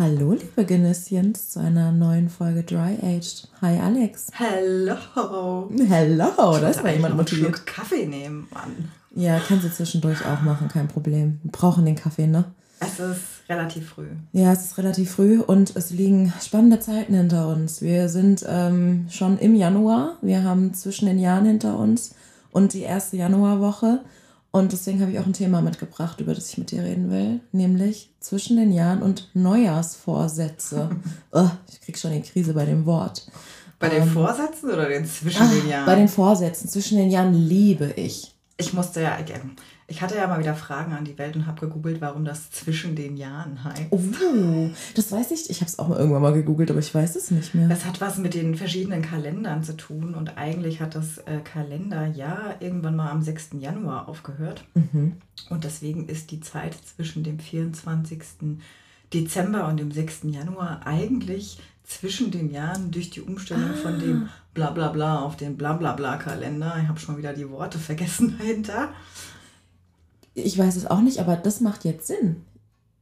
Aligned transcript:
Hallo, 0.00 0.30
liebe 0.30 0.64
Genüsschens, 0.64 1.50
zu 1.50 1.58
einer 1.58 1.90
neuen 1.90 2.28
Folge 2.28 2.62
Dry 2.62 2.96
Aged. 3.02 3.48
Hi, 3.60 3.80
Alex. 3.80 4.28
Hello. 4.32 5.68
Hello, 5.76 6.30
da 6.36 6.68
ist 6.68 6.84
mal 6.84 6.92
jemand 6.92 7.16
motiviert. 7.16 7.56
Schluck 7.56 7.66
Kaffee 7.66 8.06
nehmen, 8.06 8.46
Mann. 8.54 8.92
Ja, 9.16 9.40
kannst 9.40 9.64
du 9.64 9.72
zwischendurch 9.72 10.24
auch 10.24 10.40
machen, 10.42 10.68
kein 10.68 10.86
Problem. 10.86 11.40
Wir 11.42 11.50
brauchen 11.50 11.84
den 11.84 11.96
Kaffee, 11.96 12.28
ne? 12.28 12.44
Es 12.78 13.00
ist 13.00 13.48
relativ 13.48 13.88
früh. 13.88 14.06
Ja, 14.30 14.52
es 14.52 14.66
ist 14.66 14.78
relativ 14.78 15.10
früh 15.10 15.40
und 15.40 15.74
es 15.74 15.90
liegen 15.90 16.32
spannende 16.40 16.78
Zeiten 16.78 17.14
hinter 17.14 17.48
uns. 17.48 17.82
Wir 17.82 18.08
sind 18.08 18.46
ähm, 18.48 19.08
schon 19.10 19.36
im 19.38 19.56
Januar. 19.56 20.16
Wir 20.22 20.44
haben 20.44 20.74
zwischen 20.74 21.06
den 21.06 21.18
Jahren 21.18 21.44
hinter 21.44 21.76
uns 21.76 22.14
und 22.52 22.72
die 22.72 22.82
erste 22.82 23.16
Januarwoche. 23.16 23.98
Und 24.58 24.72
deswegen 24.72 25.00
habe 25.00 25.12
ich 25.12 25.18
auch 25.18 25.26
ein 25.26 25.32
Thema 25.32 25.60
mitgebracht, 25.62 26.20
über 26.20 26.34
das 26.34 26.50
ich 26.50 26.58
mit 26.58 26.70
dir 26.70 26.82
reden 26.82 27.10
will, 27.10 27.40
nämlich 27.52 28.10
zwischen 28.20 28.56
den 28.56 28.72
Jahren 28.72 29.02
und 29.02 29.28
Neujahrsvorsätze. 29.34 30.90
oh, 31.32 31.48
ich 31.70 31.80
krieg 31.80 31.98
schon 31.98 32.12
die 32.12 32.22
Krise 32.22 32.52
bei 32.54 32.64
dem 32.64 32.86
Wort. 32.86 33.26
Bei 33.78 33.88
den 33.88 34.02
Ähm, 34.02 34.08
Vorsätzen 34.08 34.70
oder 34.70 34.88
den 34.88 35.06
zwischen 35.06 35.42
Ah, 35.42 35.48
den 35.50 35.68
Jahren? 35.68 35.86
Bei 35.86 35.94
den 35.94 36.08
Vorsätzen 36.08 36.68
zwischen 36.68 36.98
den 36.98 37.10
Jahren 37.10 37.32
liebe 37.34 37.92
ich. 37.96 38.34
ich 38.56 38.72
musste 38.72 39.00
ja, 39.02 39.16
ich, 39.88 40.02
hatte 40.02 40.16
ja 40.16 40.26
mal 40.26 40.38
wieder 40.38 40.54
Fragen 40.54 40.92
an 40.92 41.04
die 41.04 41.18
Welt 41.18 41.34
und 41.34 41.46
habe 41.46 41.66
gegoogelt, 41.66 42.00
warum 42.00 42.24
das 42.24 42.50
zwischen 42.50 42.94
den 42.94 43.16
Jahren 43.16 43.64
heißt. 43.64 43.86
Oh, 43.90 44.70
das 44.94 45.10
weiß 45.10 45.30
ich. 45.32 45.50
Ich 45.50 45.60
habe 45.60 45.68
es 45.68 45.78
auch 45.78 45.88
mal 45.88 45.98
irgendwann 45.98 46.22
mal 46.22 46.32
gegoogelt, 46.32 46.70
aber 46.70 46.80
ich 46.80 46.94
weiß 46.94 47.16
es 47.16 47.30
nicht 47.30 47.54
mehr. 47.54 47.70
Es 47.70 47.84
hat 47.84 48.00
was 48.00 48.18
mit 48.18 48.34
den 48.34 48.54
verschiedenen 48.54 49.02
Kalendern 49.02 49.62
zu 49.64 49.76
tun 49.76 50.14
und 50.14 50.36
eigentlich 50.36 50.80
hat 50.80 50.94
das 50.94 51.18
äh, 51.18 51.40
Kalenderjahr 51.42 52.56
irgendwann 52.60 52.96
mal 52.96 53.10
am 53.10 53.22
6. 53.22 53.50
Januar 53.58 54.08
aufgehört. 54.08 54.64
Mhm. 54.74 55.16
Und 55.50 55.64
deswegen 55.64 56.06
ist 56.08 56.30
die 56.30 56.40
Zeit 56.40 56.76
zwischen 56.96 57.24
dem 57.24 57.38
24. 57.38 58.20
Dezember 59.12 59.68
und 59.68 59.78
dem 59.78 59.90
6. 59.90 60.20
Januar 60.24 60.86
eigentlich 60.86 61.58
zwischen 61.88 62.30
den 62.30 62.50
Jahren 62.50 62.90
durch 62.90 63.08
die 63.10 63.22
Umstellung 63.22 63.74
von 63.74 63.98
dem 63.98 64.28
Blablabla 64.52 65.20
auf 65.20 65.36
den 65.36 65.56
Blablabla-Kalender. 65.56 66.76
Ich 66.82 66.88
habe 66.88 67.00
schon 67.00 67.16
wieder 67.16 67.32
die 67.32 67.48
Worte 67.48 67.78
vergessen 67.78 68.36
dahinter. 68.38 68.90
Ich 70.44 70.58
weiß 70.58 70.76
es 70.76 70.86
auch 70.86 71.00
nicht, 71.00 71.18
aber 71.18 71.36
das 71.36 71.60
macht 71.60 71.84
jetzt 71.84 72.06
Sinn. 72.06 72.44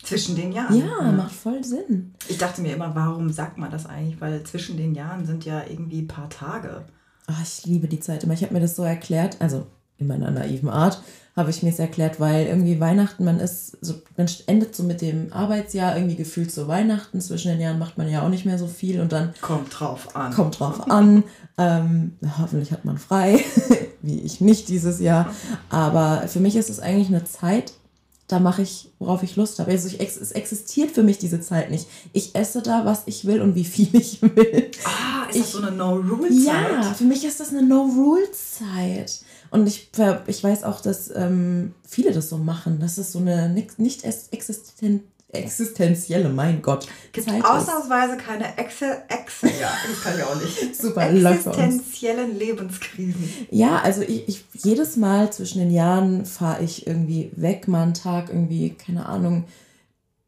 Zwischen 0.03 0.37
den 0.37 0.53
Jahren. 0.53 0.79
Ja, 0.79 1.11
macht 1.13 1.35
voll 1.35 1.65
Sinn. 1.65 2.15
Ich 2.29 2.39
dachte 2.39 2.61
mir 2.61 2.75
immer, 2.75 2.95
warum 2.95 3.31
sagt 3.33 3.59
man 3.59 3.71
das 3.71 3.87
eigentlich? 3.87 4.21
Weil 4.21 4.43
zwischen 4.45 4.77
den 4.77 4.95
Jahren 4.95 5.27
sind 5.27 5.45
ja 5.45 5.63
irgendwie 5.69 6.03
ein 6.03 6.09
paar 6.09 6.29
Tage. 6.29 6.85
Ah, 7.27 7.33
ich 7.43 7.65
liebe 7.67 7.89
die 7.89 7.99
Zeit 8.01 8.23
immer. 8.23 8.35
Ich 8.35 8.43
habe 8.43 8.55
mir 8.55 8.61
das 8.61 8.77
so 8.77 8.85
erklärt, 8.85 9.37
also 9.41 9.67
in 9.99 10.07
meiner 10.07 10.31
naiven 10.31 10.69
Art, 10.69 11.01
habe 11.35 11.51
ich 11.51 11.63
mir 11.63 11.71
es 11.71 11.79
erklärt, 11.79 12.21
weil 12.21 12.47
irgendwie 12.47 12.79
Weihnachten, 12.81 13.25
man 13.25 13.41
ist 13.41 13.79
so, 13.81 13.95
man 14.17 14.29
endet 14.47 14.77
so 14.77 14.83
mit 14.85 15.01
dem 15.01 15.33
Arbeitsjahr 15.33 15.97
irgendwie 15.97 16.17
gefühlt 16.17 16.53
so 16.53 16.69
Weihnachten. 16.69 17.21
Zwischen 17.21 17.49
den 17.51 17.61
Jahren 17.61 17.79
macht 17.79 17.99
man 17.99 18.09
ja 18.09 18.23
auch 18.23 18.29
nicht 18.29 18.45
mehr 18.47 18.59
so 18.59 18.67
viel 18.67 19.01
und 19.01 19.13
dann 19.13 19.33
Kommt 19.41 19.81
drauf 19.81 20.15
an. 20.15 20.33
kommt 20.33 20.61
drauf 20.61 20.91
an. 20.91 21.25
Ähm, 21.59 22.13
hoffentlich 22.39 22.73
hat 22.73 22.85
man 22.85 22.99
frei, 22.99 23.43
wie 24.07 24.21
ich 24.21 24.41
nicht 24.41 24.69
dieses 24.69 25.01
Jahr. 25.01 25.35
Aber 25.69 26.27
für 26.29 26.41
mich 26.41 26.57
ist 26.57 26.71
es 26.71 26.81
eigentlich 26.81 27.09
eine 27.09 27.25
Zeit, 27.25 27.73
da 28.29 28.41
mache 28.41 28.63
ich, 28.63 28.89
worauf 28.99 29.23
ich 29.23 29.37
Lust 29.37 29.59
habe. 29.61 29.71
Also 29.71 29.87
ich, 29.87 30.01
es 30.01 30.33
existiert 30.33 30.91
für 30.91 31.05
mich 31.05 31.19
diese 31.19 31.41
Zeit 31.41 31.71
nicht. 31.71 31.87
Ich 32.13 32.35
esse 32.35 32.61
da, 32.61 32.85
was 32.85 33.03
ich 33.07 33.25
will 33.25 33.41
und 33.41 33.55
wie 33.55 33.65
viel 33.65 33.95
ich 33.95 34.21
will. 34.21 34.71
Ah, 34.85 35.29
ist 35.31 35.37
Ich- 35.37 35.43
das 35.43 35.53
so 35.53 35.59
eine 35.59 35.71
No-Rule-Zeit? 35.71 36.45
Ja, 36.45 36.95
für 36.95 37.05
mich 37.05 37.25
ist 37.25 37.39
das 37.39 37.51
eine 37.51 37.63
No-Rules-Zeit. 37.63 39.21
Und 39.51 39.67
ich, 39.69 39.91
ich 40.27 40.43
weiß 40.45 40.65
auch, 40.65 40.81
dass 40.81 41.11
ähm, 41.15 41.73
viele 41.87 42.13
das 42.13 42.29
so 42.29 42.37
machen. 42.39 42.81
Dass 42.81 42.99
es 42.99 43.13
so 43.13 43.21
eine 43.21 43.49
nicht 43.49 44.05
es- 44.05 44.29
existen 44.33 45.05
existenzielle, 45.29 46.29
mein 46.29 46.63
Gott, 46.63 46.87
Gibt 47.13 47.29
Zeit 47.29 47.45
ausnahmsweise 47.45 48.17
keine 48.17 48.57
Excel, 48.57 48.97
Excel, 49.09 49.51
ja, 49.61 49.71
das 49.89 50.03
kann 50.03 50.19
ich 50.19 50.25
auch 50.25 50.41
nicht. 50.41 50.77
Super. 50.81 51.11
Existenziellen 51.11 52.39
Lebenskrisen. 52.39 53.29
Ja, 53.51 53.79
also 53.79 54.03
ich, 54.03 54.29
ich 54.29 54.45
jedes 54.55 54.97
Mal 54.97 55.33
zwischen 55.33 55.59
den 55.59 55.71
Jahren 55.71 56.25
fahre 56.25 56.63
ich 56.63 56.87
irgendwie 56.87 57.33
weg, 57.35 57.69
mal 57.69 57.83
einen 57.83 57.95
Tag 57.95 58.29
irgendwie, 58.29 58.71
keine 58.71 59.07
Ahnung, 59.07 59.45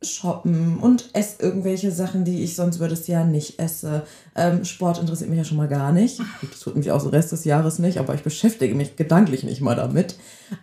shoppen 0.00 0.78
und 0.78 1.10
esse 1.12 1.42
irgendwelche 1.42 1.90
Sachen, 1.90 2.24
die 2.24 2.44
ich 2.44 2.54
sonst 2.54 2.76
über 2.76 2.88
das 2.88 3.08
Jahr 3.08 3.24
nicht 3.24 3.58
esse. 3.58 4.04
Ähm, 4.36 4.64
Sport 4.64 4.98
interessiert 4.98 5.28
mich 5.28 5.38
ja 5.38 5.44
schon 5.44 5.56
mal 5.56 5.68
gar 5.68 5.92
nicht. 5.92 6.20
Das 6.40 6.60
tut 6.60 6.76
mich 6.76 6.90
auch 6.92 7.00
so 7.00 7.08
Rest 7.08 7.32
des 7.32 7.44
Jahres 7.44 7.80
nicht, 7.80 7.98
aber 7.98 8.14
ich 8.14 8.22
beschäftige 8.22 8.74
mich 8.76 8.94
gedanklich 8.94 9.42
nicht 9.42 9.60
mal 9.60 9.74
damit. 9.74 10.16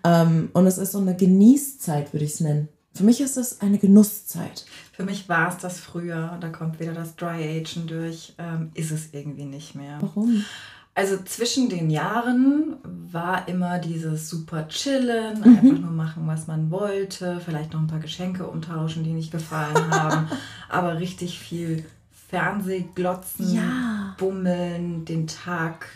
Ähm, 0.05 0.49
und 0.53 0.67
es 0.67 0.77
ist 0.77 0.93
so 0.93 0.99
eine 0.99 1.15
Genießzeit, 1.15 2.13
würde 2.13 2.25
ich 2.25 2.33
es 2.33 2.39
nennen. 2.39 2.69
Für 2.95 3.03
mich 3.03 3.19
ist 3.21 3.37
es 3.37 3.61
eine 3.61 3.77
Genusszeit. 3.77 4.65
Für 4.93 5.03
mich 5.03 5.27
war 5.27 5.49
es 5.49 5.57
das 5.57 5.79
früher, 5.79 6.37
da 6.39 6.49
kommt 6.49 6.79
wieder 6.79 6.93
das 6.93 7.15
Dry 7.15 7.59
Agen 7.59 7.87
durch, 7.87 8.33
ähm, 8.37 8.71
ist 8.73 8.91
es 8.91 9.09
irgendwie 9.13 9.45
nicht 9.45 9.75
mehr. 9.75 9.97
Warum? 10.01 10.43
Also 10.97 11.17
zwischen 11.25 11.67
den 11.67 11.89
Jahren 11.89 12.77
war 13.11 13.49
immer 13.49 13.79
dieses 13.79 14.29
super 14.29 14.69
chillen, 14.69 15.39
Mhm. 15.39 15.43
einfach 15.57 15.79
nur 15.81 15.91
machen, 15.91 16.23
was 16.25 16.47
man 16.47 16.71
wollte, 16.71 17.41
vielleicht 17.43 17.73
noch 17.73 17.81
ein 17.81 17.87
paar 17.87 17.99
Geschenke 17.99 18.47
umtauschen, 18.47 19.03
die 19.03 19.11
nicht 19.11 19.29
gefallen 19.31 19.75
haben, 19.91 20.29
aber 20.69 20.97
richtig 20.99 21.37
viel 21.37 21.83
Fernsehglotzen, 22.29 23.53
Ja. 23.53 24.15
bummeln, 24.17 25.03
den 25.05 25.27
Tag 25.27 25.87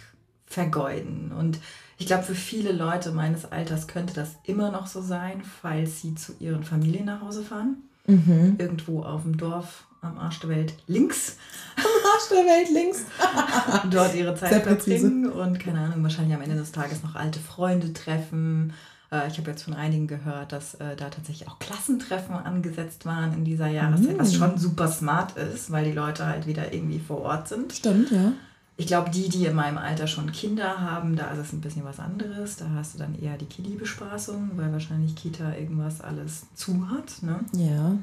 vergeuden. 0.45 1.31
Und 1.31 1.59
ich 1.99 2.07
glaube, 2.07 2.23
für 2.23 2.33
viele 2.35 2.71
Leute 2.71 3.11
meines 3.11 3.51
Alters 3.51 3.87
könnte 3.87 4.13
das 4.15 4.31
immer 4.43 4.71
noch 4.71 4.87
so 4.87 5.01
sein, 5.01 5.43
falls 5.61 6.01
sie 6.01 6.15
zu 6.15 6.33
ihren 6.39 6.63
Familien 6.63 7.05
nach 7.05 7.21
Hause 7.21 7.43
fahren. 7.43 7.77
Mhm. 8.07 8.55
Irgendwo 8.57 9.03
auf 9.03 9.21
dem 9.23 9.37
Dorf 9.37 9.83
am 10.01 10.17
Arsch 10.17 10.39
der 10.39 10.49
Welt 10.49 10.73
links 10.87 11.35
Arsch 11.77 12.29
der 12.31 12.45
Welt 12.45 12.69
links. 12.73 12.99
dort 13.91 14.15
ihre 14.15 14.33
Zeit 14.33 14.63
verbringen 14.63 15.29
und 15.29 15.59
keine 15.59 15.79
Ahnung, 15.81 16.01
wahrscheinlich 16.03 16.33
am 16.35 16.41
Ende 16.41 16.55
des 16.55 16.71
Tages 16.71 17.03
noch 17.03 17.15
alte 17.15 17.39
Freunde 17.39 17.91
treffen. 17.93 18.73
Äh, 19.11 19.27
Ich 19.27 19.37
habe 19.37 19.51
jetzt 19.51 19.63
von 19.63 19.73
einigen 19.73 20.07
gehört, 20.07 20.53
dass 20.53 20.75
äh, 20.75 20.95
da 20.95 21.09
tatsächlich 21.09 21.49
auch 21.49 21.59
Klassentreffen 21.59 22.33
angesetzt 22.35 23.05
waren 23.05 23.33
in 23.33 23.43
dieser 23.43 23.67
Jahreszeit, 23.67 24.17
was 24.17 24.31
Mm. 24.33 24.35
schon 24.37 24.57
super 24.57 24.87
smart 24.87 25.35
ist, 25.37 25.69
weil 25.69 25.83
die 25.85 25.91
Leute 25.91 26.25
halt 26.25 26.47
wieder 26.47 26.73
irgendwie 26.73 26.99
vor 26.99 27.19
Ort 27.21 27.49
sind. 27.49 27.73
Stimmt, 27.73 28.09
ja. 28.11 28.31
Ich 28.79 28.87
glaube, 28.87 29.09
die, 29.09 29.27
die 29.27 29.45
in 29.45 29.55
meinem 29.55 29.77
Alter 29.77 30.07
schon 30.07 30.31
Kinder 30.31 30.79
haben, 30.79 31.17
da 31.17 31.31
ist 31.31 31.39
es 31.39 31.51
ein 31.51 31.59
bisschen 31.59 31.83
was 31.83 31.99
anderes. 31.99 32.55
Da 32.55 32.65
hast 32.73 32.93
du 32.93 32.97
dann 32.97 33.13
eher 33.21 33.35
die 33.35 33.45
Kiddie-Bespaßung, 33.45 34.51
weil 34.55 34.71
wahrscheinlich 34.71 35.15
Kita 35.15 35.53
irgendwas 35.53 35.99
alles 35.99 36.43
zu 36.55 36.89
hat. 36.89 37.21
Ne? 37.21 37.41
Ja. 37.51 37.97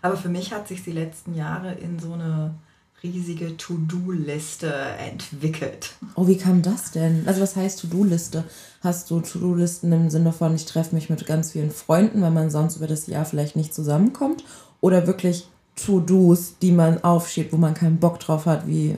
Aber 0.00 0.16
für 0.16 0.30
mich 0.30 0.54
hat 0.54 0.68
sich 0.68 0.82
die 0.82 0.92
letzten 0.92 1.34
Jahre 1.34 1.74
in 1.74 1.98
so 1.98 2.14
eine 2.14 2.54
riesige 3.02 3.58
To-Do-Liste 3.58 4.72
entwickelt. 4.72 5.96
Oh, 6.14 6.26
wie 6.26 6.38
kam 6.38 6.62
das 6.62 6.92
denn? 6.92 7.24
Also 7.26 7.42
was 7.42 7.54
heißt 7.54 7.80
To-Do-Liste? 7.80 8.44
Hast 8.80 9.10
du 9.10 9.20
To-Do-Listen 9.20 9.92
im 9.92 10.08
Sinne 10.08 10.32
von, 10.32 10.54
ich 10.54 10.64
treffe 10.64 10.94
mich 10.94 11.10
mit 11.10 11.26
ganz 11.26 11.52
vielen 11.52 11.70
Freunden, 11.70 12.22
weil 12.22 12.30
man 12.30 12.48
sonst 12.48 12.76
über 12.76 12.86
das 12.86 13.06
Jahr 13.06 13.26
vielleicht 13.26 13.54
nicht 13.54 13.74
zusammenkommt? 13.74 14.44
Oder 14.80 15.06
wirklich 15.06 15.46
To-Dos, 15.76 16.56
die 16.62 16.72
man 16.72 17.04
aufschiebt, 17.04 17.52
wo 17.52 17.58
man 17.58 17.74
keinen 17.74 17.98
Bock 17.98 18.18
drauf 18.18 18.46
hat, 18.46 18.66
wie 18.66 18.96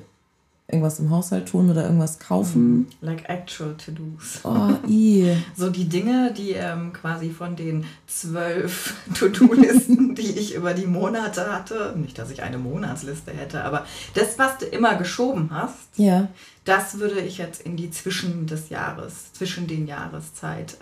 irgendwas 0.67 0.99
im 0.99 1.11
Haushalt 1.11 1.49
tun 1.49 1.71
oder 1.71 1.85
irgendwas 1.85 2.19
kaufen? 2.19 2.87
Like 3.03 3.29
actual 3.29 3.75
To-Dos. 3.77 4.41
Oh, 4.45 4.71
i. 4.89 5.37
So 5.55 5.69
die 5.71 5.89
Dinge, 5.89 6.33
die 6.37 6.53
ähm, 6.53 6.93
quasi 6.93 7.31
von 7.31 7.55
den 7.55 7.85
zwölf 8.07 8.95
To-Do-Listen, 9.19 10.15
die 10.15 10.39
ich 10.39 10.55
über 10.55 10.73
die 10.75 10.87
Monate 10.87 11.53
hatte, 11.53 11.95
nicht, 11.97 12.19
dass 12.19 12.31
ich 12.31 12.43
eine 12.43 12.59
Monatsliste 12.59 13.33
hätte, 13.33 13.63
aber 13.63 13.85
das, 14.15 14.39
was 14.39 14.59
du 14.59 14.65
immer 14.67 14.97
geschoben 14.97 15.51
hast, 15.53 15.97
Ja. 15.97 16.29
das 16.65 16.99
würde 16.99 17.21
ich 17.21 17.37
jetzt 17.39 17.61
in 17.63 17.77
die 17.77 17.91
Zwischen 17.91 18.47
des 18.47 18.71
Jahres, 18.71 19.33
zwischen 19.35 19.67
den 19.67 19.87
Jahreszeit 19.87 20.79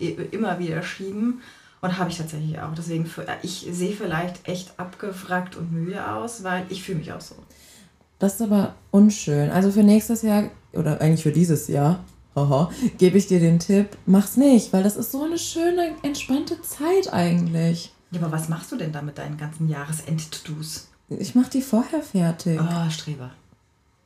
äh, 0.00 0.04
äh, 0.04 0.28
immer 0.30 0.58
wieder 0.58 0.82
schieben. 0.82 1.40
Und 1.80 1.96
habe 1.96 2.10
ich 2.10 2.18
tatsächlich 2.18 2.58
auch. 2.58 2.74
Deswegen, 2.76 3.06
für, 3.06 3.24
ich 3.42 3.68
sehe 3.70 3.94
vielleicht 3.94 4.48
echt 4.48 4.80
abgefragt 4.80 5.54
und 5.54 5.70
müde 5.72 6.10
aus, 6.10 6.42
weil 6.42 6.64
ich 6.70 6.82
fühle 6.82 6.98
mich 6.98 7.12
auch 7.12 7.20
so. 7.20 7.36
Das 8.18 8.34
ist 8.34 8.42
aber 8.42 8.74
unschön. 8.90 9.50
Also 9.50 9.70
für 9.70 9.82
nächstes 9.82 10.22
Jahr, 10.22 10.44
oder 10.72 11.00
eigentlich 11.00 11.22
für 11.22 11.32
dieses 11.32 11.68
Jahr, 11.68 12.00
haha, 12.34 12.70
gebe 12.98 13.18
ich 13.18 13.26
dir 13.26 13.40
den 13.40 13.58
Tipp, 13.58 13.96
mach's 14.06 14.36
nicht, 14.36 14.72
weil 14.72 14.82
das 14.82 14.96
ist 14.96 15.12
so 15.12 15.22
eine 15.22 15.38
schöne, 15.38 15.92
entspannte 16.02 16.60
Zeit 16.62 17.12
eigentlich. 17.12 17.92
Ja, 18.10 18.20
aber 18.22 18.32
was 18.32 18.48
machst 18.48 18.72
du 18.72 18.76
denn 18.76 18.92
da 18.92 19.02
mit 19.02 19.18
deinen 19.18 19.36
ganzen 19.36 19.68
Jahresend-To-Dos? 19.68 20.88
Ich 21.10 21.34
mach 21.34 21.48
die 21.48 21.62
vorher 21.62 22.02
fertig. 22.02 22.60
Oh, 22.60 22.90
Streber. 22.90 23.30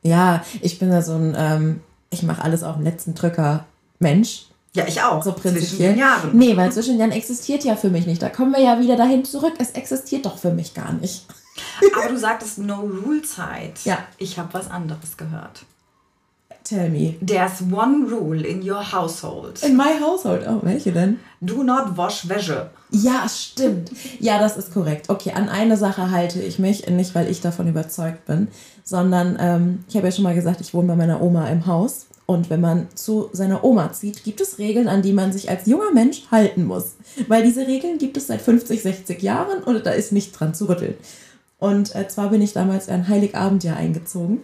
Ja, 0.03 0.43
ich 0.61 0.79
bin 0.79 0.89
da 0.89 1.01
so 1.01 1.13
ein, 1.13 1.33
ähm, 1.37 1.81
ich 2.09 2.23
mache 2.23 2.41
alles 2.41 2.63
auf 2.63 2.75
den 2.75 2.83
letzten 2.83 3.15
Drücker 3.15 3.65
Mensch. 3.99 4.47
Ja, 4.75 4.85
ich 4.87 5.01
auch. 5.01 5.23
So 5.23 5.31
Zwischen 5.31 5.55
prinzipiell. 5.55 5.93
den 5.93 5.99
Jahren. 5.99 6.37
Nee, 6.37 6.57
weil 6.57 6.71
zwischen 6.71 6.91
den 6.91 6.99
Jahren 6.99 7.11
existiert 7.11 7.63
ja 7.63 7.75
für 7.75 7.89
mich 7.89 8.07
nicht. 8.07 8.21
Da 8.21 8.29
kommen 8.29 8.51
wir 8.53 8.61
ja 8.61 8.79
wieder 8.79 8.95
dahin 8.95 9.23
zurück. 9.23 9.53
Es 9.59 9.71
existiert 9.71 10.25
doch 10.25 10.37
für 10.37 10.51
mich 10.51 10.73
gar 10.73 10.93
nicht. 10.93 11.25
Aber 11.95 12.09
du 12.09 12.17
sagtest 12.17 12.57
No-Rule-Zeit. 12.59 13.85
Ja. 13.85 13.99
Ich 14.17 14.37
habe 14.37 14.53
was 14.53 14.69
anderes 14.69 15.17
gehört. 15.17 15.65
Tell 16.63 16.89
me. 16.89 17.15
There's 17.19 17.61
one 17.61 18.09
rule 18.09 18.41
in 18.41 18.61
your 18.61 18.81
household. 18.81 19.61
In 19.63 19.75
my 19.75 19.99
household. 19.99 20.45
Oh, 20.47 20.59
welche 20.61 20.93
denn? 20.93 21.19
Do 21.41 21.61
not 21.61 21.97
wash 21.97 22.29
Wäsche. 22.29 22.69
Ja, 22.89 23.27
stimmt. 23.27 23.91
Ja, 24.19 24.39
das 24.39 24.55
ist 24.55 24.73
korrekt. 24.73 25.09
Okay, 25.09 25.31
an 25.33 25.49
eine 25.49 25.75
Sache 25.75 26.09
halte 26.11 26.41
ich 26.41 26.59
mich, 26.59 26.87
nicht 26.87 27.15
weil 27.15 27.29
ich 27.29 27.41
davon 27.41 27.67
überzeugt 27.67 28.25
bin, 28.25 28.47
sondern 28.85 29.35
ähm, 29.39 29.83
ich 29.89 29.95
habe 29.97 30.07
ja 30.07 30.11
schon 30.13 30.23
mal 30.23 30.35
gesagt, 30.35 30.61
ich 30.61 30.73
wohne 30.73 30.87
bei 30.87 30.95
meiner 30.95 31.21
Oma 31.21 31.49
im 31.49 31.65
Haus. 31.65 32.05
Und 32.25 32.49
wenn 32.49 32.61
man 32.61 32.87
zu 32.95 33.29
seiner 33.33 33.65
Oma 33.65 33.91
zieht, 33.91 34.23
gibt 34.23 34.39
es 34.39 34.57
Regeln, 34.57 34.87
an 34.87 35.01
die 35.01 35.11
man 35.11 35.33
sich 35.33 35.49
als 35.49 35.65
junger 35.65 35.91
Mensch 35.93 36.23
halten 36.31 36.63
muss. 36.63 36.95
Weil 37.27 37.43
diese 37.43 37.67
Regeln 37.67 37.97
gibt 37.97 38.15
es 38.15 38.27
seit 38.27 38.41
50, 38.41 38.81
60 38.81 39.21
Jahren 39.21 39.61
und 39.63 39.85
da 39.85 39.91
ist 39.91 40.13
nicht 40.13 40.31
dran 40.39 40.53
zu 40.53 40.69
rütteln. 40.69 40.95
Und 41.63 41.95
äh, 41.95 42.07
zwar 42.09 42.29
bin 42.29 42.41
ich 42.41 42.51
damals 42.53 42.89
ein 42.89 43.07
Heiligabendjahr 43.07 43.77
eingezogen. 43.77 44.39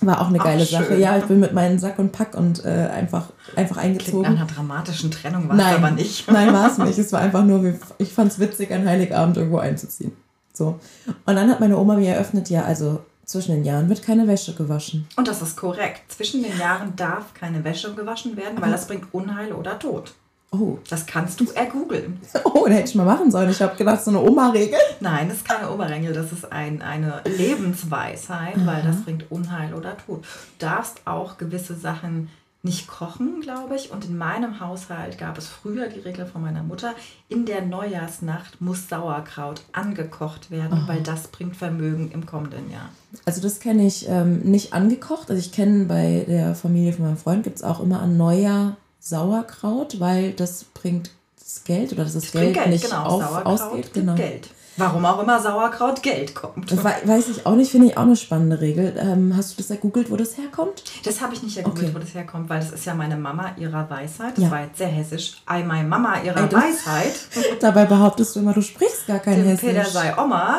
War 0.00 0.20
auch 0.20 0.28
eine 0.28 0.38
Ach, 0.40 0.44
geile 0.44 0.64
schön. 0.64 0.78
Sache. 0.82 0.96
Ja, 0.96 1.16
ich 1.18 1.24
bin 1.24 1.40
mit 1.40 1.52
meinem 1.54 1.78
Sack 1.78 1.98
und 1.98 2.12
Pack 2.12 2.36
und 2.36 2.64
äh, 2.64 2.68
einfach, 2.68 3.30
einfach 3.56 3.80
Klingt 3.80 3.98
eingezogen. 3.98 4.22
nach 4.34 4.40
einer 4.42 4.46
dramatischen 4.46 5.10
Trennung, 5.10 5.48
war 5.48 5.58
es 5.58 5.64
aber 5.76 5.90
nicht. 5.90 6.30
nein, 6.30 6.52
war 6.52 6.70
es 6.70 6.78
nicht. 6.78 6.98
Es 6.98 7.12
war 7.14 7.20
einfach 7.20 7.44
nur, 7.44 7.64
wie- 7.64 7.74
ich 7.98 8.12
fand 8.12 8.30
es 8.30 8.38
witzig, 8.38 8.70
an 8.72 8.86
Heiligabend 8.86 9.36
irgendwo 9.38 9.58
einzuziehen. 9.58 10.12
So. 10.52 10.78
Und 11.24 11.34
dann 11.34 11.50
hat 11.50 11.60
meine 11.60 11.76
Oma 11.78 11.96
mir 11.96 12.14
eröffnet, 12.14 12.48
ja, 12.50 12.62
also 12.64 13.00
zwischen 13.24 13.52
den 13.52 13.64
Jahren 13.64 13.88
wird 13.88 14.02
keine 14.02 14.28
Wäsche 14.28 14.54
gewaschen. 14.54 15.08
Und 15.16 15.26
das 15.26 15.42
ist 15.42 15.56
korrekt. 15.56 16.02
Zwischen 16.12 16.42
den 16.44 16.56
Jahren 16.58 16.94
darf 16.94 17.34
keine 17.34 17.64
Wäsche 17.64 17.92
gewaschen 17.94 18.36
werden, 18.36 18.60
weil 18.60 18.70
das 18.70 18.86
bringt 18.86 19.12
Unheil 19.12 19.52
oder 19.52 19.78
Tod. 19.78 20.14
Oh, 20.52 20.78
Das 20.88 21.06
kannst 21.06 21.40
du 21.40 21.46
ergoogeln. 21.52 22.20
oh, 22.44 22.66
da 22.66 22.74
hätte 22.74 22.88
ich 22.88 22.94
mal 22.94 23.04
machen 23.04 23.30
sollen. 23.30 23.50
Ich 23.50 23.60
habe 23.60 23.76
gedacht, 23.76 24.04
so 24.04 24.10
eine 24.10 24.20
Oma-Regel. 24.20 24.78
Nein, 25.00 25.28
das 25.28 25.38
ist 25.38 25.48
keine 25.48 25.70
Oberregel, 25.70 26.12
das 26.12 26.32
ist 26.32 26.50
ein, 26.50 26.82
eine 26.82 27.22
Lebensweisheit, 27.24 28.64
weil 28.64 28.82
das 28.82 29.02
bringt 29.02 29.30
Unheil 29.30 29.74
oder 29.74 29.96
Tod. 29.96 30.24
Du 30.58 30.66
darfst 30.66 31.00
auch 31.04 31.36
gewisse 31.36 31.74
Sachen 31.74 32.30
nicht 32.62 32.88
kochen, 32.88 33.40
glaube 33.40 33.76
ich. 33.76 33.92
Und 33.92 34.04
in 34.04 34.18
meinem 34.18 34.60
Haushalt 34.60 35.18
gab 35.18 35.38
es 35.38 35.46
früher 35.46 35.88
die 35.88 36.00
Regel 36.00 36.26
von 36.26 36.42
meiner 36.42 36.62
Mutter, 36.62 36.94
in 37.28 37.46
der 37.46 37.62
Neujahrsnacht 37.62 38.60
muss 38.60 38.88
Sauerkraut 38.88 39.62
angekocht 39.72 40.50
werden, 40.50 40.84
weil 40.86 41.02
das 41.02 41.28
bringt 41.28 41.56
Vermögen 41.56 42.10
im 42.12 42.26
kommenden 42.26 42.70
Jahr. 42.70 42.90
Also 43.24 43.40
das 43.40 43.60
kenne 43.60 43.86
ich 43.86 44.08
ähm, 44.08 44.40
nicht 44.40 44.72
angekocht. 44.72 45.30
Also 45.30 45.40
ich 45.40 45.52
kenne 45.52 45.84
bei 45.84 46.24
der 46.28 46.54
Familie 46.54 46.92
von 46.92 47.06
meinem 47.06 47.16
Freund 47.16 47.44
gibt 47.44 47.56
es 47.56 47.62
auch 47.62 47.80
immer 47.80 48.00
an 48.00 48.16
Neujahr 48.16 48.76
Sauerkraut, 49.08 50.00
weil 50.00 50.32
das 50.32 50.64
bringt 50.64 51.10
das 51.38 51.62
Geld 51.64 51.92
oder 51.92 52.04
dass 52.04 52.14
das, 52.14 52.24
Das 52.24 52.32
Geld, 52.32 52.44
bringt 52.44 52.56
Geld, 52.58 52.68
nicht 52.70 52.84
genau. 52.84 53.02
auf, 53.04 53.22
Sauerkraut 53.22 53.46
ausgeht. 53.46 53.94
Genau. 53.94 54.14
Geld. 54.14 54.48
Warum 54.78 55.06
auch 55.06 55.22
immer 55.22 55.40
Sauerkraut 55.40 56.02
Geld 56.02 56.34
kommt. 56.34 56.70
Weiß 56.84 57.28
ich 57.30 57.46
auch 57.46 57.54
nicht, 57.56 57.70
finde 57.70 57.86
ich 57.86 57.96
auch 57.96 58.02
eine 58.02 58.14
spannende 58.16 58.60
Regel. 58.60 58.94
Ähm, 58.98 59.34
hast 59.34 59.52
du 59.52 59.62
das 59.62 59.70
ergoogelt, 59.70 60.10
wo 60.10 60.16
das 60.16 60.36
herkommt? 60.36 60.82
Das 61.04 61.22
habe 61.22 61.32
ich 61.34 61.42
nicht 61.42 61.56
ergoogelt, 61.56 61.86
Okay. 61.86 61.94
wo 61.94 61.98
das 61.98 62.12
herkommt, 62.12 62.50
weil 62.50 62.60
das 62.60 62.72
ist 62.72 62.84
ja 62.84 62.94
meine 62.94 63.16
Mama 63.16 63.52
ihrer 63.56 63.88
Weisheit. 63.88 64.36
Das 64.36 64.44
Ja. 64.44 64.50
war 64.50 64.64
jetzt 64.64 64.76
sehr 64.76 64.88
hessisch. 64.88 65.40
Ei, 65.46 65.62
meine 65.62 65.88
Mama 65.88 66.20
ihrer 66.20 66.42
Ey, 66.44 66.52
Weisheit. 66.52 67.14
Dabei 67.60 67.86
behauptest 67.86 68.36
du 68.36 68.40
immer, 68.40 68.52
du 68.52 68.60
sprichst 68.60 69.06
gar 69.06 69.20
kein 69.20 69.36
Dem 69.36 69.46
Hessisch. 69.46 69.70
Peter 69.70 69.84
sei 69.86 70.14
Oma. 70.22 70.58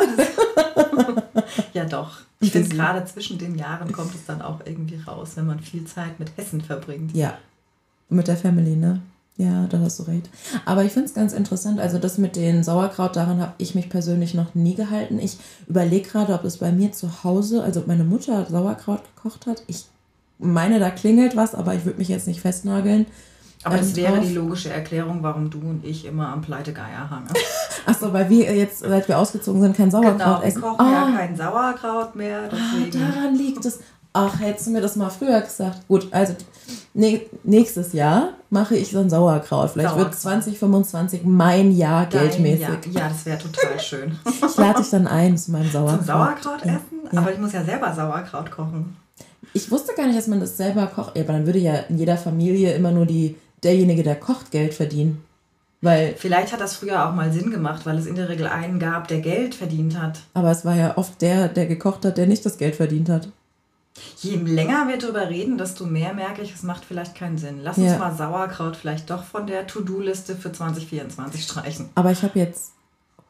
ja, 1.73 1.85
doch. 1.85 2.17
Ich 2.39 2.51
finde, 2.51 2.69
gerade 2.69 3.05
zwischen 3.05 3.37
den 3.37 3.55
Jahren 3.55 3.91
kommt 3.91 4.15
es 4.15 4.25
dann 4.25 4.41
auch 4.41 4.61
irgendwie 4.65 4.99
raus, 5.05 5.31
wenn 5.35 5.45
man 5.47 5.59
viel 5.59 5.85
Zeit 5.85 6.19
mit 6.19 6.31
Hessen 6.37 6.61
verbringt. 6.61 7.15
Ja, 7.15 7.37
mit 8.09 8.27
der 8.27 8.37
Family, 8.37 8.75
ne? 8.75 9.01
Ja, 9.39 9.67
da 9.69 9.77
hast 9.79 9.99
du 9.99 10.03
recht. 10.03 10.29
Aber 10.65 10.83
ich 10.83 10.91
finde 10.91 11.07
es 11.09 11.13
ganz 11.13 11.31
interessant. 11.31 11.79
Also 11.79 11.99
das 11.99 12.17
mit 12.17 12.35
den 12.35 12.63
Sauerkraut, 12.63 13.15
daran 13.15 13.39
habe 13.39 13.53
ich 13.59 13.75
mich 13.75 13.87
persönlich 13.87 14.33
noch 14.33 14.55
nie 14.55 14.73
gehalten. 14.73 15.19
Ich 15.19 15.37
überlege 15.67 16.09
gerade, 16.09 16.33
ob 16.33 16.43
es 16.43 16.57
bei 16.57 16.71
mir 16.71 16.91
zu 16.91 17.23
Hause, 17.23 17.61
also 17.63 17.81
ob 17.81 17.87
meine 17.87 18.03
Mutter 18.03 18.47
Sauerkraut 18.49 19.01
gekocht 19.15 19.45
hat. 19.45 19.61
Ich 19.67 19.85
meine, 20.39 20.79
da 20.79 20.89
klingelt 20.89 21.35
was, 21.35 21.53
aber 21.53 21.75
ich 21.75 21.85
würde 21.85 21.99
mich 21.99 22.07
jetzt 22.07 22.25
nicht 22.25 22.41
festnageln. 22.41 23.05
Aber 23.63 23.75
Ähm, 23.75 23.81
das 23.81 23.95
wäre 23.95 24.15
drauf. 24.17 24.25
die 24.27 24.33
logische 24.33 24.69
Erklärung, 24.69 25.19
warum 25.21 25.49
du 25.51 25.59
und 25.59 25.83
ich 25.85 26.05
immer 26.05 26.29
am 26.29 26.41
Pleitegeier 26.41 27.07
hangen. 27.09 27.27
Achso, 27.85 28.11
weil 28.13 28.29
wir 28.31 28.55
jetzt, 28.55 28.79
seit 28.79 29.07
wir 29.07 29.19
ausgezogen 29.19 29.61
sind, 29.61 29.77
kein 29.77 29.91
Sauerkraut 29.91 30.17
Genau, 30.17 30.39
wir 30.41 30.47
essen. 30.47 30.61
kochen 30.61 30.79
Ah, 30.79 30.91
ja 31.11 31.15
kein 31.17 31.35
Sauerkraut 31.37 32.15
mehr. 32.15 32.49
ah, 32.51 32.55
Deswegen. 32.75 32.99
daran 32.99 33.35
liegt 33.35 33.65
es. 33.65 33.79
Ach, 34.17 34.39
hättest 34.39 34.67
du 34.67 34.71
mir 34.71 34.81
das 34.81 34.95
mal 34.95 35.09
früher 35.09 35.39
gesagt. 35.41 35.87
Gut, 35.87 36.07
also 36.11 36.33
nächstes 37.43 37.93
Jahr 37.93 38.29
mache 38.49 38.75
ich 38.75 38.89
so 38.91 38.99
ein 38.99 39.09
Sauerkraut. 39.09 39.71
Vielleicht 39.71 39.95
wird 39.95 40.15
Sauerkraut. 40.15 40.43
2025 40.43 41.21
mein 41.23 41.71
Jahr 41.75 42.05
Dein- 42.07 42.29
geldmäßig. 42.29 42.61
Ja, 42.93 43.01
ja, 43.01 43.09
das 43.09 43.25
wäre 43.25 43.37
total 43.37 43.79
schön. 43.79 44.17
Ich 44.25 44.57
lade 44.57 44.81
dich 44.81 44.89
dann 44.89 45.07
ein 45.07 45.37
zu 45.37 45.51
meinem 45.51 45.69
Sauerkraut. 45.69 45.97
Zum 45.99 46.07
Sauerkraut 46.07 46.65
Ja, 46.65 46.71
essen? 46.73 46.99
ja. 47.11 47.19
Aber 47.19 47.31
ich 47.31 47.39
muss 47.39 47.53
ja 47.53 47.63
selber 47.63 47.93
Sauerkraut 47.93 48.51
kochen. 48.51 48.95
Ich 49.53 49.69
wusste 49.71 49.93
gar 49.95 50.05
nicht, 50.07 50.17
dass 50.17 50.27
man 50.27 50.39
das 50.39 50.57
selber 50.57 50.87
kocht. 50.87 51.15
Ja, 51.15 51.23
aber 51.23 51.33
dann 51.33 51.45
würde 51.45 51.59
ja 51.59 51.75
in 51.89 51.97
jeder 51.97 52.17
Familie 52.17 52.73
immer 52.73 52.91
nur 52.91 53.05
die, 53.05 53.35
derjenige, 53.63 54.03
der 54.03 54.15
kocht, 54.15 54.51
Geld 54.51 54.73
verdienen. 54.73 55.23
Weil, 55.81 56.15
Vielleicht 56.17 56.51
hat 56.53 56.59
das 56.59 56.75
früher 56.75 57.07
auch 57.07 57.13
mal 57.13 57.31
Sinn 57.31 57.51
gemacht, 57.51 57.85
weil 57.85 57.97
es 57.99 58.07
in 58.07 58.15
der 58.15 58.29
Regel 58.29 58.47
einen 58.47 58.79
gab, 58.79 59.07
der 59.07 59.19
Geld 59.21 59.53
verdient 59.53 60.01
hat. 60.01 60.19
aber 60.33 60.49
es 60.49 60.65
war 60.65 60.75
ja 60.75 60.97
oft 60.97 61.21
der, 61.21 61.47
der 61.49 61.67
gekocht 61.67 62.03
hat, 62.03 62.17
der 62.17 62.25
nicht 62.25 62.43
das 62.47 62.57
Geld 62.57 62.75
verdient 62.75 63.09
hat. 63.09 63.29
Je 64.21 64.35
länger 64.35 64.87
wir 64.87 64.97
darüber 64.97 65.29
reden, 65.29 65.57
desto 65.57 65.85
mehr 65.85 66.13
merke 66.13 66.41
ich, 66.41 66.53
es 66.53 66.63
macht 66.63 66.85
vielleicht 66.85 67.15
keinen 67.15 67.37
Sinn. 67.37 67.59
Lass 67.63 67.77
Ja. 67.77 67.91
uns 67.91 67.99
mal 67.99 68.15
Sauerkraut 68.15 68.75
vielleicht 68.75 69.09
doch 69.09 69.23
von 69.23 69.47
der 69.47 69.67
To-Do-Liste 69.67 70.35
für 70.35 70.51
2024 70.51 71.43
streichen. 71.43 71.89
Aber 71.95 72.11
ich 72.11 72.21
habe 72.23 72.37
jetzt 72.39 72.73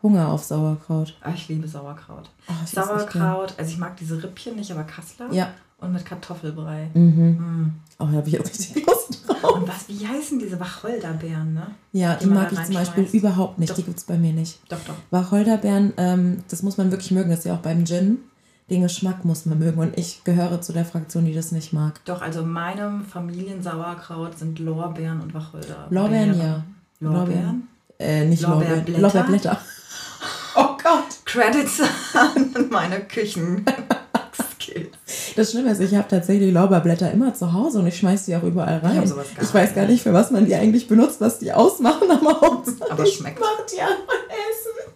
Hunger 0.04 0.30
auf 0.30 0.44
Sauerkraut. 0.44 1.18
Ah, 1.22 1.32
ich 1.34 1.48
liebe 1.48 1.68
Sauerkraut. 1.68 2.30
Echt 2.64 2.74
gern. 2.74 2.86
Sauerkraut, 2.86 3.54
also 3.58 3.72
ich 3.72 3.78
mag 3.78 3.98
diese 3.98 4.22
Rippchen 4.22 4.56
nicht, 4.56 4.72
aber 4.72 4.84
Kassler. 4.84 5.28
Ja. 5.32 5.50
Und 5.80 5.94
mit 5.94 6.06
Kartoffelbrei. 6.06 6.90
Mhm. 6.96 7.30
Mm. 7.38 7.74
Oh, 8.00 8.06
da 8.06 8.18
habe 8.18 8.28
ich 8.28 8.34
jetzt 8.34 8.50
richtig 8.50 8.86
Lust 8.88 9.28
drauf. 9.28 9.54
Und 9.58 9.68
was, 9.68 9.88
wie 9.90 10.08
heißen 10.08 10.40
diese 10.40 10.60
Wacholderbeeren, 10.60 11.54
ne? 11.54 11.68
Ja, 11.92 12.16
die, 12.16 12.26
die 12.26 12.32
mag 12.32 12.52
ich 12.52 12.64
zum 12.64 12.74
Beispiel 12.74 13.04
überhaupt 13.12 13.60
nicht. 13.60 13.70
Doch. 13.70 13.76
Die 13.76 13.84
gibt 13.84 13.98
es 13.98 14.04
bei 14.04 14.18
mir 14.18 14.34
nicht. 14.34 14.60
Doch, 14.70 14.80
doch. 14.88 14.96
Wacholderbeeren, 15.12 15.94
ähm, 15.98 16.44
das 16.50 16.64
muss 16.64 16.78
man 16.78 16.90
wirklich 16.90 17.12
mögen. 17.12 17.30
Das 17.30 17.40
ist 17.40 17.46
ja 17.46 17.54
auch 17.54 17.60
beim 17.60 17.86
Gin. 17.86 18.20
Den 18.70 18.82
Geschmack 18.82 19.24
muss 19.24 19.46
man 19.46 19.60
mögen. 19.60 19.80
Und 19.80 19.98
ich 19.98 20.24
gehöre 20.26 20.62
zu 20.62 20.74
der 20.74 20.84
Fraktion, 20.84 21.26
die 21.26 21.34
das 21.34 21.52
nicht 21.54 21.72
mag. 21.72 22.02
Doch, 22.06 22.22
also 22.22 22.42
in 22.42 22.50
meinem 22.52 23.06
Familiensauerkraut 23.06 24.38
sind 24.38 24.60
Lorbeeren 24.60 25.22
und 25.22 25.34
Wacholder. 25.34 25.88
Lorbeeren, 25.90 26.38
ja. 26.38 26.64
Lorbeeren? 27.00 27.68
Äh, 28.00 28.26
nicht 28.26 28.42
Lorbeeren. 28.42 28.86
Lorbeerblätter? 28.86 29.02
Lorbeerblätter. 29.02 29.60
Oh 30.60 30.76
Gott. 30.82 31.04
Credits 31.26 31.82
an 32.16 32.68
meine 32.72 33.02
Küchen-Skills. 33.02 34.88
Das 35.36 35.52
Schlimme 35.52 35.70
ist, 35.70 35.82
ich 35.82 35.94
habe 35.94 36.08
tatsächlich 36.08 36.52
Lorbeerblätter 36.52 37.12
immer 37.12 37.32
zu 37.32 37.54
Hause 37.54 37.78
und 37.78 37.86
ich 37.86 37.98
schmeiß 38.00 38.26
die 38.26 38.36
auch 38.36 38.42
überall 38.42 38.80
rein. 38.80 39.08
gar 39.08 39.24
ich 39.44 39.54
weiß 39.54 39.76
gar 39.76 39.86
nicht, 39.86 40.02
für 40.02 40.12
was 40.12 40.32
man 40.32 40.48
die 40.48 40.56
eigentlich 40.56 40.88
benutzt, 40.88 41.22
was 41.22 41.38
die 41.38 41.54
ausmachen, 41.54 42.10
aber 42.10 42.42
Hauptsache 42.42 42.90
Aber 42.92 43.04
ich 43.04 43.18
schmeckt. 43.18 43.40
mach 43.40 43.64
die 43.68 43.76
mein 43.78 44.30
Essen. 44.30 44.94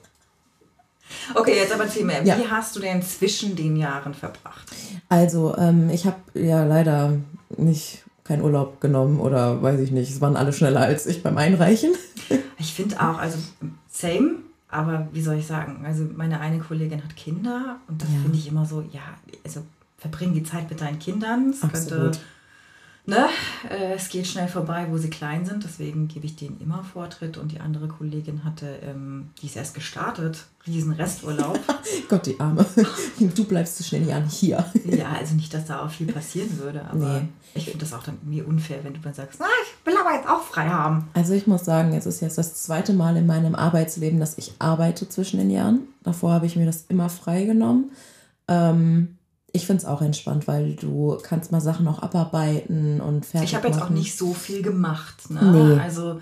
Okay, 1.35 1.55
jetzt 1.57 1.73
aber 1.73 1.83
erzähl 1.85 2.05
mir, 2.05 2.23
Ja. 2.23 2.37
wie 2.37 2.47
hast 2.47 2.75
du 2.75 2.79
denn 2.79 3.01
zwischen 3.01 3.55
den 3.55 3.75
Jahren 3.75 4.13
verbracht? 4.13 4.65
Also, 5.09 5.55
ähm, 5.57 5.89
ich 5.89 6.05
habe 6.05 6.17
ja 6.33 6.63
leider 6.63 7.13
nicht 7.57 8.03
keinen 8.23 8.43
Urlaub 8.43 8.79
genommen 8.79 9.19
oder 9.19 9.61
weiß 9.61 9.79
ich 9.81 9.91
nicht. 9.91 10.09
Es 10.11 10.21
waren 10.21 10.35
alle 10.37 10.53
schneller 10.53 10.81
als 10.81 11.05
ich 11.07 11.21
beim 11.23 11.37
Einreichen. 11.37 11.91
Ich 12.59 12.73
finde 12.75 12.99
auch, 13.01 13.17
also 13.17 13.39
same, 13.89 14.35
aber 14.69 15.07
wie 15.11 15.21
soll 15.23 15.35
ich 15.37 15.47
sagen, 15.47 15.83
also 15.83 16.05
meine 16.15 16.39
eine 16.39 16.59
Kollegin 16.59 17.03
hat 17.03 17.15
Kinder 17.15 17.77
und 17.87 18.01
das 18.03 18.07
Ja. 18.09 18.19
finde 18.21 18.37
ich 18.37 18.47
immer 18.47 18.65
so, 18.65 18.81
ja, 18.93 19.01
also 19.43 19.61
verbring 19.97 20.33
die 20.35 20.43
Zeit 20.43 20.69
mit 20.69 20.79
deinen 20.79 20.99
Kindern. 20.99 21.49
Es 21.49 21.61
könnte, 21.61 21.77
Absolut. 21.77 22.19
Ne, 23.05 23.27
äh, 23.69 23.93
es 23.95 24.09
geht 24.09 24.27
schnell 24.27 24.47
vorbei, 24.47 24.87
wo 24.89 24.97
sie 24.97 25.09
klein 25.09 25.45
sind, 25.45 25.63
deswegen 25.63 26.07
gebe 26.07 26.25
ich 26.25 26.35
denen 26.35 26.59
immer 26.61 26.83
Vortritt 26.83 27.37
und 27.37 27.51
die 27.51 27.59
andere 27.59 27.87
Kollegin 27.87 28.43
hatte, 28.43 28.79
ähm, 28.83 29.29
die 29.41 29.47
ist 29.47 29.55
erst 29.55 29.73
gestartet, 29.75 30.45
riesen 30.67 30.93
Resturlaub. 30.93 31.59
Gott, 32.09 32.25
die 32.25 32.39
Arme. 32.39 32.65
Du 33.35 33.43
bleibst 33.45 33.77
zu 33.77 33.83
schnell 33.83 34.09
an 34.11 34.27
hier. 34.27 34.63
ja, 34.85 35.09
also 35.19 35.35
nicht, 35.35 35.53
dass 35.53 35.65
da 35.65 35.83
auch 35.85 35.89
viel 35.91 36.07
passieren 36.11 36.57
würde, 36.59 36.83
aber 36.85 37.19
Nee. 37.21 37.27
ich 37.55 37.65
finde 37.65 37.79
das 37.79 37.93
auch 37.93 38.03
dann 38.03 38.17
irgendwie 38.21 38.41
unfair, 38.43 38.83
wenn 38.83 38.93
du 38.93 38.99
dann 38.99 39.13
sagst, 39.13 39.39
na, 39.39 39.45
ich 39.63 39.85
will 39.85 39.97
aber 39.99 40.15
jetzt 40.15 40.27
auch 40.29 40.41
frei 40.43 40.67
haben. 40.69 41.07
Also 41.13 41.33
ich 41.33 41.47
muss 41.47 41.65
sagen, 41.65 41.93
es 41.93 42.05
ist 42.05 42.21
jetzt 42.21 42.37
das 42.37 42.63
zweite 42.63 42.93
Mal 42.93 43.17
in 43.17 43.25
meinem 43.25 43.55
Arbeitsleben, 43.55 44.19
dass 44.19 44.37
ich 44.37 44.53
arbeite 44.59 45.07
zwischen 45.09 45.37
den 45.39 45.49
Jahren. 45.49 45.81
Davor 46.03 46.31
habe 46.33 46.45
ich 46.45 46.55
mir 46.55 46.65
das 46.65 46.85
immer 46.89 47.09
freigenommen. 47.09 47.91
Ähm, 48.47 49.17
ich 49.53 49.65
finde 49.65 49.83
es 49.83 49.85
auch 49.85 50.01
entspannt, 50.01 50.47
weil 50.47 50.75
du 50.75 51.17
kannst 51.21 51.51
mal 51.51 51.61
Sachen 51.61 51.87
auch 51.87 52.01
abarbeiten 52.01 53.01
und 53.01 53.25
fertig 53.25 53.49
Ich 53.49 53.55
habe 53.55 53.67
jetzt 53.67 53.81
auch 53.81 53.89
nicht 53.89 54.17
so 54.17 54.33
viel 54.33 54.61
gemacht. 54.61 55.29
Ne? 55.29 55.41
Nee. 55.41 55.79
Also 55.79 56.21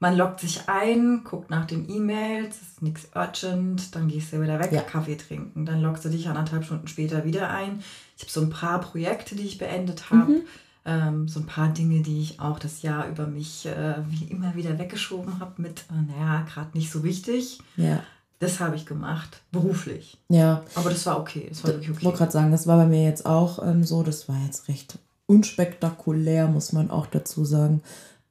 man 0.00 0.16
loggt 0.16 0.40
sich 0.40 0.68
ein, 0.68 1.22
guckt 1.22 1.50
nach 1.50 1.66
den 1.66 1.88
E-Mails, 1.88 2.60
ist 2.60 2.82
nichts 2.82 3.08
urgent, 3.14 3.94
dann 3.94 4.08
gehst 4.08 4.32
du 4.32 4.42
wieder 4.42 4.58
weg, 4.58 4.72
Ja. 4.72 4.82
Kaffee 4.82 5.16
trinken. 5.16 5.64
Dann 5.64 5.80
loggst 5.80 6.04
du 6.04 6.08
dich 6.08 6.28
anderthalb 6.28 6.64
Stunden 6.64 6.88
später 6.88 7.24
wieder 7.24 7.50
ein. 7.50 7.82
Ich 8.16 8.22
habe 8.24 8.32
so 8.32 8.40
ein 8.40 8.50
paar 8.50 8.80
Projekte, 8.80 9.36
die 9.36 9.44
ich 9.44 9.58
beendet 9.58 10.10
habe. 10.10 10.32
Mhm. 10.32 10.42
Ähm, 10.84 11.28
so 11.28 11.38
ein 11.38 11.46
paar 11.46 11.68
Dinge, 11.68 12.02
die 12.02 12.20
ich 12.20 12.40
auch 12.40 12.58
das 12.58 12.82
Jahr 12.82 13.06
über 13.08 13.28
mich 13.28 13.66
äh, 13.66 13.94
wie 14.08 14.24
immer 14.24 14.56
wieder 14.56 14.76
weggeschoben 14.80 15.38
habe 15.38 15.62
mit, 15.62 15.84
äh, 15.90 16.12
naja, 16.12 16.44
gerade 16.52 16.76
nicht 16.76 16.90
so 16.90 17.04
wichtig. 17.04 17.60
Ja, 17.76 18.02
Das 18.42 18.58
habe 18.58 18.74
ich 18.74 18.86
gemacht, 18.86 19.40
beruflich. 19.52 20.18
ja. 20.28 20.64
Aber 20.74 20.90
das 20.90 21.06
war 21.06 21.20
okay. 21.20 21.46
Das 21.48 21.62
war 21.62 21.70
wirklich 21.70 21.90
Ich 21.90 21.96
okay. 21.96 22.04
wollte 22.04 22.18
gerade 22.18 22.32
sagen, 22.32 22.50
das 22.50 22.66
war 22.66 22.76
bei 22.76 22.86
mir 22.86 23.04
jetzt 23.04 23.24
auch 23.24 23.64
ähm, 23.64 23.84
so. 23.84 24.02
Das 24.02 24.28
war 24.28 24.36
jetzt 24.44 24.66
recht 24.66 24.98
unspektakulär, 25.26 26.48
muss 26.48 26.72
man 26.72 26.90
auch 26.90 27.06
dazu 27.06 27.44
sagen. 27.44 27.82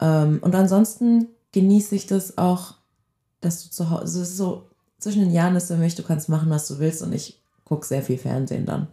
Ähm, 0.01 0.39
und 0.41 0.53
ansonsten 0.53 1.27
genieße 1.53 1.96
ich 1.96 2.08
das 2.08 2.38
auch, 2.38 2.74
dass 3.39 3.63
du 3.63 3.70
zu 3.70 3.89
Hause, 3.89 4.03
es 4.03 4.32
ist 4.32 4.38
so, 4.38 4.68
zwischen 5.00 5.22
den 5.22 5.32
Jahren 5.32 5.56
ist 5.56 5.68
für 5.68 5.77
mich, 5.77 5.96
du 5.96 6.03
kannst 6.03 6.27
machen, 6.27 6.50
was 6.50 6.68
du 6.68 6.80
willst 6.80 7.01
und 7.01 7.13
ich 7.13 7.39
gucke 7.63 7.86
sehr 7.86 8.03
viel 8.03 8.18
Fernsehen 8.18 8.65
dann. 8.65 8.88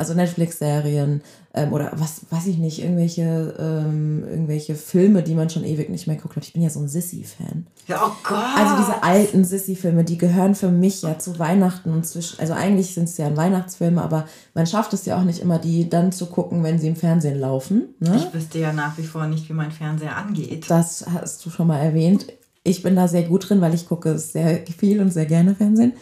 Also 0.00 0.14
Netflix-Serien 0.14 1.20
ähm, 1.52 1.74
oder 1.74 1.92
was 1.94 2.22
weiß 2.30 2.46
ich 2.46 2.56
nicht, 2.56 2.82
irgendwelche, 2.82 3.54
ähm, 3.58 4.24
irgendwelche 4.26 4.74
Filme, 4.74 5.22
die 5.22 5.34
man 5.34 5.50
schon 5.50 5.62
ewig 5.62 5.90
nicht 5.90 6.06
mehr 6.06 6.16
guckt. 6.16 6.38
Ich 6.38 6.54
bin 6.54 6.62
ja 6.62 6.70
so 6.70 6.80
ein 6.80 6.88
Sissy-Fan. 6.88 7.66
Ja, 7.86 8.06
oh 8.06 8.16
Gott. 8.22 8.56
Also 8.56 8.76
diese 8.78 9.02
alten 9.02 9.44
Sissy-Filme, 9.44 10.04
die 10.04 10.16
gehören 10.16 10.54
für 10.54 10.70
mich 10.70 11.02
ja 11.02 11.18
zu 11.18 11.38
Weihnachten 11.38 11.92
und 11.92 12.06
zwischen, 12.06 12.40
also 12.40 12.54
eigentlich 12.54 12.94
sind 12.94 13.10
es 13.10 13.18
ja 13.18 13.36
Weihnachtsfilme, 13.36 14.00
aber 14.00 14.24
man 14.54 14.66
schafft 14.66 14.94
es 14.94 15.04
ja 15.04 15.18
auch 15.18 15.24
nicht 15.24 15.40
immer, 15.40 15.58
die 15.58 15.90
dann 15.90 16.12
zu 16.12 16.30
gucken, 16.30 16.62
wenn 16.62 16.78
sie 16.78 16.88
im 16.88 16.96
Fernsehen 16.96 17.38
laufen. 17.38 17.94
Ne? 17.98 18.16
Ich 18.16 18.32
wüsste 18.32 18.58
ja 18.58 18.72
nach 18.72 18.96
wie 18.96 19.04
vor 19.04 19.26
nicht, 19.26 19.50
wie 19.50 19.52
mein 19.52 19.70
Fernseher 19.70 20.16
angeht. 20.16 20.64
Das 20.70 21.04
hast 21.12 21.44
du 21.44 21.50
schon 21.50 21.66
mal 21.66 21.78
erwähnt. 21.78 22.24
Ich 22.64 22.82
bin 22.82 22.96
da 22.96 23.06
sehr 23.06 23.24
gut 23.24 23.50
drin, 23.50 23.60
weil 23.60 23.74
ich 23.74 23.86
gucke 23.86 24.18
sehr 24.18 24.64
viel 24.78 25.02
und 25.02 25.12
sehr 25.12 25.26
gerne 25.26 25.54
Fernsehen. 25.54 25.92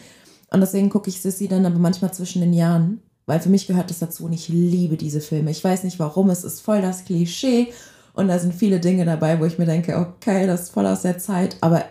Und 0.51 0.61
deswegen 0.61 0.89
gucke 0.89 1.09
ich 1.09 1.21
Sissy 1.21 1.49
dann 1.49 1.65
aber 1.65 1.79
manchmal 1.79 2.13
zwischen 2.13 2.39
den 2.39 2.53
Jahren. 2.53 3.01
Weil 3.29 3.39
für 3.39 3.49
mich 3.49 3.67
gehört 3.67 3.91
das 3.91 3.99
dazu 3.99 4.25
und 4.25 4.33
ich 4.33 4.49
liebe 4.49 4.97
diese 4.97 5.21
Filme. 5.21 5.51
Ich 5.51 5.63
weiß 5.63 5.83
nicht 5.83 5.99
warum, 5.99 6.31
es 6.31 6.43
ist 6.43 6.61
voll 6.61 6.81
das 6.81 7.05
Klischee 7.05 7.71
und 8.13 8.27
da 8.27 8.39
sind 8.39 8.55
viele 8.55 8.79
Dinge 8.79 9.05
dabei, 9.05 9.39
wo 9.39 9.45
ich 9.45 9.59
mir 9.59 9.67
denke, 9.67 9.95
okay, 9.97 10.47
das 10.47 10.63
ist 10.63 10.69
voll 10.71 10.87
aus 10.87 11.03
der 11.03 11.19
Zeit, 11.19 11.55
aber 11.61 11.83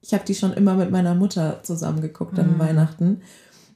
ich 0.00 0.14
habe 0.14 0.24
die 0.24 0.36
schon 0.36 0.52
immer 0.52 0.74
mit 0.74 0.92
meiner 0.92 1.16
Mutter 1.16 1.58
zusammengeguckt 1.64 2.34
mhm. 2.34 2.38
an 2.38 2.58
Weihnachten. 2.60 3.22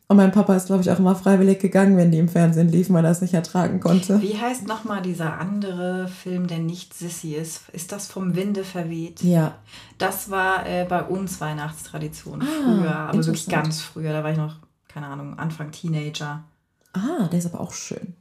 Und 0.06 0.18
mein 0.18 0.30
Papa 0.30 0.54
ist, 0.54 0.66
glaube 0.66 0.82
ich, 0.82 0.90
auch 0.92 1.00
immer 1.00 1.16
freiwillig 1.16 1.58
gegangen, 1.58 1.96
wenn 1.96 2.12
die 2.12 2.18
im 2.18 2.28
Fernsehen 2.28 2.68
liefen, 2.68 2.94
weil 2.94 3.04
er 3.04 3.10
es 3.10 3.22
nicht 3.22 3.34
ertragen 3.34 3.80
konnte. 3.80 4.22
Wie 4.22 4.38
heißt 4.38 4.68
nochmal 4.68 5.02
dieser 5.02 5.40
andere 5.40 6.06
Film, 6.06 6.46
der 6.46 6.58
nicht 6.58 6.94
Sissy 6.94 7.34
ist? 7.34 7.68
Ist 7.72 7.90
das 7.90 8.06
vom 8.06 8.36
Winde 8.36 8.62
verweht? 8.62 9.20
Ja. 9.24 9.56
Das 9.98 10.30
war 10.30 10.64
äh, 10.64 10.84
bei 10.88 11.02
uns 11.02 11.40
Weihnachtstradition 11.40 12.40
ah, 12.40 12.46
früher, 12.62 12.96
aber 12.96 13.26
wirklich 13.26 13.48
ganz 13.48 13.80
früher. 13.80 14.12
Da 14.12 14.22
war 14.22 14.30
ich 14.30 14.38
noch, 14.38 14.58
keine 14.86 15.08
Ahnung, 15.08 15.36
Anfang 15.36 15.72
Teenager. 15.72 16.44
Ah, 16.92 17.28
der 17.30 17.38
ist 17.38 17.46
aber 17.46 17.60
auch 17.60 17.72
schön. 17.72 18.14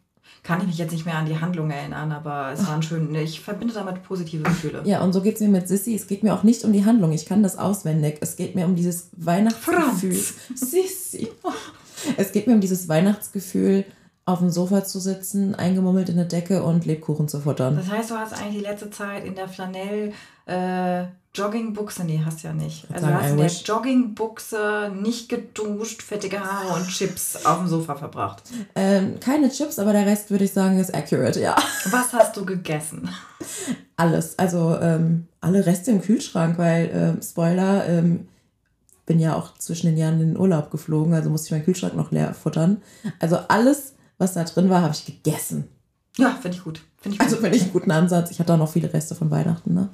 Kann 0.44 0.62
ich 0.62 0.68
mich 0.68 0.78
jetzt 0.78 0.92
nicht 0.92 1.06
mehr 1.06 1.16
an 1.16 1.26
die 1.26 1.40
Handlung 1.40 1.70
erinnern, 1.70 2.12
aber 2.12 2.52
es 2.54 2.66
waren 2.66 2.82
schön. 2.82 3.14
Ich 3.16 3.42
verbinde 3.42 3.74
damit 3.74 4.04
positive 4.04 4.44
Gefühle. 4.44 4.82
Ja, 4.86 5.02
und 5.02 5.12
so 5.12 5.22
geht 5.22 5.36
es 5.36 5.42
mir 5.42 5.50
mit 5.50 5.68
Sissy. 5.68 5.96
Es 5.96 6.08
geht 6.08 6.24
mir 6.24 6.34
auch 6.34 6.44
nicht 6.44 6.64
um 6.64 6.72
die 6.72 6.86
Handlung. 6.86 7.12
Ich 7.12 7.26
kann 7.26 7.44
das 7.44 7.58
auswendig. 7.58 8.18
Es 8.22 8.38
geht 8.38 8.56
mir 8.56 8.66
um 8.66 8.76
dieses 8.76 9.10
Weihnachtsgefühl. 9.18 10.14
Sissy. 10.56 11.28
Es 12.16 12.32
geht 12.32 12.48
mir 12.48 12.54
um 12.54 12.62
dieses 12.62 12.88
Weihnachtsgefühl, 12.88 13.86
auf 14.26 14.40
dem 14.40 14.50
Sofa 14.50 14.84
zu 14.86 15.00
sitzen, 15.00 15.56
eingemummelt 15.56 16.08
in 16.08 16.16
der 16.16 16.26
Decke 16.26 16.64
und 16.64 16.86
Lebkuchen 16.86 17.28
zu 17.28 17.42
futtern. 17.42 17.76
Das 17.76 17.90
heißt, 17.90 18.12
du 18.12 18.16
hast 18.16 18.34
eigentlich 18.34 18.58
die 18.58 18.64
letzte 18.64 18.90
Zeit 18.92 19.26
in 19.26 19.36
der 19.36 19.50
Flanell 19.50 20.14
äh, 20.46 21.06
Joggingbuchse, 21.36 22.04
nee, 22.06 22.22
hast 22.26 22.42
ja 22.42 22.54
nicht. 22.54 22.88
Also 22.92 23.06
du 23.06 23.14
hast 23.14 23.30
in 23.30 23.38
der 23.38 23.48
Joggingbuchse 23.48 24.92
nicht 25.00 25.30
geduscht, 25.30 26.02
fettige 26.02 26.40
Haare 26.40 26.80
und 26.80 26.88
Chips 26.88 27.46
auf 27.46 27.60
dem 27.60 27.68
Sofa 27.68 27.96
verbracht. 27.96 28.44
Ähm, 28.76 29.20
keine 29.20 29.50
Chips, 29.52 29.78
aber 29.78 29.94
der 29.94 30.08
Rest 30.08 30.32
würde 30.32 30.46
ich 30.46 30.54
sagen 30.54 30.80
ist 30.80 30.94
accurate, 30.94 31.40
ja. 31.40 31.56
Was 31.92 32.14
hast 32.14 32.36
du 32.36 32.46
gegessen? 32.46 33.08
Alles, 33.96 34.40
also 34.40 34.78
ähm, 34.82 35.28
alle 35.40 35.66
Reste 35.66 35.92
im 35.92 36.02
Kühlschrank, 36.02 36.58
weil, 36.58 36.90
ähm, 36.94 37.22
Spoiler, 37.22 37.88
ähm, 37.88 38.28
bin 39.06 39.20
ja 39.20 39.36
auch 39.36 39.56
zwischen 39.58 39.88
den 39.88 39.98
Jahren 39.98 40.20
in 40.22 40.34
den 40.34 40.38
Urlaub 40.38 40.72
geflogen, 40.72 41.14
also 41.14 41.30
musste 41.30 41.48
ich 41.48 41.52
meinen 41.52 41.66
Kühlschrank 41.66 41.96
noch 41.96 42.12
leer 42.12 42.34
futtern. 42.34 42.82
Also 43.20 43.38
alles, 43.48 43.94
was 44.18 44.34
da 44.34 44.44
drin 44.44 44.70
war, 44.70 44.82
habe 44.82 44.94
ich 44.94 45.06
gegessen. 45.06 45.68
Ja, 46.18 46.32
finde 46.42 46.58
ich 46.58 46.64
gut. 46.64 46.82
Find 46.98 47.16
ich 47.16 47.22
also 47.22 47.36
gut. 47.36 47.38
Also 47.38 47.42
finde 47.42 47.58
ich 47.58 47.64
einen 47.64 47.74
guten 47.74 47.92
Ansatz. 47.92 48.32
Ich 48.32 48.40
hatte 48.40 48.54
auch 48.54 48.58
noch 48.58 48.72
viele 48.72 48.92
Reste 48.94 49.16
von 49.16 49.32
Weihnachten, 49.32 49.74
ne? 49.74 49.90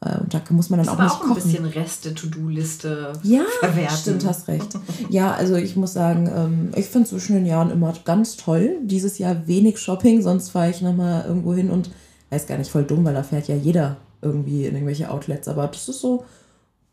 Äh, 0.00 0.18
und 0.18 0.32
da 0.32 0.40
muss 0.50 0.70
man 0.70 0.78
dann 0.78 0.86
das 0.86 0.96
auch 0.96 1.02
nicht 1.02 1.12
auch 1.12 1.22
ein 1.22 1.28
kochen. 1.28 1.42
bisschen 1.42 1.64
Reste-To-Do-Liste 1.64 3.12
ja, 3.22 3.42
verwerten. 3.60 3.96
stimmt, 3.96 4.24
hast 4.26 4.48
recht. 4.48 4.78
Ja, 5.10 5.32
also 5.32 5.56
ich 5.56 5.76
muss 5.76 5.92
sagen, 5.92 6.30
ähm, 6.34 6.72
ich 6.76 6.86
finde 6.86 7.08
zwischen 7.08 7.34
den 7.34 7.46
Jahren 7.46 7.70
immer 7.70 7.92
ganz 8.04 8.36
toll. 8.36 8.76
Dieses 8.82 9.18
Jahr 9.18 9.46
wenig 9.46 9.78
Shopping, 9.78 10.22
sonst 10.22 10.50
fahre 10.50 10.70
ich 10.70 10.82
nochmal 10.82 11.24
irgendwo 11.26 11.54
hin 11.54 11.70
und 11.70 11.90
weiß 12.30 12.46
gar 12.46 12.58
nicht, 12.58 12.70
voll 12.70 12.84
dumm, 12.84 13.04
weil 13.04 13.14
da 13.14 13.22
fährt 13.22 13.48
ja 13.48 13.56
jeder 13.56 13.96
irgendwie 14.22 14.66
in 14.66 14.74
irgendwelche 14.74 15.10
Outlets. 15.10 15.48
Aber 15.48 15.66
das 15.66 15.88
ist 15.88 16.00
so, 16.00 16.24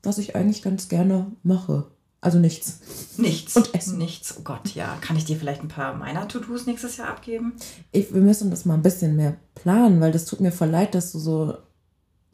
was 0.03 0.17
ich 0.17 0.35
eigentlich 0.35 0.61
ganz 0.61 0.87
gerne 0.89 1.27
mache. 1.43 1.85
Also 2.21 2.39
nichts. 2.39 2.79
Nichts. 3.17 3.55
Und 3.55 3.75
Essen. 3.75 3.99
Nichts. 3.99 4.35
Oh 4.39 4.41
Gott, 4.43 4.73
ja. 4.73 4.97
Kann 5.01 5.15
ich 5.15 5.25
dir 5.25 5.35
vielleicht 5.35 5.61
ein 5.61 5.67
paar 5.67 5.93
meiner 5.93 6.27
To-Dos 6.27 6.65
nächstes 6.65 6.97
Jahr 6.97 7.09
abgeben? 7.09 7.53
Ich, 7.91 8.11
wir 8.15 8.21
müssen 8.21 8.49
das 8.49 8.65
mal 8.65 8.73
ein 8.73 8.81
bisschen 8.81 9.15
mehr 9.15 9.35
planen, 9.53 10.01
weil 10.01 10.11
das 10.11 10.25
tut 10.25 10.39
mir 10.39 10.51
voll 10.51 10.69
leid, 10.69 10.95
dass 10.95 11.11
du 11.11 11.19
so 11.19 11.55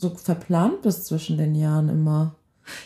so 0.01 0.09
verplant 0.09 0.81
bist 0.81 1.05
zwischen 1.05 1.37
den 1.37 1.53
Jahren 1.53 1.87
immer. 1.87 2.35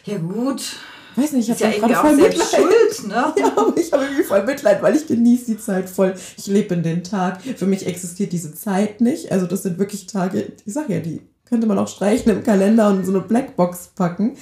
Ja, 0.03 0.17
gut. 0.17 0.75
Weiß 1.15 1.31
nicht, 1.31 1.47
ich 1.47 1.63
habe 1.63 1.73
ja 1.73 1.79
gerade 1.79 1.95
voll 1.95 2.15
Mitleid. 2.17 2.47
Schuld, 2.47 3.07
ne? 3.07 3.33
Ja, 3.37 3.53
aber 3.55 3.77
ich 3.77 3.91
habe 3.93 4.03
irgendwie 4.03 4.23
voll 4.23 4.43
Mitleid, 4.43 4.81
weil 4.81 4.95
ich 4.97 5.07
genieße 5.07 5.45
die 5.45 5.57
Zeit 5.57 5.89
voll. 5.89 6.13
Ich 6.37 6.47
lebe 6.47 6.75
in 6.75 6.83
den 6.83 7.05
Tag. 7.05 7.41
Für 7.41 7.65
mich 7.65 7.87
existiert 7.87 8.33
diese 8.33 8.53
Zeit 8.53 8.99
nicht. 8.99 9.31
Also 9.31 9.45
das 9.45 9.63
sind 9.63 9.79
wirklich 9.79 10.07
Tage, 10.07 10.51
ich 10.65 10.73
sage 10.73 10.93
ja, 10.93 10.99
die 10.99 11.21
könnte 11.45 11.67
man 11.67 11.79
auch 11.79 11.87
streichen 11.87 12.31
im 12.33 12.43
Kalender 12.43 12.89
und 12.89 13.05
so 13.05 13.13
eine 13.13 13.21
Blackbox 13.21 13.91
packen. 13.95 14.35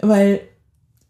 Weil, 0.00 0.42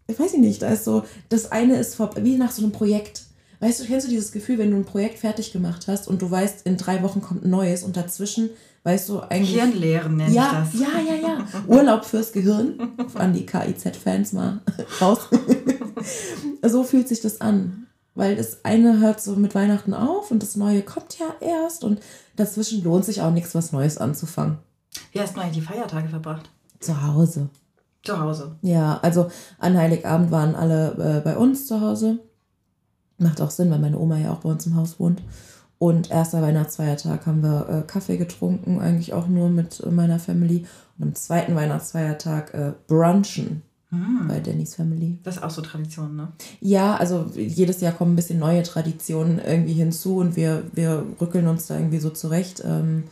ich 0.06 0.18
weiß 0.18 0.32
nicht, 0.34 0.62
da 0.62 0.68
ist 0.68 0.84
so, 0.84 1.04
das 1.28 1.52
eine 1.52 1.76
ist 1.76 1.96
vor, 1.96 2.10
wie 2.16 2.38
nach 2.38 2.50
so 2.50 2.62
einem 2.62 2.72
Projekt. 2.72 3.24
Weißt 3.62 3.78
du, 3.78 3.84
kennst 3.84 4.08
du 4.08 4.10
dieses 4.10 4.32
Gefühl, 4.32 4.58
wenn 4.58 4.72
du 4.72 4.76
ein 4.76 4.84
Projekt 4.84 5.20
fertig 5.20 5.52
gemacht 5.52 5.86
hast 5.86 6.08
und 6.08 6.20
du 6.20 6.28
weißt, 6.28 6.66
in 6.66 6.76
drei 6.76 7.00
Wochen 7.04 7.22
kommt 7.22 7.44
ein 7.44 7.50
neues 7.50 7.84
und 7.84 7.96
dazwischen 7.96 8.50
weißt 8.82 9.08
du, 9.08 9.20
eigentlich. 9.20 9.54
Hirnlehren 9.54 10.16
nennt 10.16 10.34
ja, 10.34 10.64
ich 10.64 10.80
das. 10.80 10.80
Ja, 10.80 10.98
ja, 10.98 11.14
ja. 11.14 11.46
Urlaub 11.68 12.04
fürs 12.04 12.32
Gehirn. 12.32 12.92
An 13.14 13.32
die 13.32 13.46
KIZ-Fans 13.46 14.32
mal 14.32 14.62
raus. 15.00 15.20
so 16.66 16.82
fühlt 16.82 17.06
sich 17.06 17.20
das 17.20 17.40
an. 17.40 17.86
Weil 18.16 18.34
das 18.34 18.64
eine 18.64 18.98
hört 18.98 19.20
so 19.20 19.36
mit 19.36 19.54
Weihnachten 19.54 19.94
auf 19.94 20.32
und 20.32 20.42
das 20.42 20.56
neue 20.56 20.82
kommt 20.82 21.20
ja 21.20 21.26
erst 21.40 21.84
und 21.84 22.00
dazwischen 22.34 22.82
lohnt 22.82 23.04
sich 23.04 23.22
auch 23.22 23.30
nichts, 23.30 23.54
was 23.54 23.70
Neues 23.70 23.96
anzufangen. 23.96 24.58
Wie 25.12 25.20
hast 25.20 25.36
du 25.36 25.40
eigentlich 25.40 25.58
die 25.58 25.72
Feiertage 25.72 26.08
verbracht? 26.08 26.50
Zu 26.80 27.00
Hause. 27.00 27.48
Zu 28.02 28.18
Hause. 28.18 28.56
Ja, 28.62 28.98
also 29.02 29.30
an 29.60 29.78
Heiligabend 29.78 30.32
waren 30.32 30.56
alle 30.56 31.18
äh, 31.18 31.20
bei 31.20 31.36
uns 31.36 31.68
zu 31.68 31.80
Hause. 31.80 32.18
Macht 33.18 33.40
auch 33.40 33.50
Sinn, 33.50 33.70
weil 33.70 33.78
meine 33.78 33.98
Oma 33.98 34.18
ja 34.18 34.32
auch 34.32 34.40
bei 34.40 34.50
uns 34.50 34.66
im 34.66 34.76
Haus 34.76 34.98
wohnt. 34.98 35.22
Und 35.78 36.10
erster 36.12 36.42
Weihnachtsfeiertag 36.42 37.26
haben 37.26 37.42
wir 37.42 37.68
äh, 37.68 37.82
Kaffee 37.86 38.16
getrunken, 38.16 38.78
eigentlich 38.78 39.12
auch 39.14 39.26
nur 39.26 39.48
mit 39.48 39.80
äh, 39.80 39.90
meiner 39.90 40.20
Family. 40.20 40.64
Und 40.96 41.08
am 41.08 41.14
zweiten 41.14 41.56
Weihnachtsfeiertag 41.56 42.54
äh, 42.54 42.72
brunchen 42.86 43.62
hm. 43.90 44.28
bei 44.28 44.40
Dannys 44.40 44.76
Family. 44.76 45.18
Das 45.24 45.36
ist 45.36 45.42
auch 45.42 45.50
so 45.50 45.60
Tradition, 45.60 46.14
ne? 46.14 46.28
Ja, 46.60 46.96
also 46.96 47.26
jedes 47.34 47.80
Jahr 47.80 47.92
kommen 47.92 48.12
ein 48.12 48.16
bisschen 48.16 48.38
neue 48.38 48.62
Traditionen 48.62 49.38
irgendwie 49.38 49.72
hinzu 49.72 50.18
und 50.18 50.36
wir, 50.36 50.62
wir 50.72 51.04
rückeln 51.20 51.48
uns 51.48 51.66
da 51.66 51.76
irgendwie 51.76 51.98
so 51.98 52.10
zurecht. 52.10 52.62
Ähm, 52.64 53.04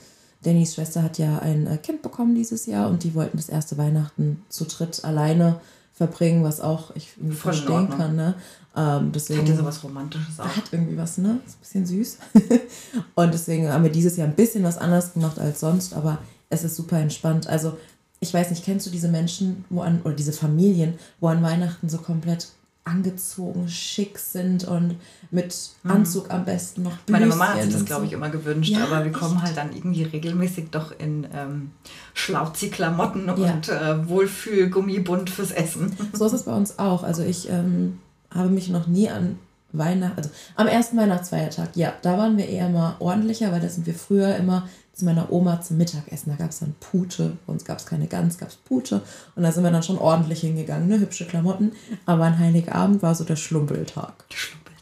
Dannys 0.42 0.74
Schwester 0.74 1.02
hat 1.02 1.18
ja 1.18 1.40
ein 1.40 1.66
äh, 1.66 1.76
Kind 1.76 2.02
bekommen 2.02 2.34
dieses 2.34 2.66
Jahr 2.66 2.88
und 2.88 3.04
die 3.04 3.14
wollten 3.14 3.36
das 3.36 3.48
erste 3.48 3.76
Weihnachten 3.78 4.42
zu 4.48 4.64
dritt 4.64 5.04
alleine 5.04 5.60
verbringen, 5.92 6.44
was 6.44 6.62
auch 6.62 6.96
ich 6.96 7.10
verstehen 7.30 7.90
kann. 7.90 8.16
Ne? 8.16 8.34
Ähm, 8.80 9.12
deswegen, 9.12 9.40
hat 9.40 9.48
ja 9.48 9.56
sowas 9.56 9.84
Romantisches 9.84 10.40
auch. 10.40 10.44
Hat 10.44 10.72
irgendwie 10.72 10.96
was, 10.96 11.18
ne? 11.18 11.40
Ist 11.46 11.56
ein 11.56 11.60
bisschen 11.60 11.86
süß. 11.86 12.18
und 13.14 13.34
deswegen 13.34 13.70
haben 13.70 13.84
wir 13.84 13.90
dieses 13.90 14.16
Jahr 14.16 14.26
ein 14.26 14.34
bisschen 14.34 14.64
was 14.64 14.78
anders 14.78 15.12
gemacht 15.12 15.38
als 15.38 15.60
sonst, 15.60 15.92
aber 15.92 16.18
es 16.48 16.64
ist 16.64 16.76
super 16.76 16.98
entspannt. 16.98 17.46
Also, 17.46 17.76
ich 18.20 18.32
weiß 18.32 18.50
nicht, 18.50 18.64
kennst 18.64 18.86
du 18.86 18.90
diese 18.90 19.08
Menschen, 19.08 19.64
wo 19.68 19.82
an, 19.82 20.00
oder 20.04 20.14
diese 20.14 20.32
Familien, 20.32 20.94
wo 21.20 21.28
an 21.28 21.42
Weihnachten 21.42 21.88
so 21.88 21.98
komplett 21.98 22.48
angezogen, 22.84 23.68
schick 23.68 24.18
sind 24.18 24.64
und 24.64 24.96
mit 25.30 25.54
mhm. 25.82 25.90
Anzug 25.90 26.26
mhm. 26.26 26.30
am 26.32 26.44
besten 26.46 26.82
noch 26.82 26.96
Blüschen 26.96 27.12
Meine 27.12 27.26
Mama 27.26 27.48
hat 27.48 27.62
sich 27.62 27.72
das, 27.72 27.84
glaube 27.84 28.06
ich, 28.06 28.12
immer 28.12 28.30
gewünscht, 28.30 28.70
ja, 28.70 28.84
aber 28.84 29.04
wir 29.04 29.12
kommen 29.12 29.42
halt 29.42 29.56
dann 29.56 29.74
irgendwie 29.74 30.02
regelmäßig 30.02 30.70
doch 30.70 30.98
in 30.98 31.26
ähm, 31.34 31.70
Schlauzi-Klamotten 32.14 33.26
ja. 33.26 33.34
und 33.34 33.68
äh, 33.68 34.08
Wohlfühl-Gummibund 34.08 35.28
fürs 35.28 35.52
Essen. 35.52 35.94
So 36.14 36.24
ist 36.26 36.32
es 36.32 36.44
bei 36.44 36.54
uns 36.54 36.78
auch. 36.78 37.02
Also 37.02 37.22
ich 37.22 37.48
ähm, 37.50 37.98
habe 38.30 38.48
mich 38.48 38.68
noch 38.68 38.86
nie 38.86 39.08
an 39.10 39.38
Weihnachten, 39.72 40.16
also 40.16 40.30
am 40.56 40.66
ersten 40.66 40.96
Weihnachtsfeiertag, 40.96 41.76
ja, 41.76 41.92
da 42.02 42.18
waren 42.18 42.36
wir 42.36 42.48
eher 42.48 42.68
mal 42.68 42.96
ordentlicher, 42.98 43.52
weil 43.52 43.60
da 43.60 43.68
sind 43.68 43.86
wir 43.86 43.94
früher 43.94 44.34
immer 44.36 44.68
zu 44.92 45.04
meiner 45.04 45.32
Oma 45.32 45.60
zum 45.60 45.78
Mittagessen. 45.78 46.30
Da 46.30 46.36
gab 46.36 46.50
es 46.50 46.60
dann 46.60 46.74
Pute, 46.78 47.36
bei 47.46 47.52
uns 47.52 47.64
gab 47.64 47.78
es 47.78 47.86
keine 47.86 48.06
Gans, 48.06 48.38
gab 48.38 48.48
es 48.48 48.56
Pute 48.56 49.02
und 49.34 49.42
da 49.42 49.52
sind 49.52 49.64
wir 49.64 49.70
dann 49.70 49.82
schon 49.82 49.98
ordentlich 49.98 50.40
hingegangen, 50.40 50.88
ne? 50.88 50.98
hübsche 50.98 51.26
Klamotten. 51.26 51.72
Aber 52.06 52.24
an 52.24 52.38
Heiligabend 52.38 53.02
war 53.02 53.14
so 53.14 53.24
der 53.24 53.36
Schlumpeltag. 53.36 54.24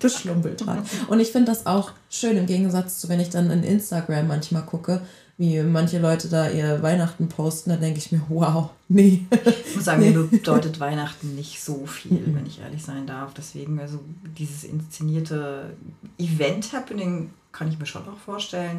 Der 0.02 0.08
Schlumpeltag. 0.08 0.84
Und 1.08 1.20
ich 1.20 1.32
finde 1.32 1.50
das 1.50 1.66
auch 1.66 1.92
schön 2.08 2.36
im 2.36 2.46
Gegensatz 2.46 3.00
zu, 3.00 3.08
wenn 3.08 3.20
ich 3.20 3.30
dann 3.30 3.50
in 3.50 3.64
Instagram 3.64 4.28
manchmal 4.28 4.62
gucke, 4.62 5.02
wie 5.38 5.62
manche 5.62 5.98
Leute 6.00 6.28
da 6.28 6.50
ihr 6.50 6.82
Weihnachten 6.82 7.28
posten, 7.28 7.70
da 7.70 7.76
denke 7.76 7.98
ich 7.98 8.12
mir, 8.12 8.20
wow, 8.28 8.70
nee. 8.88 9.24
Ich 9.66 9.76
muss 9.76 9.84
sagen, 9.84 10.00
mir 10.02 10.22
bedeutet 10.24 10.78
Weihnachten 10.80 11.34
nicht 11.36 11.62
so 11.62 11.86
viel, 11.86 12.34
wenn 12.34 12.44
ich 12.44 12.60
ehrlich 12.60 12.84
sein 12.84 13.06
darf. 13.06 13.32
Deswegen, 13.34 13.78
also 13.80 14.00
dieses 14.36 14.64
inszenierte 14.64 15.70
Event-Happening 16.18 17.30
kann 17.52 17.68
ich 17.68 17.78
mir 17.78 17.86
schon 17.86 18.02
auch 18.08 18.18
vorstellen. 18.18 18.78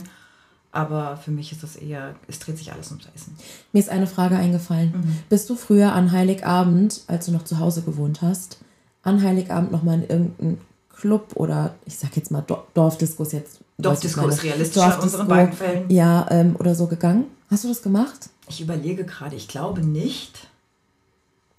Aber 0.71 1.17
für 1.17 1.31
mich 1.31 1.51
ist 1.51 1.63
das 1.63 1.75
eher, 1.77 2.13
es 2.27 2.37
dreht 2.37 2.57
sich 2.59 2.71
alles 2.71 2.91
ums 2.91 3.05
Essen. 3.15 3.35
Mir 3.73 3.79
ist 3.79 3.89
eine 3.89 4.05
Frage 4.05 4.35
eingefallen. 4.35 4.91
Mhm. 4.95 5.15
Bist 5.27 5.49
du 5.49 5.55
früher 5.55 5.93
an 5.93 6.11
Heiligabend, 6.11 7.01
als 7.07 7.25
du 7.25 7.31
noch 7.31 7.43
zu 7.43 7.57
Hause 7.57 7.81
gewohnt 7.81 8.21
hast, 8.21 8.59
an 9.01 9.23
Heiligabend 9.23 9.71
nochmal 9.71 9.95
in 10.03 10.09
irgendeinen 10.09 10.57
Club 10.95 11.31
oder 11.35 11.73
ich 11.85 11.97
sag 11.97 12.15
jetzt 12.17 12.29
mal 12.29 12.41
Dor- 12.41 12.67
Dorfdisco 12.75 13.23
ist 13.23 13.33
jetzt. 13.33 13.61
Weiß 13.79 14.03
ich 14.03 14.15
ist 14.17 14.43
realistischer 14.43 14.95
in 14.95 15.01
unseren 15.01 15.27
beiden 15.27 15.53
Fällen. 15.53 15.89
Ja, 15.89 16.27
ähm, 16.29 16.55
oder 16.59 16.75
so 16.75 16.87
gegangen. 16.87 17.25
Hast 17.49 17.63
du 17.63 17.69
das 17.69 17.81
gemacht? 17.81 18.29
Ich 18.49 18.61
überlege 18.61 19.05
gerade, 19.05 19.35
ich 19.35 19.47
glaube 19.47 19.81
nicht. 19.81 20.47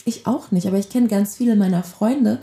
Ich 0.04 0.26
auch 0.26 0.50
nicht, 0.50 0.66
aber 0.66 0.78
ich 0.78 0.88
kenne 0.88 1.08
ganz 1.08 1.36
viele 1.36 1.56
meiner 1.56 1.82
Freunde, 1.82 2.38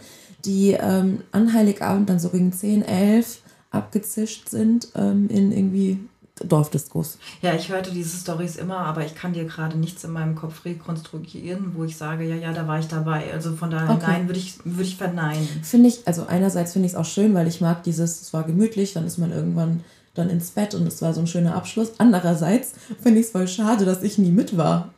die 0.45 0.71
ähm, 0.71 1.21
an 1.31 1.53
Heiligabend 1.53 2.09
dann 2.09 2.19
so 2.19 2.29
gegen 2.29 2.51
10, 2.51 2.83
11 2.83 3.41
abgezischt 3.71 4.49
sind 4.49 4.89
ähm, 4.95 5.27
in 5.29 5.51
irgendwie 5.51 5.99
Dorfdiskos. 6.43 7.17
Ja, 7.41 7.53
ich 7.53 7.69
hörte 7.69 7.91
diese 7.91 8.17
Stories 8.17 8.55
immer, 8.55 8.79
aber 8.79 9.05
ich 9.05 9.15
kann 9.15 9.33
dir 9.33 9.45
gerade 9.45 9.77
nichts 9.77 10.03
in 10.03 10.11
meinem 10.11 10.35
Kopf 10.35 10.65
rekonstruieren, 10.65 11.73
wo 11.75 11.83
ich 11.83 11.97
sage, 11.97 12.23
ja, 12.25 12.35
ja, 12.35 12.53
da 12.53 12.67
war 12.67 12.79
ich 12.79 12.87
dabei. 12.87 13.31
Also 13.33 13.55
von 13.55 13.69
daher, 13.71 13.89
Okay. 13.89 14.03
nein, 14.07 14.27
würde 14.27 14.39
ich, 14.39 14.57
würde 14.63 14.83
ich 14.83 14.97
verneinen. 14.97 15.47
Finde 15.63 15.89
ich, 15.89 16.07
also 16.07 16.25
einerseits 16.27 16.73
finde 16.73 16.85
ich 16.87 16.93
es 16.93 16.97
auch 16.97 17.05
schön, 17.05 17.33
weil 17.33 17.47
ich 17.47 17.61
mag 17.61 17.83
dieses, 17.83 18.21
es 18.21 18.33
war 18.33 18.43
gemütlich, 18.43 18.93
dann 18.93 19.05
ist 19.05 19.17
man 19.17 19.31
irgendwann 19.31 19.83
dann 20.13 20.29
ins 20.29 20.49
Bett 20.51 20.73
und 20.73 20.87
es 20.87 21.01
war 21.01 21.13
so 21.13 21.21
ein 21.21 21.27
schöner 21.27 21.55
Abschluss. 21.55 21.91
Andererseits 21.99 22.73
finde 23.01 23.19
ich 23.19 23.27
es 23.27 23.31
voll 23.31 23.47
schade, 23.47 23.85
dass 23.85 24.01
ich 24.03 24.17
nie 24.17 24.31
mit 24.31 24.57
war. 24.57 24.89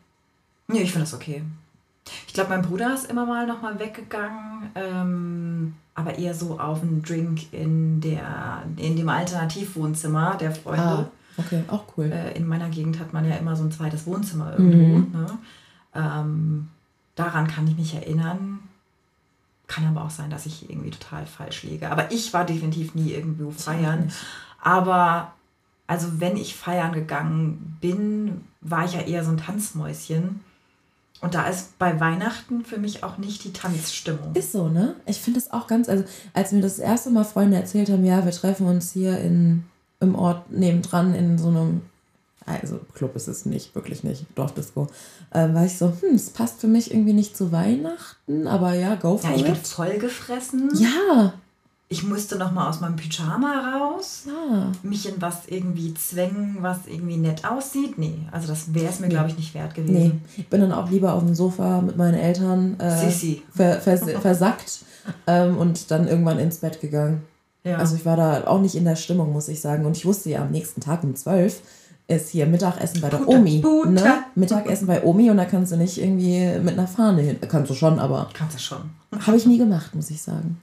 Nee, 0.68 0.82
ich 0.84 0.92
finde 0.92 1.06
das 1.06 1.14
okay. 1.14 1.44
Ich 2.28 2.34
glaube, 2.34 2.50
mein 2.52 2.62
Bruder 2.62 2.94
ist 2.94 3.10
immer 3.12 3.26
mal 3.26 3.46
nochmal 3.46 3.78
weggegangen, 3.80 4.70
ähm, 4.76 5.74
aber 5.94 6.18
eher 6.18 6.34
so 6.34 6.60
auf 6.60 6.82
einen 6.82 7.04
Drink 7.04 7.52
in, 7.54 8.00
der, 8.02 8.64
in 8.78 8.96
dem 8.96 9.10
Alternativwohnzimmer 9.10 10.38
der 10.40 10.52
Freunde. 10.54 10.82
Ah, 10.84 11.12
okay, 11.40 11.64
auch 11.68 11.84
cool. 11.98 12.12
Äh, 12.12 12.38
in 12.38 12.46
meiner 12.48 12.70
Gegend 12.70 13.00
hat 13.00 13.14
man 13.14 13.28
ja 13.28 13.36
immer 13.36 13.56
so 13.56 13.64
ein 13.64 13.72
zweites 13.72 14.06
Wohnzimmer 14.06 14.52
irgendwo. 14.52 14.98
Mhm. 14.98 15.12
Ne? 15.12 15.38
Ähm, 15.96 16.68
daran 17.16 17.48
kann 17.48 17.68
ich 17.68 17.78
mich 17.78 17.96
erinnern. 17.96 18.60
Kann 19.68 19.86
aber 19.86 20.04
auch 20.04 20.10
sein, 20.10 20.30
dass 20.30 20.46
ich 20.46 20.70
irgendwie 20.70 20.92
total 20.92 21.26
falsch 21.26 21.64
liege. 21.64 21.92
Aber 21.92 22.12
ich 22.12 22.34
war 22.34 22.46
definitiv 22.46 22.96
nie 22.96 23.12
irgendwo 23.12 23.52
feiern. 23.52 24.12
Aber 24.62 25.34
also 25.88 26.20
wenn 26.20 26.38
ich 26.38 26.56
feiern 26.56 26.94
gegangen 26.94 27.78
bin, 27.82 28.42
war 28.62 28.86
ich 28.86 28.94
ja 28.94 29.02
eher 29.02 29.24
so 29.24 29.32
ein 29.32 29.38
Tanzmäuschen. 29.38 30.42
Und 31.22 31.34
da 31.34 31.48
ist 31.48 31.78
bei 31.80 32.00
Weihnachten 32.00 32.64
für 32.64 32.78
mich 32.78 33.04
auch 33.04 33.18
nicht 33.18 33.44
die 33.44 33.52
Tanzstimmung. 33.52 34.34
Ist 34.36 34.54
so, 34.54 34.70
ne? 34.70 34.96
Ich 35.06 35.20
finde 35.20 35.40
das 35.40 35.52
auch 35.52 35.68
ganz, 35.68 35.90
also 35.90 36.06
als 36.34 36.52
mir 36.52 36.62
das 36.62 36.80
erste 36.80 37.10
Mal 37.10 37.26
Freunde 37.26 37.58
erzählt 37.58 37.90
haben, 37.90 38.06
ja, 38.06 38.24
wir 38.24 38.32
treffen 38.32 38.68
uns 38.68 38.94
hier 38.94 39.20
in, 39.20 39.66
im 40.00 40.16
Ort 40.16 40.52
nebendran 40.52 41.14
in 41.14 41.38
so 41.38 41.48
einem, 41.50 41.82
also 42.46 42.80
Club 42.96 43.16
ist 43.16 43.28
es 43.28 43.46
nicht, 43.46 43.76
wirklich 43.76 44.04
nicht, 44.04 44.26
Dorfdisco, 44.36 44.88
äh, 45.32 45.54
war 45.54 45.66
ich 45.66 45.78
so, 45.78 45.88
hm, 46.02 46.16
es 46.16 46.30
passt 46.30 46.60
für 46.62 46.68
mich 46.68 46.92
irgendwie 46.92 47.14
nicht 47.14 47.36
zu 47.36 47.52
Weihnachten, 47.52 48.48
aber 48.48 48.74
ja, 48.74 48.96
go 48.96 49.18
for 49.18 49.30
Ja, 49.30 49.36
ich 49.36 49.44
bin 49.44 49.54
it. 49.54 49.68
vollgefressen. 49.68 50.72
Ja, 50.76 51.34
Ich 51.92 52.04
musste 52.04 52.38
noch 52.38 52.52
mal 52.52 52.70
aus 52.70 52.82
meinem 52.82 52.96
Pyjama 52.98 53.78
raus. 53.78 54.24
ja. 54.28 54.72
Mich 54.84 55.10
in 55.10 55.20
was 55.22 55.48
irgendwie 55.48 55.94
zwängen, 55.96 56.58
was 56.62 56.86
irgendwie 56.86 57.18
nett 57.18 57.44
aussieht. 57.46 57.98
Nee, 57.98 58.20
also 58.32 58.48
das 58.48 58.74
wäre 58.76 58.90
es 58.92 59.00
mir, 59.00 59.10
glaube 59.10 59.30
ich, 59.30 59.38
nicht 59.38 59.54
wert 59.56 59.74
Nee, 59.76 59.84
gewesen. 59.84 60.22
ich 60.38 60.48
bin 60.48 60.62
dann 60.62 60.72
auch 60.72 60.90
lieber 60.92 61.14
auf 61.14 61.24
dem 61.26 61.34
Sofa 61.34 61.82
mit 61.82 61.98
meinen 61.98 62.14
Eltern 62.14 62.80
äh, 62.80 63.10
vers, 63.52 64.02
versackt 64.22 64.80
ähm, 65.28 65.58
und 65.58 65.90
dann 65.92 66.08
irgendwann 66.08 66.38
ins 66.40 66.58
Bett 66.58 66.80
gegangen. 66.80 67.24
Ja. 67.70 67.78
Also 67.78 67.96
ich 67.96 68.06
war 68.06 68.18
da 68.18 68.46
auch 68.48 68.60
nicht 68.62 68.76
in 68.76 68.86
der 68.86 68.96
Stimmung, 68.96 69.32
muss 69.34 69.48
ich 69.48 69.62
sagen. 69.62 69.86
Und 69.86 69.96
ich 69.98 70.06
wusste 70.06 70.30
ja, 70.30 70.42
am 70.42 70.52
nächsten 70.52 70.82
Tag 70.82 71.04
um 71.04 71.16
12 71.16 71.62
ist 72.08 72.30
hier 72.30 72.48
Mittagessen 72.48 73.02
bei 73.02 73.10
der 73.10 73.18
Butter, 73.18 73.38
Omi. 73.38 73.60
Butter. 73.60 73.90
Ne? 73.92 74.24
Mittagessen 74.36 74.88
bei 74.88 75.04
Omi 75.04 75.30
und 75.30 75.38
da 75.38 75.46
kannst 75.46 75.72
du 75.72 75.78
nicht 75.78 75.98
irgendwie 76.00 76.58
mit 76.60 76.74
einer 76.78 76.88
Fahne 76.88 77.22
hin. 77.22 77.38
Kannst 77.48 77.70
du 77.70 77.76
schon, 77.76 78.00
aber 78.00 78.30
Kannst 78.34 78.56
du 78.56 78.60
schon. 78.60 78.82
habe 79.28 79.38
ich 79.38 79.46
nie 79.46 79.58
gemacht, 79.60 79.94
muss 79.94 80.10
ich 80.10 80.22
sagen. 80.22 80.58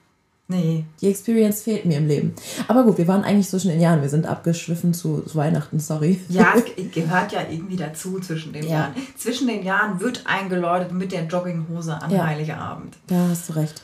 Nee. 0.49 0.85
Die 1.01 1.09
Experience 1.09 1.63
fehlt 1.63 1.87
mir 1.87 1.99
im 1.99 2.07
Leben. 2.07 2.33
Aber 2.69 2.85
gut, 2.85 2.99
wir 2.99 3.09
waren 3.09 3.25
eigentlich 3.25 3.49
zwischen 3.49 3.69
den 3.69 3.81
Jahren. 3.81 4.01
Wir 4.03 4.09
sind 4.09 4.27
abgeschwiffen 4.27 4.95
zu, 4.95 5.21
zu 5.23 5.35
Weihnachten, 5.37 5.81
sorry. 5.81 6.21
Ja, 6.29 6.53
es 6.57 6.65
ge- 6.77 6.87
gehört 6.89 7.33
ja 7.33 7.41
irgendwie 7.51 7.75
dazu 7.77 8.21
zwischen 8.21 8.53
den 8.53 8.63
Ja. 8.65 8.71
Jahren. 8.71 8.93
Zwischen 9.17 9.49
den 9.49 9.65
Jahren 9.65 10.01
wird 10.01 10.23
eingeläutet 10.25 10.93
mit 10.93 11.11
der 11.11 11.25
Jogginghose 11.27 12.01
an 12.01 12.11
Ja. 12.13 12.27
Heiligabend. 12.27 12.97
Da 13.09 13.27
hast 13.31 13.49
du 13.49 13.55
recht. 13.55 13.83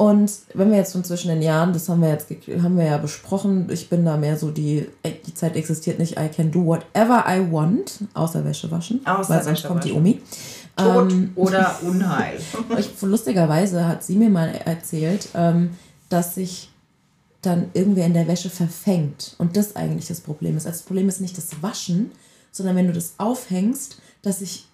Und 0.00 0.30
wenn 0.54 0.70
wir 0.70 0.78
jetzt 0.78 0.92
von 0.92 1.02
zwischen 1.02 1.26
den 1.26 1.42
Jahren, 1.42 1.72
das 1.72 1.88
haben 1.88 2.00
wir 2.00 2.08
jetzt 2.08 2.30
haben 2.30 2.78
wir 2.78 2.84
ja 2.84 2.98
besprochen, 2.98 3.68
ich 3.68 3.88
bin 3.88 4.04
da 4.04 4.16
mehr 4.16 4.38
so 4.38 4.52
die, 4.52 4.86
ey, 5.02 5.20
die 5.26 5.34
Zeit 5.34 5.56
existiert 5.56 5.98
nicht, 5.98 6.12
I 6.12 6.28
can 6.28 6.52
do 6.52 6.64
whatever 6.64 7.24
I 7.28 7.50
want, 7.50 7.98
außer 8.14 8.44
Wäsche 8.44 8.70
waschen. 8.70 9.04
Außer 9.04 9.34
weil 9.34 9.42
sonst 9.42 9.58
Wäsche 9.58 9.68
kommt 9.68 9.82
die 9.82 9.90
waschen. 9.90 9.98
Omi. 9.98 10.22
Tod 10.76 11.12
Ähm, 11.12 11.32
oder 11.34 11.76
Unheil. 11.82 12.38
ich, 12.78 13.02
lustigerweise 13.02 13.88
hat 13.88 14.04
sie 14.04 14.14
mir 14.14 14.30
mal 14.30 14.50
erzählt, 14.64 15.30
ähm, 15.34 15.70
dass 16.08 16.36
sich 16.36 16.70
dann 17.42 17.70
irgendwer 17.74 18.06
in 18.06 18.14
der 18.14 18.28
Wäsche 18.28 18.50
verfängt. 18.50 19.34
Und 19.38 19.56
das 19.56 19.74
eigentlich 19.74 20.06
das 20.06 20.20
Problem 20.20 20.56
ist. 20.56 20.66
Also 20.66 20.78
das 20.78 20.86
Problem 20.86 21.08
ist 21.08 21.20
nicht 21.20 21.36
das 21.36 21.60
Waschen, 21.60 22.12
sondern 22.52 22.76
wenn 22.76 22.86
du 22.86 22.92
das 22.92 23.14
aufhängst, 23.18 24.00
dass 24.22 24.38
sich 24.38 24.68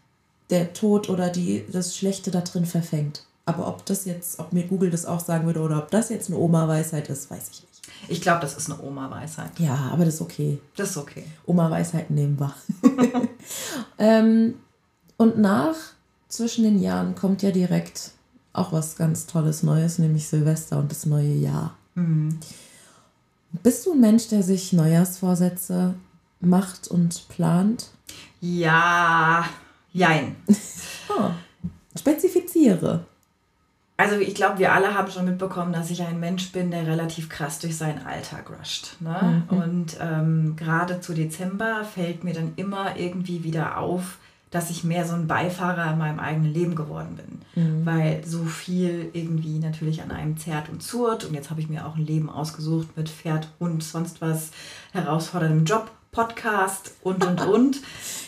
der 0.50 0.74
Tod 0.74 1.08
oder 1.08 1.30
die, 1.30 1.64
das 1.72 1.96
Schlechte 1.96 2.30
da 2.30 2.42
drin 2.42 2.66
verfängt. 2.66 3.24
Aber 3.46 3.68
ob 3.68 3.84
das 3.84 4.04
jetzt, 4.06 4.38
ob 4.38 4.52
mir 4.52 4.64
Google 4.64 4.90
das 4.90 5.04
auch 5.04 5.20
sagen 5.20 5.46
würde 5.46 5.60
oder 5.60 5.78
ob 5.78 5.90
das 5.90 6.08
jetzt 6.08 6.28
eine 6.28 6.38
Oma-Weisheit 6.38 7.10
ist, 7.10 7.30
weiß 7.30 7.50
ich 7.52 7.62
nicht. 7.62 7.74
Ich 8.08 8.20
glaube, 8.20 8.40
das 8.40 8.56
ist 8.56 8.70
eine 8.70 8.82
Oma-Weisheit. 8.82 9.58
Ja, 9.58 9.90
aber 9.92 10.04
das 10.04 10.14
ist 10.14 10.20
okay. 10.22 10.58
Das 10.76 10.90
ist 10.90 10.96
okay. 10.96 11.24
Oma-Weisheiten 11.46 12.14
nehmen 12.14 12.38
wir. 12.40 12.54
ähm, 13.98 14.54
und 15.16 15.38
nach, 15.38 15.74
zwischen 16.28 16.64
den 16.64 16.80
Jahren, 16.80 17.14
kommt 17.14 17.42
ja 17.42 17.50
direkt 17.50 18.12
auch 18.52 18.72
was 18.72 18.96
ganz 18.96 19.26
Tolles 19.26 19.62
Neues, 19.62 19.98
nämlich 19.98 20.26
Silvester 20.26 20.78
und 20.78 20.90
das 20.90 21.06
neue 21.06 21.34
Jahr. 21.34 21.76
Hm. 21.94 22.38
Bist 23.62 23.86
du 23.86 23.92
ein 23.92 24.00
Mensch, 24.00 24.28
der 24.28 24.42
sich 24.42 24.72
Neujahrsvorsätze 24.72 25.94
macht 26.40 26.88
und 26.88 27.28
plant? 27.28 27.90
Ja, 28.40 29.44
jein. 29.92 30.36
Oh, 31.16 31.30
spezifiziere. 31.98 33.04
Also 33.96 34.16
ich 34.16 34.34
glaube, 34.34 34.58
wir 34.58 34.72
alle 34.72 34.94
haben 34.94 35.10
schon 35.10 35.24
mitbekommen, 35.24 35.72
dass 35.72 35.90
ich 35.90 36.02
ein 36.02 36.18
Mensch 36.18 36.50
bin, 36.50 36.72
der 36.72 36.86
relativ 36.86 37.28
krass 37.28 37.60
durch 37.60 37.76
seinen 37.76 38.04
Alltag 38.04 38.50
rusht. 38.58 38.96
Ne? 39.00 39.42
Und 39.48 39.96
ähm, 40.00 40.56
gerade 40.56 41.00
zu 41.00 41.14
Dezember 41.14 41.84
fällt 41.84 42.24
mir 42.24 42.34
dann 42.34 42.54
immer 42.56 42.96
irgendwie 42.96 43.44
wieder 43.44 43.78
auf, 43.78 44.18
dass 44.50 44.70
ich 44.70 44.84
mehr 44.84 45.04
so 45.04 45.14
ein 45.14 45.28
Beifahrer 45.28 45.92
in 45.92 45.98
meinem 45.98 46.18
eigenen 46.18 46.52
Leben 46.52 46.74
geworden 46.74 47.16
bin. 47.16 47.40
Weil 47.84 48.24
so 48.24 48.44
viel 48.44 49.10
irgendwie 49.12 49.58
natürlich 49.58 50.02
an 50.02 50.10
einem 50.10 50.36
zerrt 50.36 50.68
und 50.70 50.82
zurrt. 50.82 51.24
Und 51.24 51.34
jetzt 51.34 51.50
habe 51.50 51.60
ich 51.60 51.68
mir 51.68 51.86
auch 51.86 51.96
ein 51.96 52.06
Leben 52.06 52.30
ausgesucht 52.30 52.96
mit 52.96 53.08
Pferd, 53.08 53.48
Hund, 53.60 53.82
sonst 53.82 54.20
was, 54.20 54.50
herausforderndem 54.92 55.64
Job, 55.64 55.90
Podcast 56.10 56.94
und, 57.02 57.24
und, 57.24 57.40
und. 57.46 57.76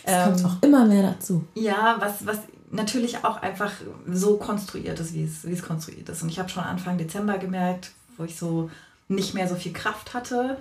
Es 0.09 0.23
kommt 0.23 0.45
auch 0.45 0.63
immer 0.63 0.85
mehr 0.85 1.03
dazu. 1.03 1.43
Ja, 1.53 1.97
was, 1.99 2.25
was 2.25 2.39
natürlich 2.69 3.23
auch 3.23 3.41
einfach 3.41 3.71
so 4.11 4.37
konstruiert 4.37 4.99
ist, 4.99 5.13
wie 5.13 5.23
es, 5.23 5.45
wie 5.47 5.53
es 5.53 5.63
konstruiert 5.63 6.09
ist. 6.09 6.21
Und 6.21 6.29
ich 6.29 6.39
habe 6.39 6.49
schon 6.49 6.63
Anfang 6.63 6.97
Dezember 6.97 7.37
gemerkt, 7.37 7.91
wo 8.17 8.23
ich 8.23 8.37
so 8.37 8.69
nicht 9.07 9.33
mehr 9.33 9.47
so 9.47 9.55
viel 9.55 9.73
Kraft 9.73 10.13
hatte, 10.13 10.57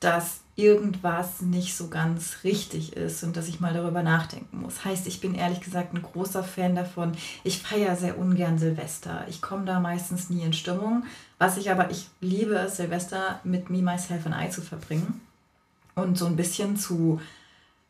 dass 0.00 0.40
irgendwas 0.56 1.40
nicht 1.40 1.76
so 1.76 1.88
ganz 1.88 2.38
richtig 2.44 2.96
ist 2.96 3.22
und 3.22 3.36
dass 3.36 3.48
ich 3.48 3.60
mal 3.60 3.72
darüber 3.72 4.02
nachdenken 4.02 4.60
muss. 4.60 4.84
Heißt, 4.84 5.06
ich 5.06 5.20
bin 5.20 5.34
ehrlich 5.34 5.60
gesagt 5.60 5.94
ein 5.94 6.02
großer 6.02 6.42
Fan 6.42 6.74
davon. 6.74 7.12
Ich 7.44 7.62
feiere 7.62 7.96
sehr 7.96 8.18
ungern 8.18 8.58
Silvester. 8.58 9.24
Ich 9.28 9.40
komme 9.40 9.64
da 9.64 9.80
meistens 9.80 10.30
nie 10.30 10.42
in 10.42 10.52
Stimmung. 10.52 11.04
Was 11.38 11.56
ich 11.56 11.70
aber, 11.70 11.90
ich 11.90 12.08
liebe 12.20 12.56
es, 12.56 12.76
Silvester 12.76 13.40
mit 13.44 13.70
Me, 13.70 13.82
Myself 13.82 14.26
and 14.26 14.34
I 14.36 14.50
zu 14.50 14.60
verbringen 14.60 15.20
und 15.94 16.18
so 16.18 16.26
ein 16.26 16.36
bisschen 16.36 16.76
zu 16.76 17.20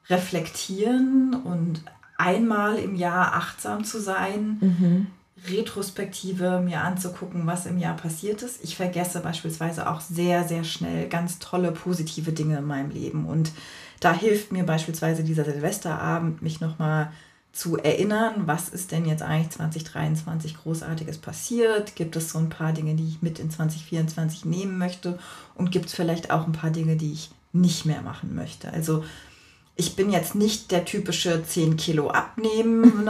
reflektieren 0.09 1.35
und 1.35 1.83
einmal 2.19 2.77
im 2.77 2.95
Jahr 2.95 3.35
achtsam 3.35 3.85
zu 3.85 4.01
sein, 4.01 5.09
Retrospektive 5.47 6.61
mir 6.61 6.83
anzugucken, 6.83 7.47
was 7.47 7.67
im 7.67 7.79
Jahr 7.79 7.97
passiert 7.97 8.43
ist. 8.43 8.63
Ich 8.65 8.77
vergesse 8.77 9.21
beispielsweise 9.21 9.89
auch 9.89 10.01
sehr, 10.01 10.47
sehr 10.47 10.65
schnell 10.65 11.09
ganz 11.09 11.39
tolle 11.39 11.71
positive 11.71 12.33
Dinge 12.33 12.59
in 12.59 12.65
meinem 12.65 12.91
Leben. 12.91 13.25
Und 13.25 13.53
da 14.01 14.13
hilft 14.13 14.53
mir 14.53 14.65
beispielsweise 14.65 15.23
dieser 15.23 15.45
Silvesterabend, 15.45 16.43
mich 16.43 16.61
nochmal 16.61 17.13
zu 17.53 17.77
erinnern, 17.77 18.47
was 18.47 18.69
ist 18.69 18.93
denn 18.93 19.07
jetzt 19.07 19.23
eigentlich 19.23 19.51
2023 19.51 20.57
Großartiges 20.57 21.19
passiert? 21.19 21.97
Gibt 21.97 22.15
es 22.17 22.31
so 22.31 22.39
ein 22.39 22.51
paar 22.51 22.73
Dinge, 22.73 22.95
die 22.95 23.09
ich 23.09 23.23
mit 23.23 23.39
in 23.39 23.51
2024 23.51 24.45
nehmen 24.45 24.79
möchte? 24.79 25.19
Und 25.55 25.71
gibt 25.71 25.87
es 25.87 25.95
vielleicht 25.95 26.31
auch 26.31 26.47
ein 26.47 26.53
paar 26.53 26.71
Dinge, 26.71 26.97
die 26.97 27.13
ich 27.13 27.31
nicht 27.53 27.87
mehr 27.87 28.03
machen 28.03 28.35
möchte? 28.35 28.73
Also 28.73 29.05
ich 29.81 29.95
bin 29.97 30.11
jetzt 30.11 30.35
nicht 30.35 30.71
der 30.73 30.85
typische 30.85 31.43
10 31.45 31.77
Kilo 31.77 32.11
abnehmen 32.11 33.05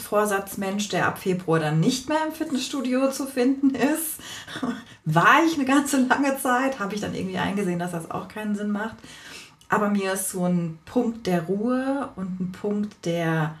Neujahrsvorsatzmensch, 0.00 0.88
der 0.88 1.06
ab 1.06 1.18
Februar 1.18 1.60
dann 1.60 1.78
nicht 1.78 2.08
mehr 2.08 2.18
im 2.26 2.32
Fitnessstudio 2.32 3.10
zu 3.10 3.26
finden 3.26 3.74
ist. 3.74 4.16
War 5.04 5.44
ich 5.46 5.54
eine 5.54 5.66
ganze 5.66 5.98
lange 6.06 6.36
Zeit, 6.38 6.78
habe 6.80 6.94
ich 6.94 7.00
dann 7.02 7.14
irgendwie 7.14 7.36
eingesehen, 7.38 7.78
dass 7.78 7.92
das 7.92 8.10
auch 8.10 8.28
keinen 8.28 8.56
Sinn 8.56 8.70
macht. 8.72 8.96
aber 9.68 9.88
mir 9.90 10.12
ist 10.14 10.30
so 10.30 10.44
ein 10.46 10.78
Punkt 10.86 11.26
der 11.26 11.42
Ruhe 11.42 12.08
und 12.16 12.40
ein 12.40 12.52
Punkt 12.52 12.94
der 13.04 13.56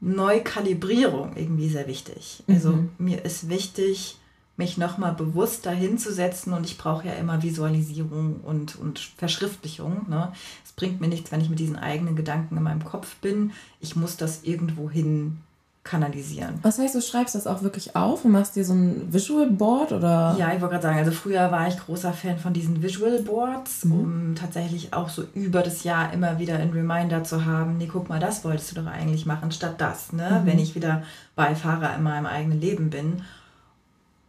Neukalibrierung 0.00 1.32
irgendwie 1.36 1.68
sehr 1.68 1.86
wichtig. 1.86 2.42
Also 2.48 2.70
Mhm. 2.72 2.90
mir 2.98 3.24
ist 3.24 3.48
wichtig, 3.48 4.16
mich 4.60 4.76
nochmal 4.78 5.14
bewusst 5.14 5.64
dahinzusetzen 5.66 6.52
und 6.52 6.64
ich 6.66 6.76
brauche 6.78 7.08
ja 7.08 7.14
immer 7.14 7.42
Visualisierung 7.42 8.40
und, 8.44 8.76
und 8.76 8.98
Verschriftlichung. 9.16 10.06
Ne? 10.08 10.32
Es 10.64 10.72
bringt 10.72 11.00
mir 11.00 11.08
nichts, 11.08 11.32
wenn 11.32 11.40
ich 11.40 11.48
mit 11.48 11.58
diesen 11.58 11.76
eigenen 11.76 12.14
Gedanken 12.14 12.56
in 12.58 12.62
meinem 12.62 12.84
Kopf 12.84 13.16
bin. 13.16 13.52
Ich 13.80 13.96
muss 13.96 14.16
das 14.16 14.44
irgendwo 14.44 14.90
hin 14.90 15.38
kanalisieren. 15.82 16.58
Was 16.60 16.78
heißt, 16.78 16.94
du 16.94 17.00
schreibst 17.00 17.34
das 17.34 17.46
auch 17.46 17.62
wirklich 17.62 17.96
auf 17.96 18.26
und 18.26 18.32
machst 18.32 18.54
dir 18.54 18.66
so 18.66 18.74
ein 18.74 19.10
Visual 19.10 19.48
Board 19.50 19.92
oder? 19.92 20.36
Ja, 20.38 20.52
ich 20.52 20.60
wollte 20.60 20.74
gerade 20.74 20.82
sagen, 20.82 20.98
also 20.98 21.10
früher 21.10 21.50
war 21.50 21.68
ich 21.68 21.78
großer 21.78 22.12
Fan 22.12 22.38
von 22.38 22.52
diesen 22.52 22.82
Visual 22.82 23.22
Boards, 23.22 23.86
Mhm. 23.86 23.92
um 23.92 24.34
tatsächlich 24.34 24.92
auch 24.92 25.08
so 25.08 25.24
über 25.34 25.62
das 25.62 25.82
Jahr 25.82 26.12
immer 26.12 26.38
wieder 26.38 26.56
ein 26.56 26.68
Reminder 26.70 27.24
zu 27.24 27.46
haben, 27.46 27.78
nee, 27.78 27.88
guck 27.90 28.10
mal, 28.10 28.20
das 28.20 28.44
wolltest 28.44 28.70
du 28.72 28.82
doch 28.82 28.86
eigentlich 28.86 29.24
machen, 29.24 29.52
statt 29.52 29.76
das, 29.78 30.12
ne? 30.12 30.42
Mhm. 30.42 30.46
Wenn 30.46 30.58
ich 30.58 30.74
wieder 30.74 31.02
Beifahrer 31.34 31.96
in 31.96 32.02
meinem 32.02 32.26
eigenen 32.26 32.60
Leben 32.60 32.90
bin. 32.90 33.22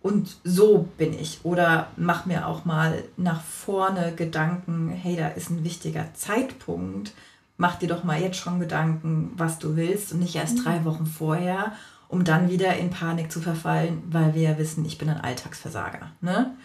Und 0.01 0.37
so 0.43 0.89
bin 0.97 1.13
ich. 1.13 1.41
Oder 1.43 1.87
mach 1.95 2.25
mir 2.25 2.47
auch 2.47 2.65
mal 2.65 3.03
nach 3.17 3.41
vorne 3.41 4.13
Gedanken, 4.15 4.89
hey, 4.89 5.15
da 5.15 5.27
ist 5.27 5.49
ein 5.49 5.63
wichtiger 5.63 6.13
Zeitpunkt. 6.13 7.13
Mach 7.57 7.75
dir 7.75 7.87
doch 7.87 8.03
mal 8.03 8.19
jetzt 8.19 8.37
schon 8.37 8.59
Gedanken, 8.59 9.31
was 9.35 9.59
du 9.59 9.75
willst 9.75 10.11
und 10.11 10.19
nicht 10.19 10.35
erst 10.35 10.65
drei 10.65 10.83
Wochen 10.85 11.05
vorher, 11.05 11.73
um 12.07 12.23
dann 12.23 12.49
wieder 12.49 12.75
in 12.77 12.89
Panik 12.89 13.31
zu 13.31 13.39
verfallen, 13.39 14.01
weil 14.09 14.33
wir 14.33 14.41
ja 14.41 14.57
wissen, 14.57 14.83
ich 14.85 14.97
bin 14.97 15.09
ein 15.09 15.21
Alltagsversager. 15.21 16.11
Ne? 16.21 16.55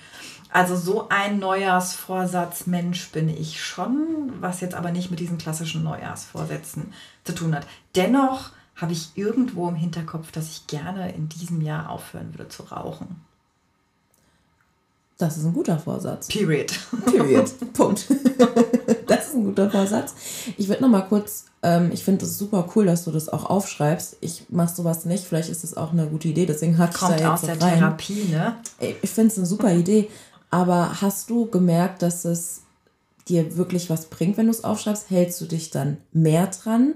Also 0.50 0.74
so 0.74 1.10
ein 1.10 1.38
Neujahrsvorsatz 1.38 2.66
Mensch 2.66 3.10
bin 3.10 3.28
ich 3.28 3.62
schon, 3.62 4.32
was 4.40 4.62
jetzt 4.62 4.74
aber 4.74 4.90
nicht 4.90 5.10
mit 5.10 5.20
diesen 5.20 5.36
klassischen 5.36 5.82
Neujahrsvorsätzen 5.82 6.94
zu 7.24 7.34
tun 7.34 7.54
hat. 7.54 7.66
Dennoch 7.94 8.52
habe 8.76 8.92
ich 8.92 9.10
irgendwo 9.14 9.68
im 9.68 9.74
Hinterkopf, 9.74 10.30
dass 10.32 10.50
ich 10.50 10.66
gerne 10.66 11.12
in 11.14 11.28
diesem 11.28 11.62
Jahr 11.62 11.90
aufhören 11.90 12.32
würde 12.34 12.48
zu 12.48 12.62
rauchen. 12.64 13.24
Das 15.18 15.38
ist 15.38 15.46
ein 15.46 15.54
guter 15.54 15.78
Vorsatz. 15.78 16.28
Period. 16.28 16.78
Period. 17.06 17.50
Punkt. 17.72 18.06
das 19.06 19.28
ist 19.28 19.34
ein 19.34 19.44
guter 19.44 19.70
Vorsatz. 19.70 20.14
Ich 20.58 20.68
würde 20.68 20.82
noch 20.82 20.90
mal 20.90 21.02
kurz, 21.02 21.46
ähm, 21.62 21.90
ich 21.90 22.04
finde 22.04 22.26
es 22.26 22.36
super 22.36 22.68
cool, 22.76 22.84
dass 22.84 23.04
du 23.04 23.10
das 23.10 23.30
auch 23.30 23.46
aufschreibst. 23.48 24.18
Ich 24.20 24.44
mache 24.50 24.74
sowas 24.74 25.06
nicht, 25.06 25.24
vielleicht 25.24 25.48
ist 25.48 25.64
das 25.64 25.74
auch 25.74 25.92
eine 25.92 26.06
gute 26.06 26.28
Idee, 26.28 26.44
deswegen 26.44 26.76
hake 26.76 26.92
ich 26.92 27.00
da 27.00 27.06
Kommt 27.06 27.24
aus 27.24 27.40
der 27.40 27.60
rein. 27.62 27.78
Therapie, 27.78 28.24
ne? 28.30 28.56
Ich 28.78 29.08
finde 29.08 29.32
es 29.32 29.38
eine 29.38 29.46
super 29.46 29.72
Idee, 29.72 30.10
aber 30.50 31.00
hast 31.00 31.30
du 31.30 31.46
gemerkt, 31.46 32.02
dass 32.02 32.26
es 32.26 32.62
dir 33.26 33.56
wirklich 33.56 33.88
was 33.88 34.06
bringt, 34.06 34.36
wenn 34.36 34.46
du 34.46 34.52
es 34.52 34.64
aufschreibst? 34.64 35.08
Hältst 35.08 35.40
du 35.40 35.46
dich 35.46 35.70
dann 35.70 35.96
mehr 36.12 36.48
dran? 36.48 36.94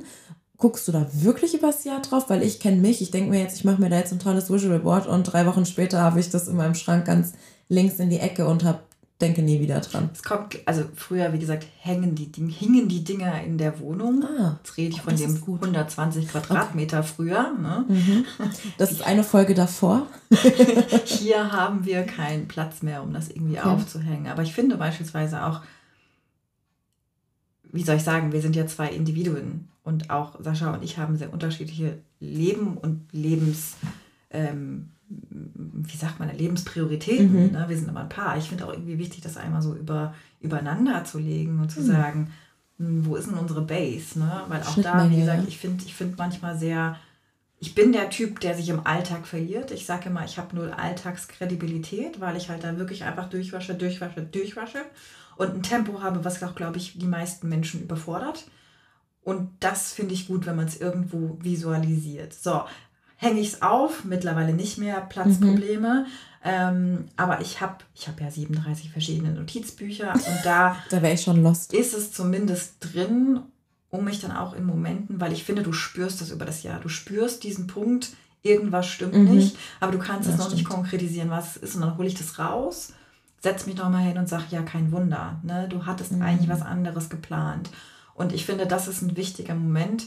Guckst 0.60 0.86
du 0.86 0.92
da 0.92 1.06
wirklich 1.12 1.54
übers 1.54 1.84
Jahr 1.84 2.00
drauf? 2.02 2.28
Weil 2.30 2.42
ich 2.42 2.60
kenne 2.60 2.76
mich, 2.76 3.00
ich 3.02 3.10
denke 3.10 3.30
mir 3.30 3.40
jetzt, 3.40 3.56
ich 3.56 3.64
mache 3.64 3.80
mir 3.80 3.88
da 3.90 3.96
jetzt 3.96 4.12
ein 4.12 4.18
tolles 4.18 4.50
Visual 4.50 4.78
Board 4.78 5.06
und 5.06 5.24
drei 5.24 5.46
Wochen 5.46 5.66
später 5.66 6.00
habe 6.02 6.20
ich 6.20 6.30
das 6.30 6.46
in 6.48 6.56
meinem 6.56 6.74
Schrank 6.74 7.06
ganz 7.06 7.32
links 7.68 7.94
in 7.98 8.10
die 8.10 8.18
Ecke 8.20 8.46
und 8.46 8.62
hab, 8.64 8.82
denke 9.22 9.42
nie 9.42 9.58
wieder 9.60 9.80
dran. 9.80 10.10
Es 10.12 10.22
kommt, 10.22 10.58
also 10.66 10.82
früher, 10.94 11.32
wie 11.32 11.38
gesagt, 11.38 11.66
hängen 11.80 12.14
die 12.14 12.30
Ding, 12.30 12.48
hingen 12.48 12.88
die 12.88 13.02
Dinger 13.04 13.42
in 13.42 13.56
der 13.58 13.80
Wohnung. 13.80 14.22
Ah, 14.24 14.58
Jetzt 14.62 14.76
rede 14.76 14.90
ich 14.96 15.00
von 15.02 15.12
das 15.14 15.20
dem 15.22 15.34
ist 15.34 15.40
gut. 15.40 15.60
120 15.62 16.28
Quadratmeter 16.28 17.02
früher. 17.02 17.52
Ne? 17.58 17.84
das 18.78 18.92
ist 18.92 19.02
eine 19.06 19.24
Folge 19.24 19.54
davor. 19.54 20.06
Hier 21.06 21.52
haben 21.52 21.84
wir 21.86 22.02
keinen 22.02 22.48
Platz 22.48 22.82
mehr, 22.82 23.02
um 23.02 23.12
das 23.14 23.28
irgendwie 23.28 23.54
Ja. 23.54 23.64
aufzuhängen. 23.64 24.26
Aber 24.26 24.42
ich 24.42 24.52
finde 24.52 24.76
beispielsweise 24.76 25.44
auch, 25.44 25.60
wie 27.72 27.82
soll 27.82 27.96
ich 27.96 28.02
sagen, 28.02 28.32
wir 28.32 28.40
sind 28.40 28.56
ja 28.56 28.66
zwei 28.66 28.88
Individuen 28.88 29.68
und 29.82 30.10
auch 30.10 30.38
Sascha 30.42 30.72
und 30.74 30.82
ich 30.82 30.98
haben 30.98 31.16
sehr 31.16 31.32
unterschiedliche 31.32 31.98
Leben 32.20 32.76
und 32.76 33.08
Lebens, 33.12 33.74
ähm, 34.30 34.90
wie 35.08 35.96
sagt 35.96 36.20
man, 36.20 36.36
Lebensprioritäten. 36.36 37.46
Mhm. 37.46 37.52
Ne? 37.52 37.64
Wir 37.68 37.76
sind 37.76 37.88
aber 37.88 38.00
ein 38.00 38.08
Paar. 38.08 38.36
Ich 38.38 38.48
finde 38.48 38.66
auch 38.66 38.72
irgendwie 38.72 38.98
wichtig, 38.98 39.22
das 39.22 39.36
einmal 39.36 39.62
so 39.62 39.74
über, 39.74 40.14
übereinander 40.40 41.04
zu 41.04 41.18
legen 41.18 41.54
und 41.54 41.62
Mhm. 41.66 41.68
zu 41.70 41.82
sagen, 41.82 42.30
hm, 42.78 43.06
wo 43.06 43.16
ist 43.16 43.28
denn 43.28 43.38
unsere 43.38 43.62
Base? 43.62 44.18
Ne? 44.18 44.42
Weil 44.48 44.62
auch 44.62 44.80
da, 44.80 45.10
wie 45.10 45.16
gesagt, 45.20 45.48
ich 45.48 45.58
finde 45.58 45.84
ich 45.84 45.94
find 45.94 46.16
manchmal 46.18 46.56
sehr, 46.58 46.96
ich 47.58 47.74
bin 47.74 47.92
der 47.92 48.08
Typ, 48.10 48.40
der 48.40 48.54
sich 48.54 48.68
im 48.68 48.86
Alltag 48.86 49.26
verliert. 49.26 49.70
Ich 49.70 49.84
sage 49.84 50.08
immer, 50.08 50.24
ich 50.24 50.38
habe 50.38 50.54
null 50.54 50.70
Alltagskredibilität, 50.70 52.20
weil 52.20 52.36
ich 52.36 52.48
halt 52.48 52.64
da 52.64 52.78
wirklich 52.78 53.04
einfach 53.04 53.28
durchwasche, 53.28 53.74
durchwasche, 53.74 54.22
durchwasche 54.22 54.82
und 55.40 55.54
ein 55.54 55.62
Tempo 55.62 56.02
habe, 56.02 56.24
was 56.24 56.42
auch, 56.42 56.54
glaube 56.54 56.76
ich, 56.78 56.98
die 56.98 57.06
meisten 57.06 57.48
Menschen 57.48 57.82
überfordert. 57.82 58.44
Und 59.22 59.50
das 59.60 59.92
finde 59.92 60.14
ich 60.14 60.26
gut, 60.28 60.46
wenn 60.46 60.56
man 60.56 60.66
es 60.66 60.80
irgendwo 60.80 61.38
visualisiert. 61.42 62.32
So, 62.34 62.62
hänge 63.16 63.40
ich 63.40 63.48
es 63.54 63.62
auf, 63.62 64.04
mittlerweile 64.04 64.52
nicht 64.54 64.78
mehr, 64.78 65.00
Platzprobleme. 65.00 66.06
Ähm, 66.42 67.04
aber 67.16 67.40
ich 67.42 67.60
habe 67.60 67.76
ich 67.94 68.08
hab 68.08 68.18
ja 68.20 68.30
37 68.30 68.90
verschiedene 68.90 69.32
Notizbücher 69.34 70.12
und 70.14 70.38
da 70.44 70.76
Da 70.88 71.02
wäre 71.02 71.12
ich 71.14 71.22
schon 71.22 71.42
lost. 71.42 71.74
ist 71.74 71.92
es 71.94 72.12
zumindest 72.12 72.76
drin, 72.80 73.40
um 73.90 74.04
mich 74.04 74.20
dann 74.20 74.32
auch 74.32 74.54
in 74.54 74.64
Momenten, 74.64 75.20
weil 75.20 75.32
ich 75.32 75.44
finde, 75.44 75.62
du 75.62 75.72
spürst 75.74 76.20
das 76.22 76.30
über 76.30 76.46
das 76.46 76.62
Jahr. 76.62 76.80
Du 76.80 76.88
spürst 76.88 77.44
diesen 77.44 77.66
Punkt, 77.66 78.10
irgendwas 78.42 78.86
stimmt 78.86 79.14
Mhm. 79.14 79.34
nicht, 79.34 79.56
aber 79.80 79.92
du 79.92 79.98
kannst 79.98 80.28
Ja, 80.28 80.32
es 80.34 80.38
noch 80.38 80.48
nicht 80.50 80.60
stimmt. 80.60 80.74
konkretisieren, 80.74 81.28
was 81.28 81.56
es 81.56 81.62
ist. 81.62 81.74
Und 81.74 81.82
dann 81.82 81.98
hole 81.98 82.08
ich 82.08 82.14
das 82.14 82.38
raus, 82.38 82.94
setze 83.40 83.66
mich 83.68 83.76
nochmal 83.78 84.02
hin 84.02 84.18
und 84.18 84.28
sage, 84.28 84.44
ja, 84.50 84.62
kein 84.62 84.92
Wunder. 84.92 85.40
Ne? 85.42 85.66
Du 85.68 85.86
hattest 85.86 86.12
Mhm. 86.12 86.22
eigentlich 86.22 86.48
was 86.50 86.62
anderes 86.62 87.08
geplant. 87.08 87.70
Und 88.14 88.32
ich 88.32 88.44
finde, 88.46 88.66
das 88.66 88.86
ist 88.86 89.02
ein 89.02 89.16
wichtiger 89.16 89.54
Moment, 89.54 90.06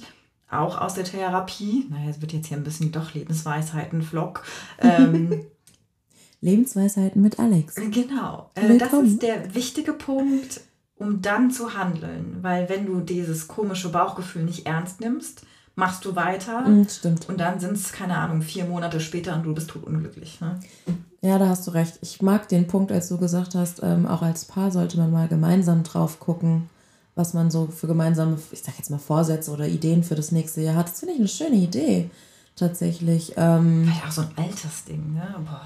auch 0.49 0.79
aus 0.79 0.93
der 0.93 1.03
Therapie. 1.03 1.87
Naja, 1.89 2.09
es 2.11 2.21
wird 2.21 2.31
jetzt 2.33 2.47
hier 2.47 2.57
ein 2.57 2.63
bisschen 2.63 2.91
doch 2.91 3.13
Lebensweisheiten-Vlog. 3.13 4.43
Ähm, 4.79 5.45
Lebensweisheiten 6.41 7.21
mit 7.21 7.39
Alex. 7.39 7.75
Genau. 7.75 8.49
Äh, 8.55 8.77
das 8.77 8.91
ist 8.93 9.21
der 9.21 9.55
wichtige 9.55 9.93
Punkt, 9.93 10.61
um 10.97 11.21
dann 11.21 11.51
zu 11.51 11.73
handeln. 11.73 12.39
Weil 12.41 12.67
wenn 12.69 12.85
du 12.85 12.99
dieses 12.99 13.47
komische 13.47 13.89
Bauchgefühl 13.89 14.43
nicht 14.43 14.65
ernst 14.65 14.99
nimmst, 14.99 15.45
machst 15.75 16.05
du 16.05 16.15
weiter 16.15 16.61
Mhm, 16.67 16.87
stimmt. 16.89 17.27
und 17.29 17.39
dann 17.39 17.59
sind 17.59 17.73
es, 17.73 17.91
keine 17.91 18.17
Ahnung, 18.17 18.41
vier 18.41 18.65
Monate 18.65 18.99
später 18.99 19.33
und 19.35 19.43
du 19.43 19.53
bist 19.55 19.69
totunglücklich. 19.69 20.39
Ne? 20.41 20.59
Ja, 21.21 21.37
da 21.39 21.47
hast 21.47 21.65
du 21.67 21.71
recht. 21.71 21.97
Ich 22.01 22.21
mag 22.21 22.47
den 22.49 22.67
Punkt, 22.67 22.91
als 22.91 23.07
du 23.09 23.17
gesagt 23.17 23.55
hast, 23.55 23.81
ähm, 23.81 24.05
auch 24.05 24.21
als 24.21 24.45
Paar 24.45 24.71
sollte 24.71 24.97
man 24.97 25.11
mal 25.11 25.27
gemeinsam 25.27 25.83
drauf 25.83 26.19
gucken, 26.19 26.69
was 27.15 27.33
man 27.33 27.49
so 27.51 27.67
für 27.67 27.87
gemeinsame, 27.87 28.37
ich 28.51 28.61
sag 28.63 28.77
jetzt 28.77 28.89
mal 28.91 28.97
Vorsätze 28.99 29.51
oder 29.51 29.67
Ideen 29.67 30.03
für 30.03 30.15
das 30.15 30.31
nächste 30.31 30.61
Jahr 30.61 30.75
hat. 30.75 30.89
Das 30.89 30.99
finde 30.99 31.13
ich 31.13 31.19
eine 31.19 31.27
schöne 31.29 31.55
Idee, 31.55 32.09
tatsächlich. 32.55 33.33
Ähm, 33.37 33.85
Ja, 33.85 34.07
auch 34.07 34.11
so 34.11 34.21
ein 34.21 34.31
Altersding. 34.35 35.13
Ne? 35.13 35.35
Boah. 35.45 35.61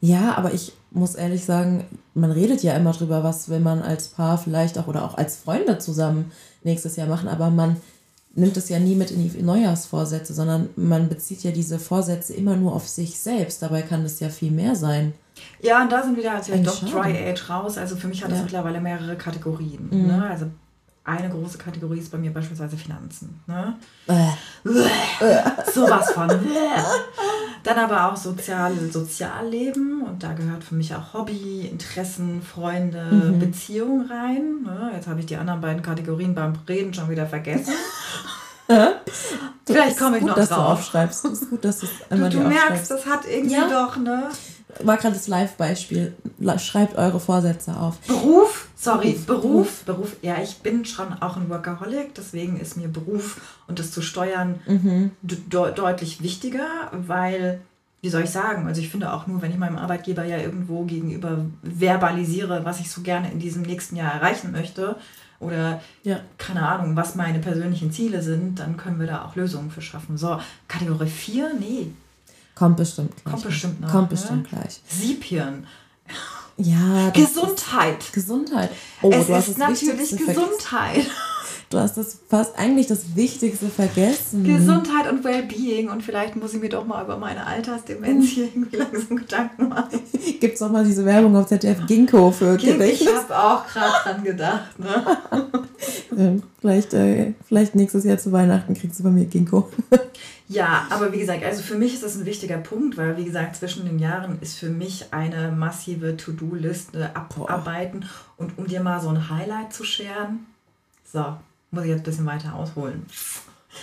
ja, 0.00 0.34
aber 0.36 0.52
ich 0.54 0.72
muss 0.90 1.14
ehrlich 1.14 1.44
sagen, 1.44 1.84
man 2.14 2.30
redet 2.30 2.62
ja 2.62 2.74
immer 2.74 2.92
drüber, 2.92 3.24
was 3.24 3.48
will 3.48 3.60
man 3.60 3.82
als 3.82 4.08
Paar 4.08 4.38
vielleicht 4.38 4.78
auch 4.78 4.86
oder 4.86 5.04
auch 5.04 5.16
als 5.16 5.36
Freunde 5.36 5.78
zusammen 5.78 6.30
nächstes 6.64 6.96
Jahr 6.96 7.08
machen, 7.08 7.28
aber 7.28 7.50
man 7.50 7.76
nimmt 8.34 8.56
es 8.56 8.68
ja 8.68 8.78
nie 8.78 8.94
mit 8.94 9.10
in 9.10 9.28
die 9.30 9.42
Neujahrsvorsätze, 9.42 10.32
sondern 10.34 10.70
man 10.76 11.08
bezieht 11.08 11.42
ja 11.44 11.50
diese 11.50 11.78
Vorsätze 11.78 12.32
immer 12.34 12.56
nur 12.56 12.74
auf 12.74 12.88
sich 12.88 13.18
selbst. 13.18 13.62
Dabei 13.62 13.82
kann 13.82 14.04
es 14.04 14.20
ja 14.20 14.28
viel 14.28 14.50
mehr 14.50 14.74
sein. 14.74 15.12
Ja, 15.60 15.82
und 15.82 15.90
da 15.92 16.02
sind 16.02 16.16
wieder 16.16 16.32
also 16.34 16.52
Eigentlich 16.52 16.80
doch. 16.80 17.02
Dry 17.02 17.16
Age 17.30 17.48
raus. 17.50 17.78
Also 17.78 17.96
für 17.96 18.08
mich 18.08 18.22
hat 18.22 18.30
es 18.30 18.38
Ja. 18.38 18.42
mittlerweile 18.44 18.80
mehrere 18.80 19.16
Kategorien. 19.16 19.88
Mhm. 19.90 20.06
Ne? 20.06 20.26
Also 20.30 20.46
eine 21.04 21.28
große 21.30 21.58
Kategorie 21.58 21.98
ist 21.98 22.12
bei 22.12 22.18
mir 22.18 22.32
beispielsweise 22.32 22.76
Finanzen. 22.76 23.40
Ne? 23.46 23.76
Äh, 24.06 25.70
Sowas 25.72 26.12
von. 26.12 26.28
Dann 27.64 27.78
aber 27.78 28.10
auch 28.10 28.16
soziale 28.16 28.90
Sozialleben 28.90 30.02
und 30.02 30.22
da 30.22 30.32
gehört 30.32 30.62
für 30.64 30.74
mich 30.74 30.94
auch 30.94 31.12
Hobby, 31.14 31.66
Interessen, 31.70 32.42
Freunde, 32.42 33.04
Mhm. 33.04 33.38
Beziehung 33.38 34.06
rein. 34.08 34.62
Ne? 34.64 34.92
Jetzt 34.94 35.06
habe 35.08 35.20
ich 35.20 35.26
die 35.26 35.36
anderen 35.36 35.60
beiden 35.60 35.82
Kategorien 35.82 36.34
beim 36.34 36.54
Reden 36.68 36.92
schon 36.94 37.08
wieder 37.10 37.26
vergessen. 37.26 37.72
Vielleicht 39.66 39.98
komme 39.98 40.16
ich 40.16 40.22
gut, 40.22 40.30
noch 40.30 40.36
dass 40.36 40.48
du 40.48 40.54
drauf. 40.54 40.78
aufschreibst. 40.78 41.24
Es 41.26 41.32
ist 41.42 41.50
gut, 41.50 41.64
dass 41.64 41.78
du 41.80 41.86
es 41.86 41.92
Du, 42.08 42.14
einmal 42.14 42.30
du 42.30 42.38
dir 42.38 42.44
merkst, 42.48 42.90
das 42.90 43.06
hat 43.06 43.20
irgendwie 43.28 43.54
Ja. 43.54 43.68
doch, 43.68 43.96
ne? 43.96 44.28
War 44.82 44.96
gerade 44.96 45.14
das 45.14 45.28
Live-Beispiel. 45.28 46.14
Schreibt 46.58 46.96
eure 46.96 47.20
Vorsätze 47.20 47.76
auf. 47.76 47.98
Beruf, 48.00 48.68
sorry, 48.74 49.12
Beruf, 49.12 49.24
Beruf, 49.26 49.82
Beruf, 49.84 50.16
Ja, 50.22 50.36
ich 50.42 50.56
bin 50.58 50.84
schon 50.84 51.12
auch 51.20 51.36
ein 51.36 51.48
Workaholic, 51.48 52.14
deswegen 52.14 52.58
ist 52.58 52.76
mir 52.76 52.88
Beruf 52.88 53.58
und 53.68 53.78
das 53.78 53.90
zu 53.90 54.02
steuern 54.02 54.60
Mhm. 54.66 55.10
de 55.22 55.38
deutlich 55.74 56.22
wichtiger, 56.22 56.66
weil, 56.92 57.60
wie 58.00 58.08
soll 58.08 58.22
ich 58.24 58.30
sagen, 58.30 58.66
also 58.66 58.80
ich 58.80 58.88
finde 58.88 59.12
auch 59.12 59.26
nur, 59.26 59.42
wenn 59.42 59.50
ich 59.52 59.58
meinem 59.58 59.76
Arbeitgeber 59.78 60.24
ja 60.24 60.38
irgendwo 60.38 60.84
gegenüber 60.84 61.44
verbalisiere, 61.62 62.64
was 62.64 62.80
ich 62.80 62.90
so 62.90 63.02
gerne 63.02 63.30
in 63.30 63.38
diesem 63.38 63.62
nächsten 63.62 63.96
Jahr 63.96 64.12
erreichen 64.14 64.52
möchte 64.52 64.96
oder 65.38 65.80
Ja. 66.02 66.20
keine 66.38 66.66
Ahnung, 66.66 66.96
was 66.96 67.14
meine 67.14 67.38
persönlichen 67.40 67.92
Ziele 67.92 68.22
sind, 68.22 68.58
dann 68.58 68.76
können 68.76 68.98
wir 69.00 69.06
da 69.06 69.24
auch 69.24 69.36
Lösungen 69.36 69.70
für 69.70 69.82
schaffen. 69.82 70.16
So, 70.16 70.38
Kategorie 70.68 71.08
4, 71.08 71.52
nee, 71.58 71.92
Kommt 72.54 72.76
bestimmt 72.76 73.12
gleich. 73.16 73.32
Kommt 73.32 73.44
bestimmt 73.44 73.80
noch, 73.80 73.90
Kommt 73.90 74.10
ne? 74.10 74.16
bestimmt 74.16 74.48
gleich. 74.48 74.80
Siebhirn. 74.88 75.66
Ja. 76.58 77.10
Gesundheit. 77.10 78.12
Gesundheit. 78.12 78.70
Oh, 79.00 79.10
es 79.10 79.26
du 79.26 79.34
hast 79.34 79.48
ist 79.48 79.58
natürlich 79.58 80.10
Gesundheit. 80.10 81.06
Du 81.72 81.78
hast 81.78 81.96
das 81.96 82.18
fast 82.28 82.58
eigentlich 82.58 82.86
das 82.86 83.16
Wichtigste 83.16 83.68
vergessen. 83.68 84.44
Gesundheit 84.44 85.10
und 85.10 85.24
Wellbeing. 85.24 85.88
Und 85.88 86.02
vielleicht 86.02 86.36
muss 86.36 86.52
ich 86.52 86.60
mir 86.60 86.68
doch 86.68 86.86
mal 86.86 87.02
über 87.02 87.16
meine 87.16 87.46
Altersdemenz 87.46 88.26
hier 88.28 88.44
irgendwie 88.44 88.76
langsam 88.76 89.16
Gedanken 89.16 89.68
machen. 89.70 90.00
Gibt 90.40 90.54
es 90.54 90.60
noch 90.60 90.70
mal 90.70 90.84
diese 90.84 91.04
Werbung 91.06 91.34
auf 91.34 91.46
ZDF 91.46 91.86
Ginkgo 91.86 92.30
für 92.30 92.56
Ich 92.56 92.64
Gedächtnis? 92.64 93.10
habe 93.14 93.38
auch 93.38 93.66
gerade 93.66 93.92
dran 94.04 94.24
gedacht. 94.24 94.78
Ne? 94.78 95.04
Ähm, 96.16 96.42
vielleicht, 96.60 96.92
äh, 96.92 97.32
vielleicht 97.48 97.74
nächstes 97.74 98.04
Jahr 98.04 98.18
zu 98.18 98.30
Weihnachten 98.32 98.74
kriegst 98.74 99.00
du 99.00 99.04
bei 99.04 99.10
mir 99.10 99.24
Ginkgo. 99.24 99.68
Ja, 100.48 100.86
aber 100.90 101.12
wie 101.14 101.18
gesagt, 101.18 101.42
also 101.44 101.62
für 101.62 101.76
mich 101.76 101.94
ist 101.94 102.02
das 102.02 102.16
ein 102.16 102.26
wichtiger 102.26 102.58
Punkt, 102.58 102.98
weil 102.98 103.16
wie 103.16 103.24
gesagt, 103.24 103.56
zwischen 103.56 103.86
den 103.86 103.98
Jahren 103.98 104.36
ist 104.42 104.58
für 104.58 104.68
mich 104.68 105.06
eine 105.10 105.50
massive 105.50 106.18
To-Do-Liste 106.18 107.16
abarbeiten. 107.16 108.04
Und 108.36 108.58
um 108.58 108.66
dir 108.66 108.82
mal 108.82 109.00
so 109.00 109.08
ein 109.08 109.30
Highlight 109.30 109.72
zu 109.72 109.82
scheren, 109.84 110.46
so, 111.10 111.24
muss 111.72 111.84
ich 111.84 111.90
jetzt 111.90 112.00
ein 112.00 112.04
bisschen 112.04 112.26
weiter 112.26 112.54
ausholen. 112.54 113.06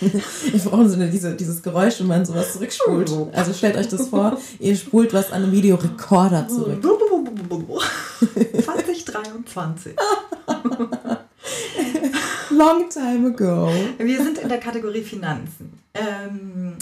Ich 0.00 0.64
brauche 0.64 0.88
so 0.88 0.94
eine, 0.94 1.10
diese, 1.10 1.34
dieses 1.34 1.62
Geräusch, 1.64 1.98
wenn 1.98 2.06
man 2.06 2.24
sowas 2.24 2.52
zurückspult. 2.52 3.10
Also 3.32 3.52
stellt 3.52 3.76
euch 3.76 3.88
das 3.88 4.06
vor, 4.06 4.38
ihr 4.60 4.76
spult 4.76 5.12
was 5.12 5.32
an 5.32 5.42
einem 5.42 5.52
Videorekorder 5.52 6.46
zurück. 6.46 6.80
2023. 8.64 9.96
Long 12.50 12.88
time 12.88 13.26
ago. 13.28 13.68
Wir 13.98 14.22
sind 14.22 14.38
in 14.38 14.48
der 14.48 14.58
Kategorie 14.58 15.02
Finanzen. 15.02 15.72
Ähm, 15.92 16.76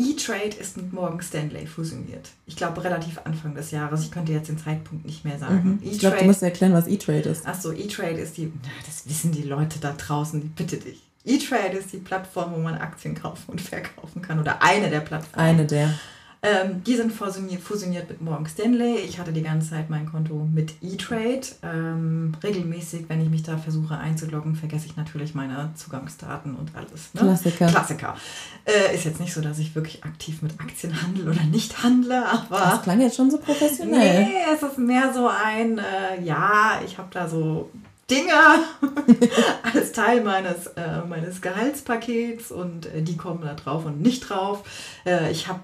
E-Trade 0.00 0.56
ist 0.58 0.76
mit 0.76 0.92
Morgan 0.92 1.20
Stanley 1.20 1.66
fusioniert. 1.66 2.30
Ich 2.46 2.56
glaube 2.56 2.82
relativ 2.82 3.20
Anfang 3.24 3.54
des 3.54 3.70
Jahres. 3.70 4.02
Ich 4.02 4.10
könnte 4.10 4.32
jetzt 4.32 4.48
den 4.48 4.58
Zeitpunkt 4.58 5.04
nicht 5.04 5.24
mehr 5.24 5.38
sagen. 5.38 5.78
Ich 5.82 5.98
glaube, 5.98 6.16
du 6.18 6.24
musst 6.24 6.42
erklären, 6.42 6.72
was 6.72 6.86
E-Trade 6.86 7.28
ist. 7.28 7.46
Achso, 7.46 7.72
E-Trade 7.72 8.20
ist 8.20 8.36
die, 8.36 8.52
na, 8.62 8.68
das 8.86 9.08
wissen 9.08 9.32
die 9.32 9.42
Leute 9.42 9.78
da 9.78 9.92
draußen, 9.92 10.50
bitte 10.56 10.78
dich. 10.78 11.02
E-Trade 11.24 11.76
ist 11.76 11.92
die 11.92 11.98
Plattform, 11.98 12.54
wo 12.54 12.58
man 12.58 12.74
Aktien 12.74 13.14
kaufen 13.14 13.44
und 13.48 13.60
verkaufen 13.60 14.22
kann 14.22 14.40
oder 14.40 14.62
eine 14.62 14.88
der 14.88 15.00
Plattformen. 15.00 15.46
Eine 15.46 15.66
der. 15.66 15.94
Ähm, 16.42 16.82
die 16.84 16.96
sind 16.96 17.12
fusioniert, 17.12 17.60
fusioniert 17.60 18.08
mit 18.08 18.22
Morgan 18.22 18.46
Stanley. 18.46 18.96
Ich 18.96 19.18
hatte 19.18 19.30
die 19.30 19.42
ganze 19.42 19.70
Zeit 19.70 19.90
mein 19.90 20.10
Konto 20.10 20.48
mit 20.50 20.72
E-Trade. 20.80 21.42
Ähm, 21.62 22.32
regelmäßig, 22.42 23.08
wenn 23.08 23.20
ich 23.20 23.28
mich 23.28 23.42
da 23.42 23.58
versuche 23.58 23.98
einzuloggen, 23.98 24.54
vergesse 24.54 24.86
ich 24.86 24.96
natürlich 24.96 25.34
meine 25.34 25.70
Zugangsdaten 25.74 26.54
und 26.54 26.74
alles. 26.74 27.12
Ne? 27.12 27.20
Klassiker. 27.20 27.66
Klassiker. 27.66 28.16
Äh, 28.64 28.94
ist 28.94 29.04
jetzt 29.04 29.20
nicht 29.20 29.34
so, 29.34 29.42
dass 29.42 29.58
ich 29.58 29.74
wirklich 29.74 30.02
aktiv 30.02 30.40
mit 30.40 30.58
Aktien 30.58 31.02
handle 31.02 31.30
oder 31.30 31.44
nicht 31.44 31.82
handle, 31.82 32.26
aber. 32.26 32.58
Das 32.58 32.82
klang 32.82 33.00
jetzt 33.00 33.16
schon 33.16 33.30
so 33.30 33.36
professionell. 33.36 34.24
Nee, 34.24 34.32
es 34.54 34.62
ist 34.62 34.78
mehr 34.78 35.12
so 35.12 35.28
ein, 35.28 35.76
äh, 35.76 36.22
ja, 36.24 36.80
ich 36.82 36.96
habe 36.96 37.08
da 37.12 37.28
so 37.28 37.68
Dinge 38.10 38.32
als 39.74 39.92
Teil 39.92 40.22
meines, 40.22 40.68
äh, 40.68 41.02
meines 41.08 41.40
Gehaltspakets 41.40 42.50
und 42.50 42.86
äh, 42.86 43.02
die 43.02 43.16
kommen 43.16 43.42
da 43.42 43.54
drauf 43.54 43.84
und 43.84 44.00
nicht 44.00 44.28
drauf. 44.28 44.64
Äh, 45.06 45.30
ich 45.30 45.46
habe 45.46 45.60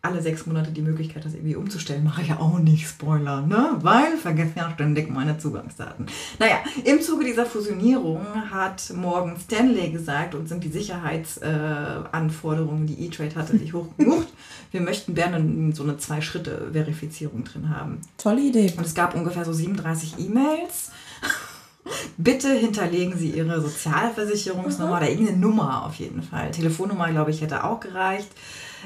alle 0.00 0.22
sechs 0.22 0.46
Monate 0.46 0.70
die 0.70 0.80
Möglichkeit, 0.80 1.24
das 1.24 1.34
irgendwie 1.34 1.56
umzustellen. 1.56 2.04
Mache 2.04 2.22
ich 2.22 2.28
ja 2.28 2.38
auch 2.38 2.60
nicht, 2.60 2.86
Spoiler, 2.86 3.42
ne? 3.42 3.78
Weil 3.80 4.16
vergesse 4.16 4.52
ja 4.56 4.70
ständig 4.70 5.10
meine 5.10 5.38
Zugangsdaten. 5.38 6.06
Naja, 6.38 6.58
im 6.84 7.02
Zuge 7.02 7.24
dieser 7.24 7.46
Fusionierung 7.46 8.24
hat 8.50 8.92
Morgan 8.94 9.36
Stanley 9.38 9.90
gesagt 9.90 10.36
und 10.36 10.48
sind 10.48 10.62
die 10.62 10.70
Sicherheitsanforderungen, 10.70 12.86
die 12.86 13.06
E-Trade 13.06 13.34
hatte, 13.34 13.56
nicht 13.56 13.74
hoch 13.74 13.88
genug. 13.96 14.24
Wir 14.70 14.82
möchten 14.82 15.14
gerne 15.14 15.74
so 15.74 15.82
eine 15.82 15.96
Zwei-Schritte-Verifizierung 15.96 17.42
drin 17.44 17.70
haben. 17.70 18.00
Tolle 18.18 18.42
Idee. 18.42 18.72
Und 18.76 18.86
es 18.86 18.94
gab 18.94 19.16
ungefähr 19.16 19.44
so 19.44 19.52
37 19.52 20.14
E-Mails. 20.18 20.92
Bitte 22.18 22.52
hinterlegen 22.52 23.16
Sie 23.16 23.30
Ihre 23.30 23.60
Sozialversicherungsnummer 23.60 24.98
oder 24.98 25.10
irgendeine 25.10 25.38
Nummer 25.38 25.86
auf 25.86 25.94
jeden 25.94 26.22
Fall. 26.22 26.52
Telefonnummer, 26.52 27.10
glaube 27.10 27.32
ich, 27.32 27.40
hätte 27.40 27.64
auch 27.64 27.80
gereicht. 27.80 28.28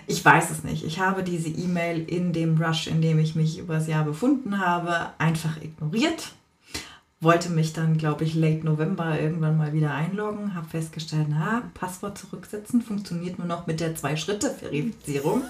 Ich 0.07 0.25
weiß 0.25 0.51
es 0.51 0.65
nicht. 0.65 0.85
Ich 0.85 0.99
habe 0.99 1.23
diese 1.23 1.49
E-Mail 1.49 2.05
in 2.09 2.33
dem 2.33 2.61
Rush, 2.61 2.87
in 2.87 3.01
dem 3.01 3.19
ich 3.19 3.35
mich 3.35 3.59
übers 3.59 3.87
Jahr 3.87 4.05
befunden 4.05 4.59
habe, 4.59 5.11
einfach 5.19 5.61
ignoriert. 5.63 6.33
Wollte 7.21 7.51
mich 7.51 7.73
dann, 7.73 7.99
glaube 7.99 8.25
ich, 8.25 8.35
late 8.35 8.65
November 8.65 9.21
irgendwann 9.21 9.57
mal 9.57 9.73
wieder 9.73 9.95
einloggen. 9.95 10.55
Habe 10.55 10.69
festgestellt, 10.69 11.29
na, 11.31 11.63
Passwort 11.75 12.19
zurücksetzen 12.19 12.83
funktioniert 12.83 13.39
nur 13.39 13.47
noch 13.47 13.67
mit 13.67 13.79
der 13.79 13.95
Zwei-Schritte-Verifizierung. 13.95 15.43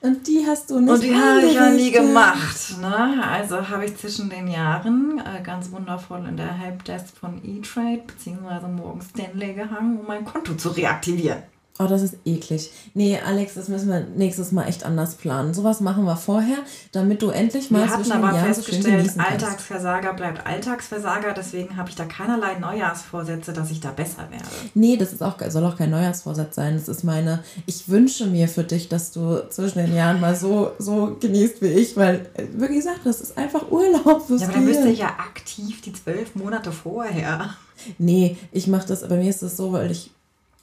Und 0.00 0.26
die 0.26 0.44
hast 0.46 0.70
du 0.70 0.80
nicht 0.80 0.92
Und 0.92 1.02
die 1.02 1.14
habe 1.14 1.46
ich 1.46 1.54
ja 1.54 1.70
nie 1.70 1.90
gemacht. 1.90 2.78
Ne? 2.78 3.24
Also 3.26 3.70
habe 3.70 3.86
ich 3.86 3.96
zwischen 3.96 4.28
den 4.28 4.48
Jahren 4.48 5.18
äh, 5.18 5.42
ganz 5.42 5.70
wundervoll 5.70 6.26
in 6.28 6.36
der 6.36 6.52
Helpdesk 6.52 7.16
von 7.16 7.40
E-Trade 7.42 8.02
bzw. 8.06 8.68
Morgan 8.68 9.00
Stanley 9.00 9.54
gehangen, 9.54 10.00
um 10.00 10.06
mein 10.06 10.26
Konto 10.26 10.54
zu 10.54 10.68
reaktivieren. 10.68 11.44
Oh, 11.80 11.86
das 11.88 12.02
ist 12.02 12.18
eklig. 12.24 12.70
Nee, 12.94 13.18
Alex, 13.18 13.54
das 13.54 13.66
müssen 13.66 13.88
wir 13.88 14.06
nächstes 14.14 14.52
Mal 14.52 14.68
echt 14.68 14.84
anders 14.84 15.16
planen. 15.16 15.54
Sowas 15.54 15.80
machen 15.80 16.04
wir 16.04 16.16
vorher, 16.16 16.58
damit 16.92 17.20
du 17.20 17.30
endlich 17.30 17.72
mal 17.72 17.82
Wir 17.82 17.90
hatten 17.90 18.12
aber 18.12 18.30
schön 18.30 18.44
festgestellt. 18.44 19.10
Alltagsversager 19.18 20.14
bleibt 20.14 20.46
Alltagsversager, 20.46 21.34
deswegen 21.36 21.76
habe 21.76 21.90
ich 21.90 21.96
da 21.96 22.04
keinerlei 22.04 22.60
Neujahrsvorsätze, 22.60 23.52
dass 23.52 23.72
ich 23.72 23.80
da 23.80 23.90
besser 23.90 24.30
werde. 24.30 24.44
Nee, 24.74 24.96
das 24.96 25.12
ist 25.12 25.20
auch, 25.20 25.34
soll 25.48 25.64
auch 25.64 25.76
kein 25.76 25.90
Neujahrsvorsatz 25.90 26.54
sein. 26.54 26.74
Das 26.74 26.86
ist 26.86 27.02
meine, 27.02 27.42
ich 27.66 27.88
wünsche 27.88 28.26
mir 28.26 28.46
für 28.46 28.62
dich, 28.62 28.88
dass 28.88 29.10
du 29.10 29.48
zwischen 29.48 29.80
den 29.80 29.96
Jahren 29.96 30.20
mal 30.20 30.36
so, 30.36 30.70
so 30.78 31.16
genießt 31.18 31.60
wie 31.60 31.72
ich, 31.72 31.96
weil, 31.96 32.30
wie 32.52 32.72
gesagt, 32.72 33.00
das 33.02 33.20
ist 33.20 33.36
einfach 33.36 33.72
Urlaub 33.72 34.28
fürs 34.28 34.42
Ja, 34.42 34.46
aber 34.46 34.58
dann 34.58 34.64
müsste 34.66 34.90
ich 34.90 35.00
ja 35.00 35.08
aktiv 35.08 35.80
die 35.80 35.92
zwölf 35.92 36.36
Monate 36.36 36.70
vorher. 36.70 37.56
Nee, 37.98 38.36
ich 38.52 38.68
mache 38.68 38.86
das, 38.86 39.08
bei 39.08 39.16
mir 39.16 39.28
ist 39.28 39.42
das 39.42 39.56
so, 39.56 39.72
weil 39.72 39.90
ich, 39.90 40.12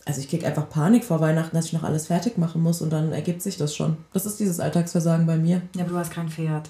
also 0.05 0.19
ich 0.19 0.29
krieg 0.29 0.45
einfach 0.45 0.69
Panik 0.69 1.03
vor 1.03 1.19
Weihnachten, 1.19 1.55
dass 1.55 1.67
ich 1.67 1.73
noch 1.73 1.83
alles 1.83 2.07
fertig 2.07 2.37
machen 2.37 2.61
muss 2.61 2.81
und 2.81 2.91
dann 2.91 3.11
ergibt 3.11 3.41
sich 3.41 3.57
das 3.57 3.75
schon. 3.75 3.97
Das 4.13 4.25
ist 4.25 4.39
dieses 4.39 4.59
Alltagsversagen 4.59 5.25
bei 5.25 5.37
mir. 5.37 5.61
Ja, 5.75 5.83
aber 5.83 5.91
du 5.91 5.97
hast 5.97 6.11
kein 6.11 6.29
Pferd. 6.29 6.69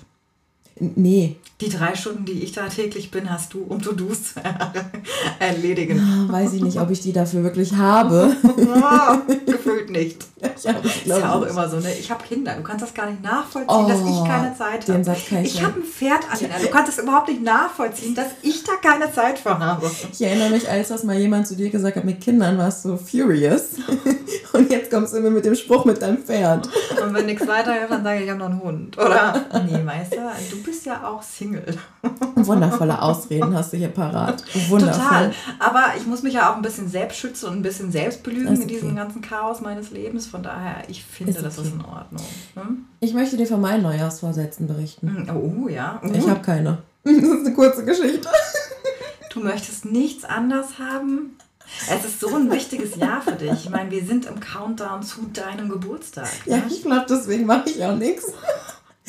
Nee, 0.95 1.35
Die 1.61 1.69
drei 1.69 1.93
Stunden, 1.95 2.25
die 2.25 2.41
ich 2.43 2.53
da 2.53 2.67
täglich 2.67 3.11
bin, 3.11 3.29
hast 3.29 3.53
du, 3.53 3.61
um 3.69 3.79
To-Dos 3.81 4.33
erledigen. 5.39 5.99
Ah, 5.99 6.31
weiß 6.31 6.53
ich 6.53 6.61
nicht, 6.63 6.79
ob 6.79 6.89
ich 6.89 7.01
die 7.01 7.13
dafür 7.13 7.43
wirklich 7.43 7.73
habe. 7.75 8.35
Ah, 8.81 9.19
Gefühlt 9.45 9.89
nicht. 9.91 10.25
Ich 10.57 10.67
habe, 10.67 10.79
ich 10.87 11.05
ist 11.05 11.07
ja 11.07 11.33
auch 11.35 11.41
nicht. 11.41 11.51
immer 11.51 11.69
so, 11.69 11.77
ne? 11.77 11.93
Ich 11.99 12.09
habe 12.09 12.23
Kinder. 12.23 12.53
Du 12.55 12.63
kannst 12.63 12.81
das 12.83 12.93
gar 12.95 13.07
nicht 13.09 13.21
nachvollziehen, 13.21 13.87
dass 13.87 13.99
ich 13.99 14.05
Oh, 14.07 14.23
keine 14.25 14.55
Zeit 14.57 14.87
den 14.87 15.05
habe. 15.07 15.15
Ich 15.15 15.31
Ich 15.53 15.55
ja- 15.59 15.67
habe 15.67 15.79
ein 15.79 15.83
Pferd, 15.83 16.19
Alina. 16.31 16.55
Du 16.59 16.67
kannst 16.69 16.91
es 16.97 17.03
überhaupt 17.03 17.27
nicht 17.29 17.43
nachvollziehen, 17.43 18.15
dass 18.15 18.25
ich 18.41 18.63
da 18.63 18.71
keine 18.81 19.11
Zeit 19.13 19.37
für 19.37 19.57
habe. 19.59 19.89
Ich 20.11 20.19
erinnere 20.21 20.49
mich, 20.49 20.67
als 20.67 20.87
das 20.89 21.03
mal 21.03 21.15
jemand 21.15 21.45
zu 21.47 21.55
dir 21.55 21.69
gesagt 21.69 21.95
hat, 21.95 22.05
mit 22.05 22.21
Kindern 22.21 22.57
warst 22.57 22.85
du 22.85 22.97
furious. 22.97 23.65
Und 24.53 24.71
jetzt 24.71 24.89
kommst 24.89 25.13
du 25.13 25.17
immer 25.17 25.29
mit 25.29 25.45
dem 25.45 25.53
Spruch 25.55 25.85
mit 25.85 26.01
deinem 26.01 26.17
Pferd. 26.17 26.67
Und 27.05 27.13
wenn 27.13 27.27
nichts 27.27 27.47
weiterhilft, 27.47 27.91
dann 27.91 28.03
sage 28.03 28.17
ich, 28.19 28.23
ich 28.25 28.29
habe 28.31 28.39
noch 28.39 28.49
einen 28.49 28.61
Hund. 28.61 28.97
Oder? 28.97 29.45
Nee, 29.69 29.85
weißt 29.85 30.13
du, 30.13 30.17
du 30.55 30.63
bist 30.71 30.85
ja 30.85 31.05
auch 31.05 31.21
Single. 31.21 31.77
Wundervolle 32.35 33.01
Ausreden 33.01 33.53
hast 33.53 33.73
du 33.73 33.77
hier 33.77 33.89
parat. 33.89 34.41
Wundervoll. 34.69 35.03
Total. 35.03 35.33
Aber 35.59 35.83
ich 35.97 36.07
muss 36.07 36.23
mich 36.23 36.35
ja 36.35 36.49
auch 36.49 36.55
ein 36.55 36.61
bisschen 36.61 36.87
selbst 36.87 37.17
schützen 37.17 37.49
und 37.49 37.57
ein 37.57 37.61
bisschen 37.61 37.91
selbst 37.91 38.23
belügen 38.23 38.45
Das 38.45 38.59
ist 38.59 38.61
in 38.61 38.67
diesem 38.69 38.87
okay. 38.91 38.97
ganzen 38.97 39.21
Chaos 39.21 39.59
meines 39.59 39.91
Lebens. 39.91 40.27
Von 40.27 40.43
daher, 40.43 40.83
ich 40.87 41.03
finde, 41.03 41.33
Ist 41.33 41.43
das 41.43 41.59
okay. 41.59 41.67
ist 41.67 41.73
in 41.73 41.81
Ordnung. 41.81 42.23
Ne? 42.55 42.63
Ich 43.01 43.13
möchte 43.13 43.35
dir 43.35 43.47
von 43.47 43.59
meinen 43.59 43.83
Neujahrsvorsätzen 43.83 44.65
berichten. 44.65 45.29
Oh 45.29 45.67
ja. 45.67 46.01
Oh. 46.01 46.07
Ich 46.13 46.27
habe 46.27 46.41
keine. 46.41 46.77
Das 47.03 47.15
ist 47.15 47.45
eine 47.47 47.55
kurze 47.55 47.83
Geschichte. 47.83 48.29
Du 49.33 49.39
möchtest 49.39 49.85
nichts 49.85 50.23
anders 50.23 50.77
haben? 50.77 51.35
Es 51.89 52.05
ist 52.05 52.19
so 52.19 52.35
ein 52.35 52.51
wichtiges 52.51 52.95
Jahr 52.95 53.21
für 53.21 53.31
dich. 53.31 53.51
Ich 53.51 53.69
meine, 53.69 53.89
wir 53.89 54.05
sind 54.05 54.25
im 54.25 54.39
Countdown 54.39 55.01
zu 55.01 55.21
deinem 55.33 55.69
Geburtstag. 55.69 56.29
Ja, 56.45 56.57
ne? 56.57 56.63
ich 56.69 56.83
glaube, 56.83 57.05
deswegen 57.09 57.45
mache 57.45 57.69
ich 57.69 57.83
auch 57.83 57.95
nichts. 57.95 58.31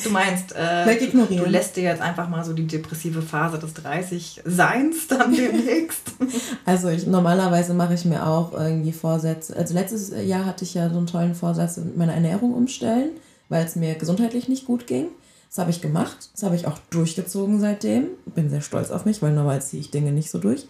Du 0.03 0.09
meinst, 0.09 0.53
äh, 0.55 0.97
du 1.29 1.45
lässt 1.45 1.75
dir 1.75 1.83
jetzt 1.83 2.01
einfach 2.01 2.27
mal 2.27 2.43
so 2.43 2.53
die 2.53 2.65
depressive 2.65 3.21
Phase 3.21 3.59
des 3.59 3.75
30-Seins 3.75 5.07
dann 5.07 5.35
demnächst. 5.35 6.11
Also 6.65 6.89
ich, 6.89 7.05
normalerweise 7.05 7.73
mache 7.73 7.93
ich 7.93 8.03
mir 8.05 8.25
auch 8.25 8.53
irgendwie 8.53 8.91
Vorsätze. 8.91 9.55
Also 9.55 9.73
letztes 9.75 10.11
Jahr 10.25 10.45
hatte 10.45 10.63
ich 10.65 10.73
ja 10.73 10.89
so 10.89 10.97
einen 10.97 11.07
tollen 11.07 11.35
Vorsatz, 11.35 11.79
meine 11.95 12.13
Ernährung 12.13 12.53
umstellen, 12.53 13.11
weil 13.49 13.63
es 13.65 13.75
mir 13.75 13.93
gesundheitlich 13.95 14.47
nicht 14.49 14.65
gut 14.65 14.87
ging. 14.87 15.07
Das 15.49 15.59
habe 15.59 15.69
ich 15.69 15.81
gemacht. 15.81 16.29
Das 16.33 16.41
habe 16.41 16.55
ich 16.55 16.65
auch 16.65 16.79
durchgezogen 16.89 17.59
seitdem. 17.59 18.07
Bin 18.33 18.49
sehr 18.49 18.61
stolz 18.61 18.89
auf 18.89 19.05
mich, 19.05 19.21
weil 19.21 19.31
normalerweise 19.33 19.67
ziehe 19.67 19.81
ich 19.81 19.91
Dinge 19.91 20.11
nicht 20.11 20.31
so 20.31 20.39
durch. 20.39 20.65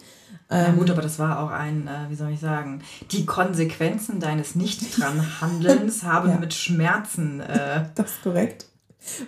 Ja 0.50 0.66
Ähm, 0.66 0.76
gut, 0.76 0.90
aber 0.90 1.00
das 1.00 1.18
war 1.18 1.40
auch 1.40 1.50
ein, 1.50 1.88
äh, 1.88 2.10
wie 2.10 2.14
soll 2.14 2.30
ich 2.32 2.40
sagen, 2.40 2.82
die 3.10 3.24
Konsequenzen 3.24 4.20
deines 4.20 4.54
Nicht-Dran-Handelns 4.54 6.02
haben 6.02 6.28
Ja. 6.28 6.36
mit 6.36 6.52
Schmerzen. 6.52 7.40
Äh, 7.40 7.86
Das 7.94 8.10
ist 8.10 8.22
korrekt. 8.22 8.66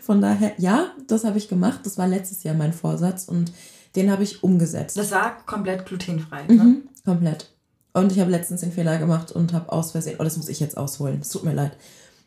Von 0.02 0.20
daher, 0.20 0.52
ja, 0.58 0.92
das 1.06 1.24
habe 1.24 1.38
ich 1.38 1.48
gemacht. 1.48 1.80
Das 1.84 1.98
war 1.98 2.06
letztes 2.06 2.42
Jahr 2.42 2.54
mein 2.54 2.72
Vorsatz 2.72 3.24
und 3.24 3.52
den 3.94 4.10
habe 4.10 4.22
ich 4.22 4.42
umgesetzt. 4.42 4.96
das 4.96 5.10
war 5.10 5.38
komplett 5.46 5.86
glutenfrei. 5.86 6.44
Ne? 6.46 6.54
Mhm, 6.54 6.82
komplett. 7.04 7.50
Und 7.92 8.12
ich 8.12 8.20
habe 8.20 8.30
letztens 8.30 8.60
den 8.60 8.72
Fehler 8.72 8.98
gemacht 8.98 9.32
und 9.32 9.54
habe 9.54 9.72
aus 9.72 9.92
Versehen, 9.92 10.16
oh, 10.18 10.24
das 10.24 10.36
muss 10.36 10.50
ich 10.50 10.60
jetzt 10.60 10.76
ausholen, 10.76 11.20
es 11.22 11.30
tut 11.30 11.44
mir 11.44 11.54
leid. 11.54 11.76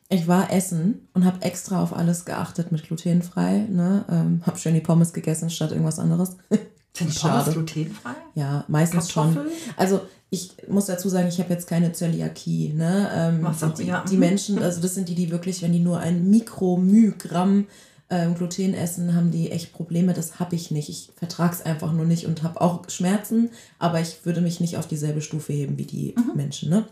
ich 0.10 0.28
war 0.28 0.52
essen 0.52 1.08
und 1.14 1.26
habe 1.26 1.44
extra 1.44 1.84
auf 1.84 1.96
alles 1.96 2.26
geachtet 2.26 2.72
mit 2.72 2.84
glutenfrei. 2.84 3.68
Ne? 3.70 4.04
Ähm, 4.10 4.42
habe 4.48 4.58
schön 4.58 4.74
die 4.74 4.82
Pommes 4.82 5.14
gegessen 5.14 5.52
statt 5.52 5.72
irgendwas 5.72 6.00
anderes. 6.00 6.38
Sind 6.98 7.22
Pommes 7.22 7.54
glutenfrei? 7.54 8.16
Ja, 8.34 8.66
meistens 8.68 9.14
Kartoffeln? 9.14 9.50
schon. 9.50 9.76
Also 9.78 10.02
ich 10.30 10.52
muss 10.68 10.86
dazu 10.86 11.10
sagen, 11.10 11.28
ich 11.28 11.40
habe 11.40 11.54
jetzt 11.54 11.68
keine 11.68 11.92
Zöliakie. 11.92 12.74
Ne? 12.74 13.10
Ähm, 13.14 13.46
auch, 13.46 13.74
die, 13.74 13.86
ja. 13.86 14.06
die 14.10 14.18
Menschen, 14.18 14.60
also 14.60 14.82
das 14.82 14.94
sind 14.94 15.10
die, 15.10 15.16
die 15.16 15.32
wirklich, 15.32 15.62
wenn 15.62 15.74
die 15.74 15.80
nur 15.80 16.00
ein 16.00 16.30
Mikromygramm 16.30 17.66
ähm, 18.12 18.36
Gluten 18.36 18.74
essen, 18.74 19.16
haben 19.16 19.32
die 19.32 19.52
echt 19.52 19.74
Probleme. 19.74 20.14
Das 20.14 20.40
habe 20.40 20.56
ich 20.56 20.70
nicht. 20.70 20.90
Ich 20.90 21.10
vertrage 21.16 21.54
es 21.54 21.62
einfach 21.64 21.94
nur 21.94 22.06
nicht 22.06 22.26
und 22.26 22.44
habe 22.44 22.62
auch 22.62 22.88
Schmerzen, 22.90 23.50
aber 23.80 24.02
ich 24.02 24.24
würde 24.24 24.42
mich 24.42 24.60
nicht 24.60 24.78
auf 24.78 24.88
dieselbe 24.88 25.22
Stufe 25.22 25.54
heben 25.54 25.78
wie 25.80 25.86
die 25.86 26.16
mhm. 26.16 26.36
Menschen. 26.36 26.70
Ne? 26.70 26.86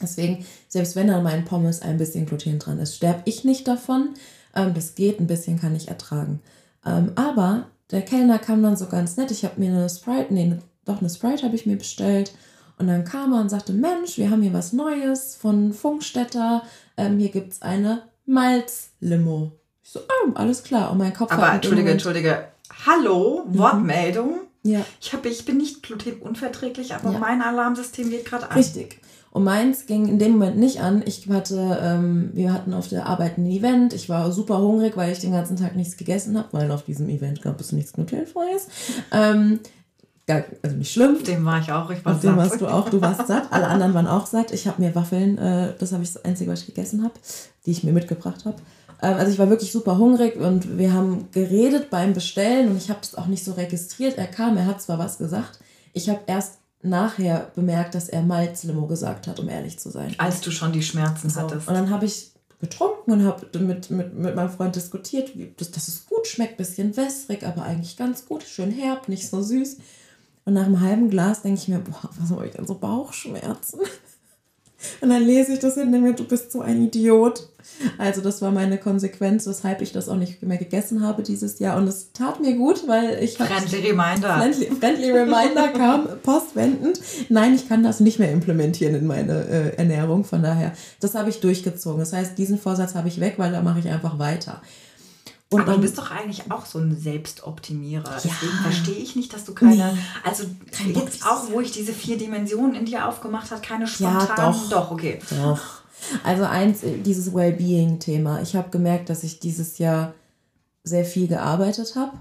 Deswegen, 0.00 0.44
selbst 0.68 0.94
wenn 0.94 1.10
an 1.10 1.24
meinen 1.24 1.44
Pommes 1.44 1.82
ein 1.82 1.98
bisschen 1.98 2.26
Gluten 2.26 2.60
dran 2.60 2.78
ist, 2.78 2.94
sterbe 2.94 3.22
ich 3.24 3.42
nicht 3.44 3.66
davon. 3.66 4.10
Ähm, 4.54 4.72
das 4.74 4.94
geht, 4.94 5.18
ein 5.18 5.26
bisschen 5.26 5.60
kann 5.60 5.74
ich 5.74 5.88
ertragen. 5.88 6.40
Ähm, 6.86 7.10
aber 7.16 7.66
der 7.90 8.02
Kellner 8.02 8.38
kam 8.38 8.62
dann 8.62 8.76
so 8.76 8.86
ganz 8.86 9.16
nett. 9.16 9.32
Ich 9.32 9.44
habe 9.44 9.58
mir 9.58 9.72
eine 9.72 9.88
Sprite, 9.88 10.32
nee, 10.32 10.58
doch 10.84 11.00
eine 11.00 11.10
Sprite 11.10 11.42
habe 11.42 11.56
ich 11.56 11.66
mir 11.66 11.76
bestellt. 11.76 12.32
Und 12.78 12.86
dann 12.86 13.04
kam 13.04 13.32
er 13.32 13.40
und 13.40 13.48
sagte, 13.48 13.72
Mensch, 13.72 14.18
wir 14.18 14.30
haben 14.30 14.42
hier 14.42 14.52
was 14.52 14.72
Neues 14.72 15.34
von 15.34 15.72
Funkstätter. 15.72 16.62
Ähm, 16.96 17.18
hier 17.18 17.30
gibt 17.30 17.52
es 17.52 17.62
eine 17.62 18.02
Malzlimo. 18.26 19.52
Ich 19.82 19.90
so, 19.90 20.00
oh, 20.00 20.32
alles 20.34 20.62
klar. 20.62 20.92
Und 20.92 20.98
mein 20.98 21.12
Kopf 21.12 21.32
Aber 21.32 21.52
entschuldige, 21.52 21.90
entschuldige. 21.90 22.48
Hallo, 22.86 23.44
mhm. 23.46 23.58
Wortmeldung. 23.58 24.40
Ja. 24.62 24.84
Ich, 25.00 25.12
hab, 25.12 25.24
ich 25.26 25.44
bin 25.44 25.56
nicht 25.56 25.82
glutenunverträglich, 25.82 26.94
aber 26.94 27.12
ja. 27.12 27.18
mein 27.18 27.42
Alarmsystem 27.42 28.10
geht 28.10 28.26
gerade 28.26 28.50
an. 28.50 28.56
Richtig. 28.56 29.00
Und 29.30 29.44
meins 29.44 29.86
ging 29.86 30.08
in 30.08 30.18
dem 30.18 30.32
Moment 30.32 30.56
nicht 30.56 30.80
an. 30.80 31.02
Ich 31.04 31.28
hatte, 31.28 31.78
ähm, 31.82 32.30
wir 32.32 32.52
hatten 32.52 32.72
auf 32.72 32.88
der 32.88 33.06
Arbeit 33.06 33.38
ein 33.38 33.46
Event. 33.46 33.92
Ich 33.92 34.08
war 34.08 34.32
super 34.32 34.58
hungrig, 34.58 34.96
weil 34.96 35.12
ich 35.12 35.20
den 35.20 35.32
ganzen 35.32 35.56
Tag 35.56 35.76
nichts 35.76 35.96
gegessen 35.96 36.36
habe, 36.38 36.48
weil 36.52 36.70
auf 36.70 36.84
diesem 36.84 37.08
Event 37.08 37.42
gab 37.42 37.60
es 37.60 37.72
nichts 37.72 37.92
glutenfreies. 37.92 38.68
Ähm, 39.12 39.60
also 40.28 40.76
nicht 40.76 40.92
schlimm. 40.92 41.22
Dem 41.24 41.44
war 41.44 41.60
ich 41.60 41.72
auch. 41.72 41.90
Ich 41.90 42.04
war 42.04 42.14
Auf 42.14 42.22
satt. 42.22 42.30
Dem 42.30 42.36
warst 42.36 42.60
du 42.60 42.66
auch. 42.66 42.88
Du 42.88 43.00
warst 43.00 43.26
satt. 43.26 43.50
Alle 43.50 43.66
anderen 43.66 43.94
waren 43.94 44.06
auch 44.06 44.26
satt. 44.26 44.52
Ich 44.52 44.66
habe 44.66 44.82
mir 44.82 44.94
Waffeln, 44.94 45.38
äh, 45.38 45.74
das 45.78 45.92
habe 45.92 46.02
ich 46.02 46.12
das 46.12 46.24
Einzige, 46.24 46.50
was 46.50 46.60
ich 46.60 46.66
gegessen 46.66 47.02
habe, 47.02 47.14
die 47.66 47.70
ich 47.70 47.84
mir 47.84 47.92
mitgebracht 47.92 48.44
habe. 48.44 48.56
Ähm, 49.02 49.14
also 49.14 49.32
ich 49.32 49.38
war 49.38 49.48
wirklich 49.50 49.72
super 49.72 49.98
hungrig 49.98 50.36
und 50.36 50.78
wir 50.78 50.92
haben 50.92 51.28
geredet 51.32 51.90
beim 51.90 52.12
Bestellen 52.12 52.70
und 52.70 52.76
ich 52.76 52.90
habe 52.90 53.00
das 53.00 53.14
auch 53.14 53.26
nicht 53.26 53.44
so 53.44 53.52
registriert. 53.52 54.18
Er 54.18 54.26
kam, 54.26 54.56
er 54.56 54.66
hat 54.66 54.82
zwar 54.82 54.98
was 54.98 55.18
gesagt. 55.18 55.60
Ich 55.92 56.08
habe 56.08 56.20
erst 56.26 56.58
nachher 56.82 57.50
bemerkt, 57.54 57.94
dass 57.94 58.08
er 58.08 58.22
Malzlimo 58.22 58.86
gesagt 58.86 59.26
hat, 59.26 59.40
um 59.40 59.48
ehrlich 59.48 59.78
zu 59.78 59.90
sein. 59.90 60.14
Als 60.18 60.40
du 60.40 60.50
schon 60.50 60.72
die 60.72 60.82
Schmerzen 60.82 61.30
so. 61.30 61.40
hattest. 61.40 61.68
Und 61.68 61.74
dann 61.74 61.90
habe 61.90 62.06
ich 62.06 62.32
getrunken 62.60 63.12
und 63.12 63.24
habe 63.24 63.46
mit, 63.58 63.90
mit, 63.90 64.14
mit 64.14 64.34
meinem 64.34 64.50
Freund 64.50 64.74
diskutiert, 64.74 65.36
wie, 65.36 65.52
dass, 65.56 65.70
dass 65.70 65.88
es 65.88 66.06
gut 66.06 66.26
schmeckt, 66.26 66.56
bisschen 66.56 66.96
wässrig, 66.96 67.44
aber 67.44 67.62
eigentlich 67.62 67.96
ganz 67.96 68.26
gut, 68.26 68.42
schön 68.42 68.72
herb, 68.72 69.08
nicht 69.08 69.28
so 69.28 69.42
süß. 69.42 69.78
Und 70.48 70.54
nach 70.54 70.64
einem 70.64 70.80
halben 70.80 71.10
Glas 71.10 71.42
denke 71.42 71.60
ich 71.60 71.68
mir, 71.68 71.78
boah, 71.80 72.08
was 72.18 72.30
habe 72.30 72.46
ich 72.46 72.52
denn 72.52 72.66
so 72.66 72.74
Bauchschmerzen? 72.74 73.80
Und 75.02 75.10
dann 75.10 75.22
lese 75.22 75.52
ich 75.52 75.58
das 75.58 75.74
hinter 75.74 75.98
mir, 75.98 76.14
du 76.14 76.24
bist 76.24 76.52
so 76.52 76.62
ein 76.62 76.84
Idiot. 76.84 77.50
Also 77.98 78.22
das 78.22 78.40
war 78.40 78.50
meine 78.50 78.78
Konsequenz, 78.78 79.46
weshalb 79.46 79.82
ich 79.82 79.92
das 79.92 80.08
auch 80.08 80.16
nicht 80.16 80.42
mehr 80.42 80.56
gegessen 80.56 81.02
habe 81.02 81.22
dieses 81.22 81.58
Jahr. 81.58 81.76
Und 81.76 81.86
es 81.86 82.12
tat 82.14 82.40
mir 82.40 82.56
gut, 82.56 82.88
weil 82.88 83.22
ich... 83.22 83.36
Friendly 83.36 83.90
Reminder. 83.90 84.38
Friendly, 84.38 84.70
friendly 84.70 85.10
Reminder 85.10 85.68
kam 85.76 86.08
postwendend. 86.22 86.98
Nein, 87.28 87.54
ich 87.54 87.68
kann 87.68 87.82
das 87.82 88.00
nicht 88.00 88.18
mehr 88.18 88.32
implementieren 88.32 88.94
in 88.94 89.06
meine 89.06 89.44
äh, 89.48 89.76
Ernährung. 89.76 90.24
Von 90.24 90.42
daher, 90.42 90.72
das 91.00 91.14
habe 91.14 91.28
ich 91.28 91.40
durchgezogen. 91.40 91.98
Das 91.98 92.14
heißt, 92.14 92.38
diesen 92.38 92.58
Vorsatz 92.58 92.94
habe 92.94 93.08
ich 93.08 93.20
weg, 93.20 93.34
weil 93.36 93.52
da 93.52 93.60
mache 93.60 93.80
ich 93.80 93.88
einfach 93.90 94.18
weiter. 94.18 94.62
Und 95.50 95.62
Aber 95.62 95.74
du 95.74 95.80
bist 95.80 95.96
doch 95.96 96.10
eigentlich 96.10 96.50
auch 96.50 96.66
so 96.66 96.78
ein 96.78 96.94
Selbstoptimierer. 96.94 98.04
Ja. 98.04 98.20
Deswegen 98.22 98.52
verstehe 98.62 98.96
ich 98.96 99.16
nicht, 99.16 99.32
dass 99.32 99.44
du 99.44 99.54
keine, 99.54 99.94
nee, 99.94 99.98
also 100.22 100.44
kein 100.70 100.94
jetzt 100.94 101.26
auch, 101.26 101.50
wo 101.50 101.60
ich 101.60 101.72
diese 101.72 101.94
vier 101.94 102.18
Dimensionen 102.18 102.74
in 102.74 102.84
dir 102.84 103.08
aufgemacht 103.08 103.50
habe, 103.50 103.62
keine 103.62 103.86
spontanen. 103.86 104.28
Ja, 104.28 104.50
doch. 104.50 104.68
Doch, 104.68 104.90
okay. 104.90 105.20
Doch. 105.30 105.60
Also 106.22 106.44
eins, 106.44 106.80
dieses 106.82 107.34
Wellbeing-Thema. 107.34 108.42
Ich 108.42 108.56
habe 108.56 108.68
gemerkt, 108.68 109.08
dass 109.08 109.24
ich 109.24 109.40
dieses 109.40 109.78
Jahr 109.78 110.14
sehr 110.84 111.06
viel 111.06 111.28
gearbeitet 111.28 111.96
habe. 111.96 112.12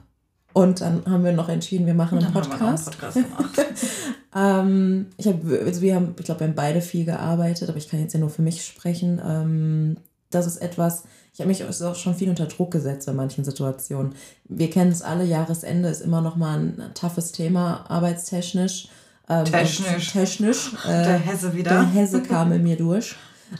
Und 0.53 0.81
dann 0.81 1.05
haben 1.05 1.23
wir 1.23 1.33
noch 1.33 1.49
entschieden, 1.49 1.85
wir 1.85 1.93
machen 1.93 2.17
einen 2.17 2.33
Podcast. 2.33 2.97
Wir 3.01 3.23
einen 3.23 3.31
Podcast 3.31 3.85
ähm, 4.35 5.07
ich 5.17 5.27
hab, 5.27 5.35
also 5.43 5.81
wir 5.81 5.95
haben, 5.95 6.15
ich 6.17 6.25
glaube, 6.25 6.39
wir 6.39 6.47
haben 6.47 6.55
beide 6.55 6.81
viel 6.81 7.05
gearbeitet, 7.05 7.69
aber 7.69 7.77
ich 7.77 7.89
kann 7.89 7.99
jetzt 7.99 8.13
ja 8.13 8.19
nur 8.19 8.29
für 8.29 8.41
mich 8.41 8.65
sprechen. 8.65 9.21
Ähm, 9.23 9.97
das 10.29 10.45
ist 10.45 10.57
etwas, 10.57 11.03
ich 11.33 11.39
habe 11.39 11.49
mich 11.49 11.63
auch 11.63 11.95
schon 11.95 12.15
viel 12.15 12.29
unter 12.29 12.47
Druck 12.47 12.71
gesetzt 12.71 13.07
in 13.07 13.15
manchen 13.15 13.43
Situationen. 13.43 14.15
Wir 14.45 14.69
kennen 14.69 14.91
es 14.91 15.01
alle, 15.01 15.23
Jahresende 15.23 15.89
ist 15.89 16.01
immer 16.01 16.21
noch 16.21 16.35
mal 16.35 16.59
ein 16.59 16.91
toughes 16.93 17.31
Thema, 17.31 17.85
arbeitstechnisch. 17.89 18.89
Ähm, 19.29 19.45
technisch. 19.45 20.11
Technisch. 20.11 20.71
Äh, 20.85 21.03
der 21.03 21.19
Hesse 21.19 21.53
wieder. 21.53 21.71
Der 21.71 21.85
Hesse 21.85 22.21
kam 22.23 22.51
in 22.51 22.63
mir 22.63 22.77
durch. 22.77 23.15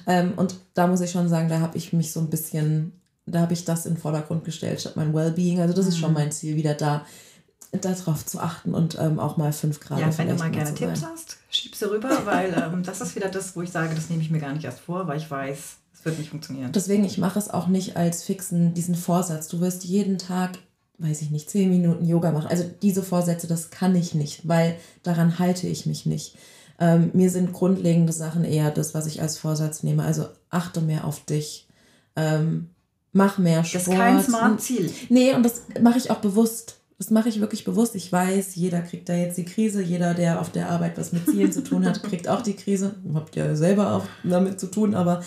Ähm, 0.06 0.34
und 0.36 0.56
da 0.73 0.88
muss 0.88 1.01
ich 1.01 1.12
schon 1.12 1.30
sagen, 1.30 1.49
da 1.49 1.60
habe 1.60 1.77
ich 1.77 1.93
mich 1.93 2.12
so 2.12 2.19
ein 2.19 2.30
bisschen, 2.30 2.93
da 3.25 3.41
habe 3.41 3.53
ich 3.53 3.63
das 3.63 3.86
in 3.86 3.93
den 3.93 4.01
Vordergrund 4.01 4.43
gestellt, 4.43 4.82
statt 4.82 4.95
mein 4.95 5.13
Wellbeing. 5.13 5.62
Also 5.62 5.73
das 5.73 5.88
ist 5.88 5.97
schon 5.97 6.10
mhm. 6.10 6.15
mein 6.15 6.32
Ziel, 6.32 6.56
wieder 6.56 6.73
da 6.73 7.06
darauf 7.71 8.25
zu 8.25 8.39
achten 8.39 8.73
und 8.73 8.97
ähm, 8.99 9.19
auch 9.19 9.38
mal 9.38 9.51
fünf 9.53 9.80
Grad. 9.80 9.99
Ja, 9.99 10.17
wenn 10.17 10.30
du 10.30 10.36
mal 10.36 10.49
gerne 10.49 10.73
Tipps 10.73 11.03
hast, 11.03 11.38
schieb 11.49 11.75
sie 11.75 11.89
rüber, 11.89 12.21
weil 12.25 12.53
ähm, 12.53 12.82
das 12.82 13.01
ist 13.01 13.15
wieder 13.15 13.30
das, 13.30 13.56
wo 13.56 13.62
ich 13.62 13.71
sage, 13.71 13.93
das 13.93 14.10
nehme 14.10 14.21
ich 14.21 14.32
mir 14.32 14.39
gar 14.39 14.53
nicht 14.53 14.63
erst 14.65 14.80
vor, 14.80 15.08
weil 15.08 15.17
ich 15.17 15.30
weiß, 15.30 15.77
wird 16.03 16.17
nicht 16.17 16.29
funktionieren. 16.29 16.71
Deswegen, 16.71 17.03
ich 17.03 17.17
mache 17.17 17.39
es 17.39 17.49
auch 17.49 17.67
nicht 17.67 17.97
als 17.97 18.23
fixen, 18.23 18.73
diesen 18.73 18.95
Vorsatz. 18.95 19.47
Du 19.47 19.60
wirst 19.60 19.83
jeden 19.83 20.17
Tag, 20.17 20.57
weiß 20.97 21.21
ich 21.21 21.31
nicht, 21.31 21.49
zehn 21.49 21.69
Minuten 21.69 22.05
Yoga 22.05 22.31
machen. 22.31 22.47
Also 22.47 22.63
diese 22.81 23.03
Vorsätze, 23.03 23.47
das 23.47 23.69
kann 23.69 23.95
ich 23.95 24.13
nicht, 24.13 24.47
weil 24.47 24.77
daran 25.03 25.39
halte 25.39 25.67
ich 25.67 25.86
mich 25.86 26.05
nicht. 26.05 26.36
Ähm, 26.79 27.10
mir 27.13 27.29
sind 27.29 27.53
grundlegende 27.53 28.13
Sachen 28.13 28.43
eher 28.43 28.71
das, 28.71 28.93
was 28.93 29.07
ich 29.07 29.21
als 29.21 29.38
Vorsatz 29.38 29.83
nehme. 29.83 30.03
Also 30.03 30.27
achte 30.49 30.81
mehr 30.81 31.05
auf 31.05 31.25
dich. 31.25 31.67
Ähm, 32.15 32.69
mach 33.13 33.38
mehr 33.38 33.63
Sport. 33.63 33.88
Das 33.88 33.93
ist 33.93 33.99
kein 33.99 34.23
smart 34.23 34.62
Ziel. 34.62 34.91
Nee, 35.10 35.33
und 35.33 35.43
das 35.43 35.63
mache 35.81 35.97
ich 35.97 36.12
auch 36.12 36.19
bewusst. 36.19 36.75
Das 36.99 37.12
mache 37.12 37.29
ich 37.29 37.39
wirklich 37.39 37.63
bewusst. 37.63 37.95
Ich 37.95 38.12
weiß, 38.12 38.55
jeder 38.55 38.81
kriegt 38.81 39.07
da 39.07 39.13
jetzt 39.13 39.38
die 39.38 39.45
Krise. 39.45 39.83
Jeder, 39.83 40.15
der 40.15 40.41
auf 40.41 40.51
der 40.51 40.69
Arbeit 40.69 40.97
was 40.97 41.13
mit 41.13 41.29
Zielen 41.29 41.51
zu 41.51 41.63
tun 41.63 41.86
hat, 41.86 42.01
kriegt 42.01 42.27
auch 42.27 42.41
die 42.41 42.55
Krise. 42.55 42.95
Habt 43.13 43.36
ihr 43.36 43.55
selber 43.55 43.93
auch 43.93 44.05
damit 44.23 44.60
zu 44.60 44.67
tun, 44.67 44.95
aber 44.95 45.23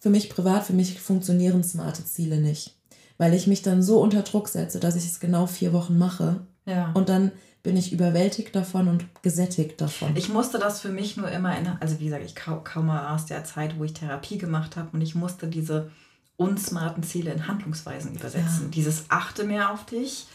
für 0.00 0.10
mich 0.10 0.30
privat, 0.30 0.64
für 0.64 0.72
mich 0.72 0.98
funktionieren 0.98 1.62
smarte 1.62 2.04
Ziele 2.04 2.40
nicht. 2.40 2.74
Weil 3.18 3.34
ich 3.34 3.46
mich 3.46 3.62
dann 3.62 3.82
so 3.82 4.00
unter 4.00 4.22
Druck 4.22 4.48
setze, 4.48 4.80
dass 4.80 4.96
ich 4.96 5.04
es 5.04 5.20
genau 5.20 5.46
vier 5.46 5.72
Wochen 5.72 5.98
mache. 5.98 6.40
Ja. 6.64 6.90
Und 6.94 7.08
dann 7.10 7.32
bin 7.62 7.76
ich 7.76 7.92
überwältigt 7.92 8.56
davon 8.56 8.88
und 8.88 9.04
gesättigt 9.22 9.78
davon. 9.80 10.16
Ich 10.16 10.30
musste 10.30 10.58
das 10.58 10.80
für 10.80 10.88
mich 10.88 11.18
nur 11.18 11.30
immer 11.30 11.56
in, 11.58 11.68
also 11.80 12.00
wie 12.00 12.06
gesagt, 12.06 12.24
ich 12.24 12.34
komme 12.34 13.10
aus 13.10 13.26
der 13.26 13.44
Zeit, 13.44 13.78
wo 13.78 13.84
ich 13.84 13.92
Therapie 13.92 14.38
gemacht 14.38 14.76
habe 14.76 14.88
und 14.92 15.02
ich 15.02 15.14
musste 15.14 15.46
diese 15.46 15.90
unsmarten 16.38 17.02
Ziele 17.02 17.30
in 17.30 17.46
Handlungsweisen 17.46 18.14
übersetzen. 18.14 18.64
Ja. 18.64 18.68
Dieses 18.70 19.04
achte 19.10 19.44
mehr 19.44 19.70
auf 19.72 19.84
dich 19.84 20.26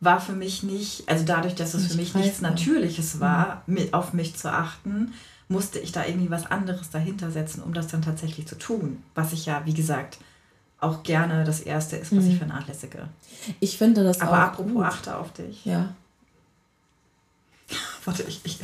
war 0.00 0.20
für 0.20 0.34
mich 0.34 0.62
nicht, 0.62 1.08
also 1.08 1.24
dadurch, 1.24 1.54
dass 1.54 1.72
es 1.72 1.86
für 1.86 1.96
mich 1.96 2.14
nichts 2.14 2.42
Natürliches 2.42 3.20
war, 3.20 3.62
mhm. 3.66 3.74
mit, 3.74 3.94
auf 3.94 4.12
mich 4.12 4.36
zu 4.36 4.52
achten, 4.52 5.14
musste 5.48 5.78
ich 5.78 5.92
da 5.92 6.04
irgendwie 6.04 6.30
was 6.30 6.50
anderes 6.50 6.90
dahinter 6.90 7.30
setzen, 7.30 7.62
um 7.62 7.72
das 7.72 7.88
dann 7.88 8.02
tatsächlich 8.02 8.46
zu 8.46 8.58
tun. 8.58 9.02
Was 9.14 9.32
ich 9.32 9.46
ja, 9.46 9.62
wie 9.64 9.74
gesagt, 9.74 10.18
auch 10.80 11.02
gerne 11.02 11.44
das 11.44 11.60
Erste 11.60 11.96
ist, 11.96 12.14
was 12.16 12.24
mhm. 12.24 12.30
ich 12.32 12.38
vernachlässige. 12.38 13.08
Ich 13.60 13.78
finde 13.78 14.04
das 14.04 14.20
Aber 14.20 14.32
auch 14.32 14.36
apropos 14.36 14.72
gut. 14.72 14.84
achte 14.84 15.16
auf 15.16 15.32
dich. 15.32 15.64
Ja. 15.64 15.94
Warte, 18.04 18.24
ich. 18.24 18.40
Ich, 18.44 18.60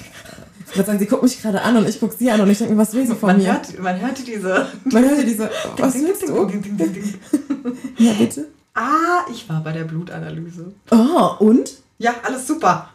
ich 0.68 0.76
würde 0.76 0.86
sagen, 0.86 0.98
sie 0.98 1.06
guckt 1.06 1.22
mich 1.22 1.40
gerade 1.40 1.62
an 1.62 1.76
und 1.76 1.88
ich 1.88 2.00
gucke 2.00 2.14
sie 2.16 2.30
an 2.30 2.40
und 2.40 2.50
ich 2.50 2.58
denke 2.58 2.74
mir, 2.74 2.80
was 2.80 2.92
will 2.92 3.06
sie 3.06 3.14
von 3.14 3.28
man 3.28 3.38
mir? 3.38 3.52
Hört, 3.52 3.78
man 3.78 4.00
hörte 4.00 4.22
diese. 4.22 4.68
Man 4.84 5.04
hörte 5.04 5.24
diese. 5.24 5.50
Was 5.76 5.94
willst 5.94 6.28
du? 6.28 6.48
ja, 7.98 8.12
bitte. 8.14 8.48
Ah, 8.74 9.26
ich 9.30 9.48
war 9.48 9.62
bei 9.62 9.72
der 9.72 9.84
Blutanalyse. 9.84 10.72
Oh, 10.90 11.34
und? 11.40 11.74
Ja, 11.98 12.14
alles 12.22 12.46
super. 12.46 12.88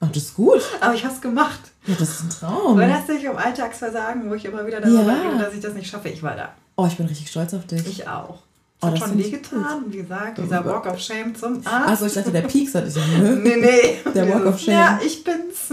Ach, 0.00 0.08
das 0.08 0.24
ist 0.24 0.34
gut. 0.34 0.60
Aber 0.80 0.94
ich 0.94 1.04
habe 1.04 1.14
es 1.14 1.20
gemacht. 1.20 1.71
Ja, 1.86 1.94
das 1.98 2.10
ist 2.10 2.22
ein 2.22 2.30
Traum. 2.30 2.78
Weil 2.78 2.88
das 2.88 3.08
nicht 3.08 3.28
um 3.28 3.36
Alltagsversagen, 3.36 4.30
wo 4.30 4.34
ich 4.34 4.44
immer 4.44 4.66
wieder 4.66 4.80
darüber 4.80 5.12
ja. 5.12 5.30
rede, 5.30 5.38
dass 5.38 5.54
ich 5.54 5.60
das 5.60 5.74
nicht 5.74 5.90
schaffe. 5.90 6.08
Ich 6.08 6.22
war 6.22 6.36
da. 6.36 6.50
Oh, 6.76 6.86
ich 6.86 6.96
bin 6.96 7.06
richtig 7.06 7.28
stolz 7.28 7.52
auf 7.54 7.66
dich. 7.66 7.86
Ich 7.86 8.08
auch. 8.08 8.38
Oh, 8.84 8.90
das 8.90 9.00
hat 9.00 9.10
schon 9.10 9.18
wehgetan, 9.18 9.84
wie 9.86 9.98
gesagt, 9.98 10.38
dieser 10.38 10.64
Walk 10.64 10.86
of 10.86 10.98
Shame 10.98 11.36
zum 11.36 11.64
Arzt. 11.64 11.88
Achso, 11.88 12.06
ich 12.06 12.14
dachte, 12.14 12.32
der 12.32 12.42
Peaks 12.42 12.74
hatte 12.74 12.88
ich. 12.88 12.96
Ne? 12.96 13.30
nee, 13.42 13.56
nee. 13.56 14.12
Der 14.12 14.28
Walk 14.28 14.46
of 14.46 14.58
Shame. 14.58 14.74
Ja, 14.74 15.00
ich 15.04 15.22
bin's. 15.22 15.68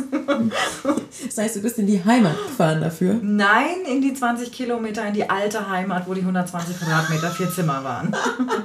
das 1.25 1.37
heißt, 1.39 1.55
du 1.55 1.61
bist 1.61 1.79
in 1.79 1.87
die 1.87 2.03
Heimat 2.05 2.37
gefahren 2.37 2.81
dafür? 2.81 3.19
Nein, 3.23 3.77
in 3.91 4.01
die 4.01 4.13
20 4.13 4.51
Kilometer, 4.51 5.07
in 5.07 5.15
die 5.15 5.27
alte 5.27 5.67
Heimat, 5.67 6.07
wo 6.07 6.13
die 6.13 6.21
120 6.21 6.77
Quadratmeter, 6.77 7.31
vier 7.31 7.49
Zimmer 7.49 7.83
waren. 7.83 8.15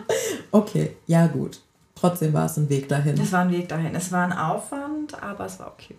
okay, 0.50 0.94
ja 1.06 1.26
gut. 1.26 1.60
Trotzdem 1.94 2.34
war 2.34 2.44
es 2.44 2.58
ein 2.58 2.68
Weg 2.68 2.86
dahin. 2.90 3.18
Es 3.18 3.32
war 3.32 3.40
ein 3.40 3.50
Weg 3.50 3.70
dahin. 3.70 3.94
Es 3.94 4.12
war 4.12 4.26
ein 4.26 4.32
Aufwand, 4.32 5.22
aber 5.22 5.46
es 5.46 5.58
war 5.58 5.68
okay. 5.68 5.96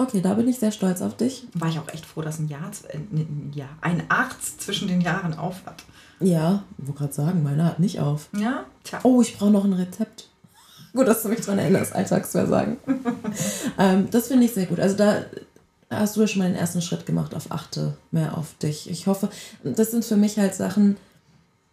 Okay, 0.00 0.20
da 0.20 0.34
bin 0.34 0.46
ich 0.46 0.58
sehr 0.58 0.70
stolz 0.70 1.02
auf 1.02 1.16
dich. 1.16 1.48
War 1.54 1.68
ich 1.68 1.78
auch 1.78 1.88
echt 1.88 2.06
froh, 2.06 2.22
dass 2.22 2.38
ein 2.38 2.48
Jahr, 2.48 2.70
äh, 2.88 2.96
ein, 2.96 3.52
Jahr, 3.52 3.70
ein 3.80 4.04
Arzt 4.08 4.62
zwischen 4.62 4.86
den 4.86 5.00
Jahren 5.00 5.34
auf 5.34 5.66
hat. 5.66 5.82
Ja, 6.20 6.62
ich 6.78 6.86
wollte 6.86 6.98
gerade 7.00 7.12
sagen, 7.12 7.42
meiner 7.42 7.64
hat 7.64 7.80
nicht 7.80 8.00
auf. 8.00 8.28
Ja, 8.32 8.64
tja. 8.84 9.00
Oh, 9.02 9.20
ich 9.20 9.36
brauche 9.36 9.50
noch 9.50 9.64
ein 9.64 9.72
Rezept. 9.72 10.28
Gut, 10.92 11.06
dass 11.06 11.22
du 11.22 11.28
mich 11.28 11.40
daran 11.40 11.58
erinnerst, 11.58 11.94
Alltagsversagen. 11.94 12.76
ähm, 13.78 14.08
das 14.10 14.28
finde 14.28 14.46
ich 14.46 14.54
sehr 14.54 14.66
gut. 14.66 14.80
Also 14.80 14.96
da 14.96 15.24
hast 15.90 16.16
du 16.16 16.20
ja 16.20 16.26
schon 16.28 16.42
mal 16.42 16.48
den 16.48 16.58
ersten 16.58 16.80
Schritt 16.80 17.04
gemacht 17.04 17.34
auf 17.34 17.50
achte 17.50 17.96
mehr 18.10 18.38
auf 18.38 18.54
dich. 18.58 18.88
Ich 18.88 19.06
hoffe, 19.06 19.28
das 19.64 19.90
sind 19.90 20.04
für 20.04 20.16
mich 20.16 20.38
halt 20.38 20.54
Sachen, 20.54 20.96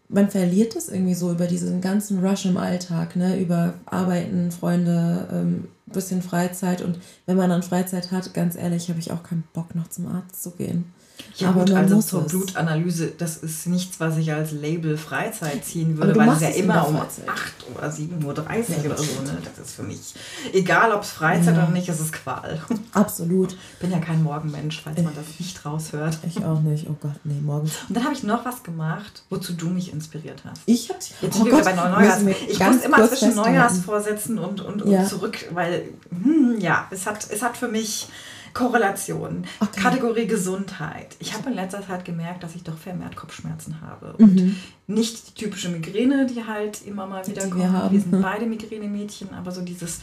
man 0.10 0.30
verliert 0.30 0.76
das 0.76 0.90
irgendwie 0.90 1.16
so 1.16 1.32
über 1.32 1.48
diesen 1.48 1.82
ganzen 1.82 2.26
Rush 2.26 2.46
im 2.46 2.58
Alltag, 2.58 3.16
ne? 3.16 3.40
Über 3.40 3.74
Arbeiten, 3.86 4.52
Freunde, 4.52 5.28
ähm, 5.32 5.68
bisschen 5.94 6.22
Freizeit. 6.22 6.82
Und 6.82 7.00
wenn 7.26 7.38
man 7.38 7.50
dann 7.50 7.64
Freizeit 7.64 8.12
hat, 8.12 8.34
ganz 8.34 8.56
ehrlich, 8.56 8.90
habe 8.90 9.00
ich 9.00 9.12
auch 9.12 9.24
keinen 9.24 9.44
Bock, 9.54 9.76
noch 9.76 9.88
zum 9.90 10.08
Arzt 10.08 10.42
zu 10.42 10.52
gehen. 10.52 10.94
Ja, 11.38 11.50
Aber 11.50 11.60
gut, 11.62 11.70
man 11.74 11.84
also 11.84 11.96
muss 11.96 12.08
zur 12.08 12.22
es. 12.26 12.32
Blutanalyse, 12.32 13.12
das 13.18 13.38
ist 13.38 13.68
nichts, 13.68 14.00
was 14.00 14.16
ich 14.18 14.32
als 14.32 14.52
Label 14.54 14.98
Freizeit 14.98 15.66
ziehen 15.66 15.98
würde, 15.98 16.16
weil 16.16 16.30
es 16.30 16.40
ja 16.42 16.48
es 16.50 16.56
immer 16.56 16.88
um 16.88 16.96
Freizeit. 16.98 17.28
8 17.28 17.54
oder 17.76 17.88
7.30 17.90 18.24
Uhr 18.26 18.34
Ja, 18.36 18.86
oder 18.86 18.98
so. 18.98 19.04
Ne? 19.22 19.38
Das 19.44 19.68
ist 19.68 19.76
für 19.76 19.84
mich, 19.84 20.14
egal 20.54 20.94
ob 20.94 21.02
es 21.04 21.10
Freizeit 21.10 21.58
Ja. 21.58 21.64
oder 21.64 21.72
nicht, 21.74 21.90
es 21.90 22.00
ist 22.00 22.14
Qual. 22.14 22.62
Absolut. 22.94 23.52
Ich 23.52 23.80
bin 23.80 23.92
ja 23.92 24.00
kein 24.00 24.24
Morgenmensch, 24.24 24.82
falls 24.82 24.98
man 25.02 25.14
das 25.14 25.26
nicht 25.38 25.66
raushört. 25.66 26.18
Ich 26.26 26.44
auch 26.46 26.62
nicht. 26.62 26.88
Oh 26.90 26.96
Gott, 27.02 27.20
nee, 27.26 27.42
morgens. 27.42 27.72
Und 27.90 27.98
dann 27.98 28.06
habe 28.06 28.14
ich 28.14 28.24
noch 28.24 28.46
was 28.46 28.64
gemacht, 28.64 29.24
wozu 29.30 29.52
du 29.54 29.68
mich 29.68 29.92
inspiriert 29.92 30.42
hast. 30.46 30.62
Ich 30.66 30.90
hab's. 30.90 31.12
Jetzt 31.22 31.36
oh 31.36 31.44
sind 31.44 31.46
wir 31.48 31.52
Gott, 31.54 31.66
bei 31.66 31.74
Neujahrs. 31.74 32.26
wir 32.26 32.36
Ich 32.48 32.60
muss 32.60 32.78
immer 32.82 33.08
zwischen. 33.10 33.36
Neujahrsvorsätzen 33.36 34.38
und, 34.40 34.62
und, 34.62 34.82
und 34.84 34.90
Ja. 34.92 35.04
zurück, 35.06 35.38
weil, 35.54 35.90
hm, 36.12 36.56
ja, 36.60 36.88
es 36.92 37.06
hat, 37.06 37.28
es 37.30 37.42
hat 37.42 37.58
für 37.58 37.68
mich 37.68 38.08
Korrelation. 38.56 39.46
Okay. 39.60 39.80
Kategorie 39.82 40.26
Gesundheit. 40.26 41.16
Ich 41.20 41.34
habe 41.36 41.50
in 41.50 41.56
letzter 41.56 41.86
Zeit 41.86 42.04
gemerkt, 42.06 42.42
dass 42.42 42.56
ich 42.56 42.64
doch 42.64 42.78
vermehrt 42.78 43.16
Kopfschmerzen 43.16 43.82
habe. 43.82 44.16
Mhm. 44.18 44.56
Und 44.88 44.96
nicht 44.96 45.28
die 45.38 45.44
typische 45.44 45.70
Migräne, 45.70 46.26
die 46.26 46.44
halt 46.44 46.82
immer 46.88 47.06
mal 47.06 47.28
wieder 47.28 47.44
Die 47.44 47.50
kommt. 47.52 47.62
wir 47.64 47.72
haben. 47.72 47.92
Wir 47.94 48.02
sind 48.02 48.22
beide 48.22 48.46
Migränemädchen, 48.48 49.34
aber 49.36 49.52
so 49.52 49.62
dieses 49.62 50.00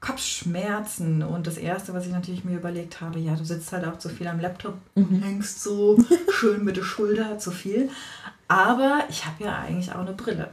Kopfschmerzen. 0.00 1.22
Und 1.22 1.46
das 1.46 1.56
Erste, 1.56 1.94
was 1.94 2.04
ich 2.06 2.12
natürlich 2.12 2.44
mir 2.44 2.56
überlegt 2.56 3.00
habe, 3.00 3.18
ja, 3.18 3.34
du 3.36 3.44
sitzt 3.44 3.72
halt 3.72 3.84
auch 3.86 3.98
zu 3.98 4.08
viel 4.08 4.26
am 4.26 4.40
Laptop 4.40 4.74
Mhm. 4.96 5.04
und 5.06 5.22
hängst 5.22 5.62
so 5.62 5.96
schön 6.32 6.64
mit 6.64 6.76
der 6.76 6.82
Schulter 6.82 7.38
zu 7.38 7.50
viel. 7.50 7.88
Aber 8.48 9.04
ich 9.08 9.24
habe 9.24 9.44
ja 9.44 9.56
eigentlich 9.60 9.92
auch 9.92 10.00
eine 10.00 10.12
Brille 10.12 10.50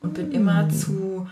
und 0.00 0.14
bin 0.14 0.28
Mhm. 0.28 0.32
immer 0.34 0.68
zu, 0.70 1.28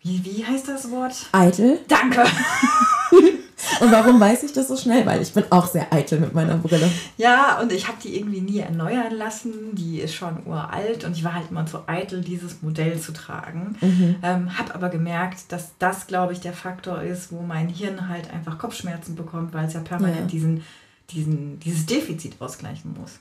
wie, 0.00 0.24
wie 0.24 0.44
heißt 0.44 0.68
das 0.68 0.90
Wort? 0.90 1.14
Eitel. 1.32 1.78
Danke. 1.86 2.24
Und 3.80 3.92
warum 3.92 4.20
weiß 4.20 4.42
ich 4.42 4.52
das 4.52 4.68
so 4.68 4.76
schnell? 4.76 5.06
Weil 5.06 5.22
ich 5.22 5.32
bin 5.32 5.44
auch 5.50 5.66
sehr 5.66 5.92
eitel 5.92 6.20
mit 6.20 6.34
meiner 6.34 6.56
Brille. 6.56 6.90
Ja, 7.16 7.60
und 7.60 7.72
ich 7.72 7.86
habe 7.88 7.98
die 8.02 8.16
irgendwie 8.16 8.40
nie 8.40 8.58
erneuern 8.58 9.14
lassen. 9.14 9.74
Die 9.74 10.00
ist 10.00 10.14
schon 10.14 10.44
uralt 10.46 11.04
und 11.04 11.16
ich 11.16 11.24
war 11.24 11.34
halt 11.34 11.50
immer 11.50 11.66
zu 11.66 11.88
eitel, 11.88 12.20
dieses 12.20 12.62
Modell 12.62 12.98
zu 13.00 13.12
tragen. 13.12 13.76
Ähm, 14.22 14.58
habe 14.58 14.74
aber 14.74 14.88
gemerkt, 14.88 15.52
dass 15.52 15.72
das, 15.78 16.06
glaube 16.06 16.32
ich, 16.32 16.40
der 16.40 16.52
Faktor 16.52 17.02
ist, 17.02 17.32
wo 17.32 17.40
mein 17.40 17.68
Hirn 17.68 18.08
halt 18.08 18.32
einfach 18.32 18.58
Kopfschmerzen 18.58 19.14
bekommt, 19.14 19.54
weil 19.54 19.66
es 19.66 19.74
ja 19.74 19.80
permanent 19.80 20.20
Ja. 20.20 20.26
Diesen, 20.26 20.64
diesen, 21.10 21.60
dieses 21.60 21.86
Defizit 21.86 22.34
ausgleichen 22.40 22.94
muss. 23.00 23.18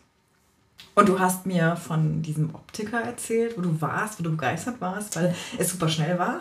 Und 0.95 1.09
du 1.09 1.19
hast 1.19 1.45
mir 1.45 1.75
von 1.75 2.21
diesem 2.21 2.53
Optiker 2.53 3.01
erzählt, 3.01 3.57
wo 3.57 3.61
du 3.61 3.81
warst, 3.81 4.19
wo 4.19 4.23
du 4.23 4.31
begeistert 4.31 4.79
warst, 4.79 5.15
weil 5.15 5.33
es 5.57 5.71
super 5.71 5.89
schnell 5.89 6.19
war. 6.19 6.39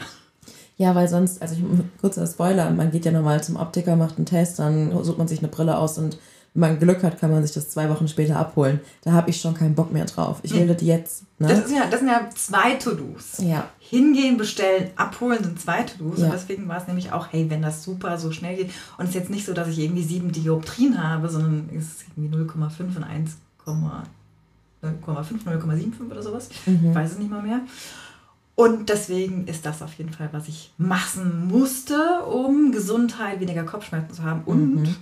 Ja, 0.76 0.94
weil 0.94 1.08
sonst, 1.08 1.40
also 1.42 1.54
ich, 1.54 1.62
kurzer 2.00 2.26
Spoiler, 2.26 2.70
man 2.70 2.90
geht 2.90 3.04
ja 3.04 3.12
normal 3.12 3.42
zum 3.42 3.56
Optiker, 3.56 3.94
macht 3.96 4.16
einen 4.16 4.26
Test, 4.26 4.58
dann 4.58 4.90
sucht 5.04 5.18
man 5.18 5.28
sich 5.28 5.38
eine 5.40 5.48
Brille 5.48 5.76
aus 5.78 5.98
und 5.98 6.18
wenn 6.54 6.60
man 6.60 6.78
Glück 6.78 7.02
hat, 7.02 7.18
kann 7.18 7.30
man 7.30 7.42
sich 7.42 7.52
das 7.54 7.70
zwei 7.70 7.88
Wochen 7.88 8.08
später 8.08 8.36
abholen. 8.36 8.80
Da 9.04 9.12
habe 9.12 9.30
ich 9.30 9.40
schon 9.40 9.54
keinen 9.54 9.74
Bock 9.74 9.90
mehr 9.90 10.04
drauf. 10.04 10.40
Ich 10.42 10.52
will 10.52 10.66
das 10.66 10.82
jetzt. 10.82 11.22
Das, 11.38 11.50
Ne? 11.50 11.58
ist 11.64 11.70
ja, 11.72 11.86
das 11.90 12.00
sind 12.00 12.08
ja 12.10 12.28
zwei 12.34 12.74
To-Dos. 12.74 13.38
Ja. 13.38 13.68
Hingehen, 13.78 14.36
bestellen, 14.36 14.90
abholen 14.96 15.42
sind 15.42 15.58
zwei 15.58 15.82
To-Dos. 15.82 16.18
Ja. 16.18 16.26
Und 16.26 16.32
deswegen 16.34 16.68
war 16.68 16.76
es 16.76 16.86
nämlich 16.86 17.10
auch, 17.10 17.28
hey, 17.30 17.48
wenn 17.48 17.62
das 17.62 17.82
super 17.82 18.18
so 18.18 18.32
schnell 18.32 18.56
geht. 18.56 18.70
Und 18.98 19.04
es 19.04 19.10
ist 19.10 19.14
jetzt 19.14 19.30
nicht 19.30 19.46
so, 19.46 19.54
dass 19.54 19.68
ich 19.68 19.78
irgendwie 19.78 20.02
sieben 20.02 20.30
Dioptrien 20.30 21.02
habe, 21.02 21.30
sondern 21.30 21.70
es 21.74 21.84
ist 21.84 22.04
irgendwie 22.16 22.36
0,5 22.36 22.96
und 22.96 23.04
1,5, 23.04 24.02
0,75 24.82 26.10
oder 26.10 26.22
sowas. 26.22 26.48
Mhm. 26.66 26.88
Ich 26.90 26.94
weiß 26.94 27.12
es 27.12 27.18
nicht 27.18 27.30
mal 27.30 27.42
mehr. 27.42 27.60
Und 28.62 28.88
deswegen 28.88 29.46
ist 29.48 29.66
das 29.66 29.82
auf 29.82 29.94
jeden 29.94 30.12
Fall, 30.12 30.28
was 30.32 30.46
ich 30.48 30.72
machen 30.78 31.48
musste, 31.48 32.20
um 32.22 32.70
Gesundheit, 32.70 33.40
weniger 33.40 33.64
Kopfschmerzen 33.64 34.14
zu 34.14 34.22
haben. 34.22 34.42
Und 34.46 34.74
Mhm. 34.82 34.96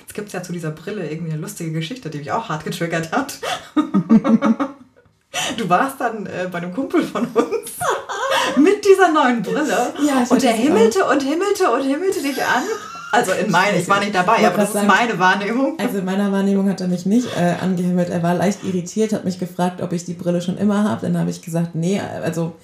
jetzt 0.00 0.14
gibt 0.14 0.26
es 0.28 0.32
ja 0.32 0.42
zu 0.42 0.52
dieser 0.52 0.70
Brille 0.70 1.08
irgendwie 1.08 1.32
eine 1.32 1.40
lustige 1.40 1.70
Geschichte, 1.72 2.10
die 2.10 2.18
mich 2.18 2.32
auch 2.32 2.48
hart 2.48 2.64
getriggert 2.64 3.12
hat. 3.12 3.38
Du 5.58 5.68
warst 5.68 6.00
dann 6.00 6.26
äh, 6.26 6.48
bei 6.50 6.58
einem 6.58 6.72
Kumpel 6.74 7.02
von 7.02 7.26
uns 7.26 7.70
mit 8.56 8.84
dieser 8.84 9.12
neuen 9.12 9.42
Brille 9.42 9.92
Ja, 10.06 10.24
und 10.28 10.42
der 10.42 10.52
himmelte 10.52 11.04
und 11.04 11.22
himmelte 11.22 11.70
und 11.70 11.82
himmelte 11.82 12.20
dich 12.22 12.42
an. 12.42 12.62
Also 13.12 13.32
in 13.32 13.50
meine, 13.50 13.78
ich 13.78 13.88
war 13.88 14.00
nicht 14.00 14.14
dabei, 14.14 14.46
aber 14.46 14.56
das 14.56 14.68
ist 14.68 14.72
sagen- 14.74 14.86
meine 14.86 15.18
Wahrnehmung. 15.18 15.78
Also 15.78 15.98
in 15.98 16.04
meiner 16.06 16.32
Wahrnehmung 16.32 16.68
hat 16.70 16.80
er 16.80 16.88
mich 16.88 17.04
nicht 17.06 17.28
äh, 17.36 17.54
angehimmelt. 17.60 18.08
Er 18.08 18.22
war 18.22 18.34
leicht 18.34 18.64
irritiert, 18.64 19.12
hat 19.12 19.24
mich 19.24 19.38
gefragt, 19.38 19.80
ob 19.82 19.92
ich 19.92 20.04
die 20.04 20.14
Brille 20.14 20.40
schon 20.40 20.56
immer 20.58 20.84
habe. 20.88 21.02
Dann 21.06 21.18
habe 21.18 21.30
ich 21.30 21.42
gesagt, 21.42 21.74
nee, 21.74 22.00
also 22.00 22.54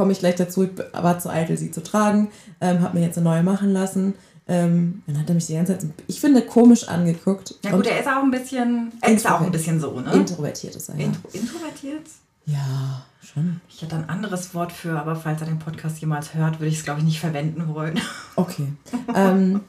komme 0.00 0.12
ich 0.12 0.20
gleich 0.20 0.36
dazu, 0.36 0.62
ich 0.62 0.70
war 0.94 1.18
zu 1.18 1.28
eitel, 1.28 1.58
sie 1.58 1.70
zu 1.70 1.82
tragen, 1.82 2.30
ähm, 2.62 2.80
habe 2.80 2.98
mir 2.98 3.04
jetzt 3.04 3.18
eine 3.18 3.28
neue 3.28 3.42
machen 3.42 3.70
lassen. 3.70 4.14
Ähm, 4.48 5.02
dann 5.06 5.18
hat 5.18 5.28
er 5.28 5.34
mich 5.34 5.46
die 5.46 5.52
ganze 5.52 5.76
Zeit, 5.76 5.90
ich 6.06 6.18
finde, 6.22 6.40
komisch 6.40 6.88
angeguckt. 6.88 7.54
Ja 7.62 7.72
gut, 7.72 7.86
er 7.86 8.00
ist 8.00 8.08
auch 8.08 8.22
ein 8.22 8.30
bisschen, 8.30 8.92
er 9.02 9.12
ist 9.12 9.30
auch 9.30 9.42
ein 9.42 9.52
bisschen 9.52 9.78
so, 9.78 10.00
ne? 10.00 10.10
introvertiert 10.14 10.74
ist 10.74 10.88
er, 10.88 10.96
ja. 10.96 11.04
Intro, 11.04 11.28
introvertiert? 11.34 12.06
ja, 12.46 13.02
schon. 13.22 13.60
Ich 13.68 13.82
hätte 13.82 13.94
ein 13.96 14.08
anderes 14.08 14.54
Wort 14.54 14.72
für, 14.72 14.98
aber 14.98 15.16
falls 15.16 15.42
er 15.42 15.48
den 15.48 15.58
Podcast 15.58 16.00
jemals 16.00 16.32
hört, 16.32 16.60
würde 16.60 16.68
ich 16.68 16.78
es, 16.78 16.84
glaube 16.84 17.00
ich, 17.00 17.04
nicht 17.04 17.20
verwenden 17.20 17.68
wollen. 17.74 18.00
Okay. 18.36 18.68
ähm, 19.14 19.60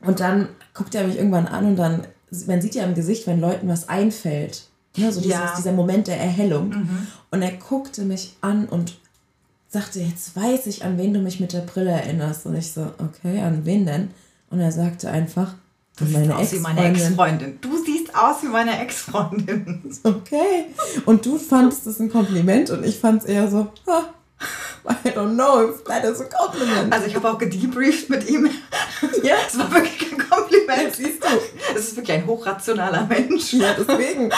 und 0.00 0.18
dann 0.18 0.48
guckt 0.74 0.96
er 0.96 1.06
mich 1.06 1.16
irgendwann 1.16 1.46
an 1.46 1.64
und 1.66 1.76
dann, 1.76 2.08
man 2.48 2.60
sieht 2.60 2.74
ja 2.74 2.82
im 2.82 2.96
Gesicht, 2.96 3.28
wenn 3.28 3.40
Leuten 3.40 3.68
was 3.68 3.88
einfällt. 3.88 4.64
Ne, 4.96 5.12
so 5.12 5.20
dieses, 5.20 5.36
Ja. 5.38 5.44
Mhm. 5.44 5.56
dieser 5.58 5.72
Moment 5.72 6.08
der 6.08 6.18
Erhellung. 6.18 6.74
Und 7.30 7.42
er 7.42 7.52
guckte 7.52 8.02
mich 8.04 8.34
an 8.40 8.66
und 8.66 8.96
sagte, 9.74 10.00
jetzt 10.00 10.34
weiß 10.34 10.66
ich, 10.68 10.84
an 10.84 10.96
wen 10.98 11.12
du 11.12 11.20
mich 11.20 11.40
mit 11.40 11.52
der 11.52 11.60
Brille 11.60 11.90
erinnerst. 11.90 12.46
Und 12.46 12.56
ich 12.56 12.72
so, 12.72 12.92
okay, 12.98 13.40
an 13.40 13.66
wen 13.66 13.84
denn? 13.84 14.10
Und 14.50 14.60
er 14.60 14.72
sagte 14.72 15.10
einfach, 15.10 15.54
Du 15.96 16.06
siehst 16.06 16.18
meine 16.18 16.36
aus 16.36 16.52
wie 16.52 16.58
meine 16.58 16.84
Ex-Freundin. 16.86 17.58
Du 17.60 17.84
siehst 17.84 18.16
aus 18.16 18.42
wie 18.42 18.48
meine 18.48 18.80
Ex-Freundin. 18.80 19.96
Okay. 20.02 20.66
Und 21.06 21.24
du 21.24 21.38
fandest 21.38 21.86
es 21.86 22.00
ein 22.00 22.10
Kompliment 22.10 22.70
und 22.70 22.84
ich 22.84 22.98
fand 22.98 23.22
es 23.22 23.28
eher 23.28 23.48
so, 23.48 23.68
ah, 23.86 24.02
I 24.86 25.08
don't 25.10 25.34
know 25.34 25.70
if 25.70 25.82
that 25.84 26.04
is 26.04 26.20
a 26.20 26.24
compliment. 26.24 26.92
Also 26.92 27.06
ich 27.06 27.14
habe 27.16 27.30
auch 27.30 27.38
gedebrieft 27.38 28.10
mit 28.10 28.28
ihm. 28.28 28.50
ja, 29.22 29.34
Es 29.46 29.58
war 29.58 29.72
wirklich 29.72 30.10
kein 30.10 30.18
Kompliment. 30.28 30.94
siehst 30.94 31.22
du. 31.24 31.28
Es 31.74 31.88
ist 31.88 31.96
wirklich 31.96 32.16
ein 32.18 32.26
hochrationaler 32.26 33.06
Mensch. 33.06 33.54
Ja, 33.54 33.74
deswegen. 33.78 34.30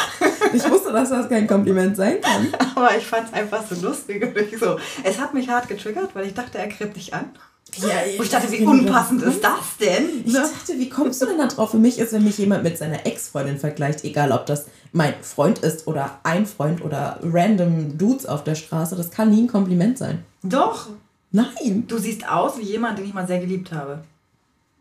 Ich 0.52 0.70
wusste, 0.70 0.92
dass 0.92 1.10
das 1.10 1.28
kein 1.28 1.46
Kompliment 1.46 1.96
sein 1.96 2.20
kann. 2.20 2.48
Aber 2.76 2.96
ich 2.96 3.04
fand 3.04 3.28
es 3.28 3.32
einfach 3.34 3.64
so 3.68 3.74
lustig. 3.86 4.22
Und 4.22 4.36
ich 4.36 4.58
so, 4.58 4.78
es 5.02 5.18
hat 5.18 5.34
mich 5.34 5.48
hart 5.48 5.68
getriggert, 5.68 6.10
weil 6.14 6.26
ich 6.26 6.34
dachte, 6.34 6.58
er 6.58 6.68
gräbt 6.68 6.96
dich 6.96 7.12
an. 7.12 7.30
Ja, 7.78 7.88
Wo 8.16 8.22
ich 8.22 8.30
dachte, 8.30 8.50
wie 8.52 8.64
unpassend 8.64 9.22
ist 9.24 9.42
das 9.42 9.76
denn? 9.80 10.22
Ich 10.24 10.32
dachte, 10.32 10.78
wie 10.78 10.88
kommst 10.88 11.20
du 11.20 11.26
denn 11.26 11.36
da 11.38 11.46
drauf? 11.46 11.72
Für 11.72 11.76
mich 11.78 11.98
ist, 11.98 12.12
wenn 12.12 12.22
mich 12.24 12.38
jemand 12.38 12.62
mit 12.62 12.78
seiner 12.78 13.04
Ex-Freundin 13.04 13.58
vergleicht, 13.58 14.04
egal 14.04 14.30
ob 14.32 14.46
das 14.46 14.66
mein 14.96 15.14
Freund 15.20 15.58
ist 15.58 15.86
oder 15.86 16.18
ein 16.22 16.46
Freund 16.46 16.82
oder 16.82 17.20
random 17.22 17.98
Dudes 17.98 18.24
auf 18.24 18.44
der 18.44 18.54
Straße, 18.54 18.96
das 18.96 19.10
kann 19.10 19.30
nie 19.30 19.42
ein 19.42 19.46
Kompliment 19.46 19.98
sein. 19.98 20.24
Doch, 20.42 20.88
Nein. 21.30 21.84
du 21.86 21.98
siehst 21.98 22.26
aus 22.26 22.58
wie 22.58 22.64
jemand, 22.64 22.98
den 22.98 23.04
ich 23.04 23.12
mal 23.12 23.26
sehr 23.26 23.38
geliebt 23.38 23.72
habe. 23.72 23.98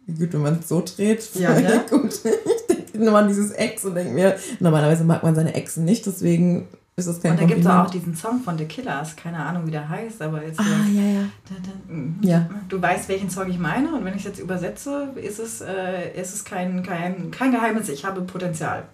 Gut, 0.07 0.32
wenn 0.34 0.41
man 0.41 0.59
es 0.59 0.70
so 0.70 0.82
dreht. 0.82 1.28
Ja, 1.34 1.53
ne? 1.59 1.84
Gut. 1.89 2.13
Ich 2.13 2.93
denke 2.93 3.09
nur 3.09 3.18
an 3.18 3.28
dieses 3.28 3.51
Ex 3.51 3.84
und 3.84 3.95
denke 3.95 4.13
mir, 4.13 4.38
normalerweise 4.59 5.03
mag 5.03 5.22
man 5.22 5.36
seine 5.36 5.53
Exen 5.53 5.84
nicht, 5.84 6.05
deswegen 6.05 6.68
ist 6.95 7.09
das 7.09 7.22
kein 7.22 7.32
Und 7.32 7.41
da 7.41 7.45
gibt 7.45 7.59
es 7.59 7.68
auch 7.68 7.89
diesen 7.89 8.16
Song 8.16 8.39
von 8.39 8.57
The 8.57 8.66
Killers, 8.66 9.18
keine 9.18 9.38
Ahnung, 9.38 9.68
wie 9.68 9.72
der 9.72 9.89
heißt, 9.89 10.22
aber 10.22 10.41
jetzt. 10.45 10.61
ah, 10.61 10.63
ja, 10.93 11.01
ja. 11.01 11.26
Da, 11.49 11.55
da, 11.61 11.93
mm. 11.93 12.20
Ja. 12.22 12.49
Du 12.70 12.82
weißt, 12.82 13.09
welchen 13.09 13.30
Song 13.30 13.49
ich 13.49 13.59
meine, 13.59 13.93
und 13.93 14.05
wenn 14.05 14.13
ich 14.13 14.20
es 14.20 14.28
jetzt 14.28 14.39
übersetze, 14.39 15.09
ist 15.16 15.39
es, 15.39 15.59
äh, 15.59 16.18
ist 16.18 16.34
es 16.34 16.45
kein, 16.45 16.84
kein, 16.84 17.32
kein 17.32 17.51
Geheimnis, 17.51 17.89
ich 17.89 18.05
habe 18.05 18.22
Potenzial. 18.22 18.84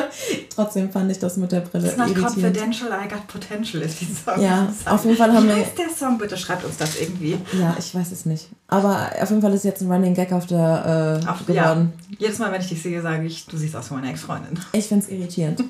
Trotzdem 0.54 0.90
fand 0.90 1.10
ich 1.10 1.18
das 1.18 1.36
mit 1.36 1.52
der 1.52 1.60
Brille 1.60 1.88
It's 1.88 1.96
not 1.96 2.08
irritierend. 2.08 2.34
confidential, 2.34 2.88
I 2.90 3.08
got 3.08 3.26
potential 3.28 3.82
ist 3.82 4.00
die 4.00 4.06
Song. 4.06 4.40
Ja, 4.42 4.68
auf 4.86 5.04
jeden 5.04 5.16
Fall 5.16 5.32
haben 5.32 5.44
Wie 5.44 5.48
wir- 5.48 5.56
heißt 5.56 5.78
der 5.78 5.90
Song? 5.90 6.18
Bitte 6.18 6.36
schreibt 6.36 6.64
uns 6.64 6.76
das 6.76 7.00
irgendwie. 7.00 7.38
Ja, 7.60 7.76
ich 7.78 7.94
weiß 7.94 8.12
es 8.12 8.24
nicht. 8.26 8.48
Aber 8.68 9.10
auf 9.20 9.28
jeden 9.30 9.42
Fall 9.42 9.54
ist 9.54 9.64
jetzt 9.64 9.80
ein 9.82 9.90
Running 9.92 10.14
Gag 10.14 10.32
auf 10.32 10.46
der 10.46 11.20
äh, 11.24 11.28
Auf, 11.28 11.48
ja, 11.48 11.62
geworden. 11.72 11.92
jedes 12.18 12.38
Mal, 12.38 12.50
wenn 12.52 12.60
ich 12.60 12.68
dich 12.68 12.82
sehe, 12.82 13.00
sage 13.00 13.24
ich, 13.26 13.46
du 13.46 13.56
siehst 13.56 13.76
aus 13.76 13.90
wie 13.90 13.94
meine 13.94 14.10
Ex-Freundin. 14.10 14.58
Ich 14.72 14.86
finde 14.86 15.04
es 15.04 15.10
irritierend. 15.12 15.62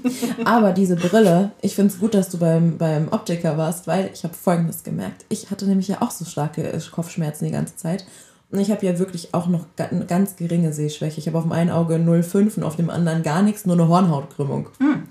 Aber 0.44 0.72
diese 0.72 0.96
Brille, 0.96 1.50
ich 1.60 1.74
finde 1.74 1.92
es 1.92 2.00
gut, 2.00 2.14
dass 2.14 2.30
du 2.30 2.38
beim, 2.38 2.78
beim 2.78 3.08
Optiker 3.12 3.58
warst, 3.58 3.86
weil 3.86 4.10
ich 4.14 4.24
habe 4.24 4.32
Folgendes 4.34 4.82
gemerkt. 4.82 5.24
Ich 5.28 5.50
hatte 5.50 5.66
nämlich 5.66 5.88
ja 5.88 6.00
auch 6.00 6.10
so 6.10 6.24
starke 6.24 6.72
Kopfschmerzen 6.90 7.44
die 7.44 7.50
ganze 7.50 7.76
Zeit. 7.76 8.06
Und 8.50 8.60
ich 8.60 8.70
habe 8.70 8.86
ja 8.86 8.98
wirklich 8.98 9.34
auch 9.34 9.48
noch 9.48 9.66
eine 9.76 10.06
ganz 10.06 10.36
geringe 10.36 10.72
Sehschwäche. 10.72 11.18
Ich 11.18 11.26
habe 11.26 11.38
auf 11.38 11.44
dem 11.44 11.52
einen 11.52 11.70
Auge 11.70 11.96
0,5 11.96 12.58
und 12.58 12.62
auf 12.62 12.76
dem 12.76 12.90
anderen 12.90 13.22
gar 13.22 13.42
nichts, 13.42 13.66
nur 13.66 13.74
eine 13.74 13.88
Hornhautkrümmung. 13.88 14.68
Hm. 14.78 15.02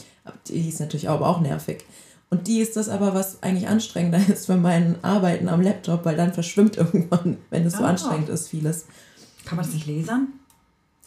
Die 0.48 0.70
ist 0.70 0.80
natürlich 0.80 1.10
aber 1.10 1.28
auch 1.28 1.42
nervig. 1.42 1.86
Und 2.30 2.48
die 2.48 2.60
ist 2.60 2.76
das 2.76 2.90
aber, 2.90 3.14
was 3.14 3.44
eigentlich 3.44 3.68
anstrengender 3.68 4.20
ist 4.30 4.46
für 4.46 4.58
mein 4.58 5.04
Arbeiten 5.04 5.50
am 5.50 5.62
Laptop, 5.62 6.06
weil 6.06 6.16
dann 6.16 6.34
verschwimmt 6.34 6.78
irgendwann, 6.78 7.38
wenn 7.50 7.66
es 7.66 7.76
oh. 7.76 7.80
so 7.80 7.84
anstrengend 7.84 8.30
ist, 8.30 8.48
vieles. 8.48 8.86
Kann 9.46 9.58
man 9.58 9.66
das 9.66 9.74
nicht 9.74 9.88
lasern? 9.88 10.28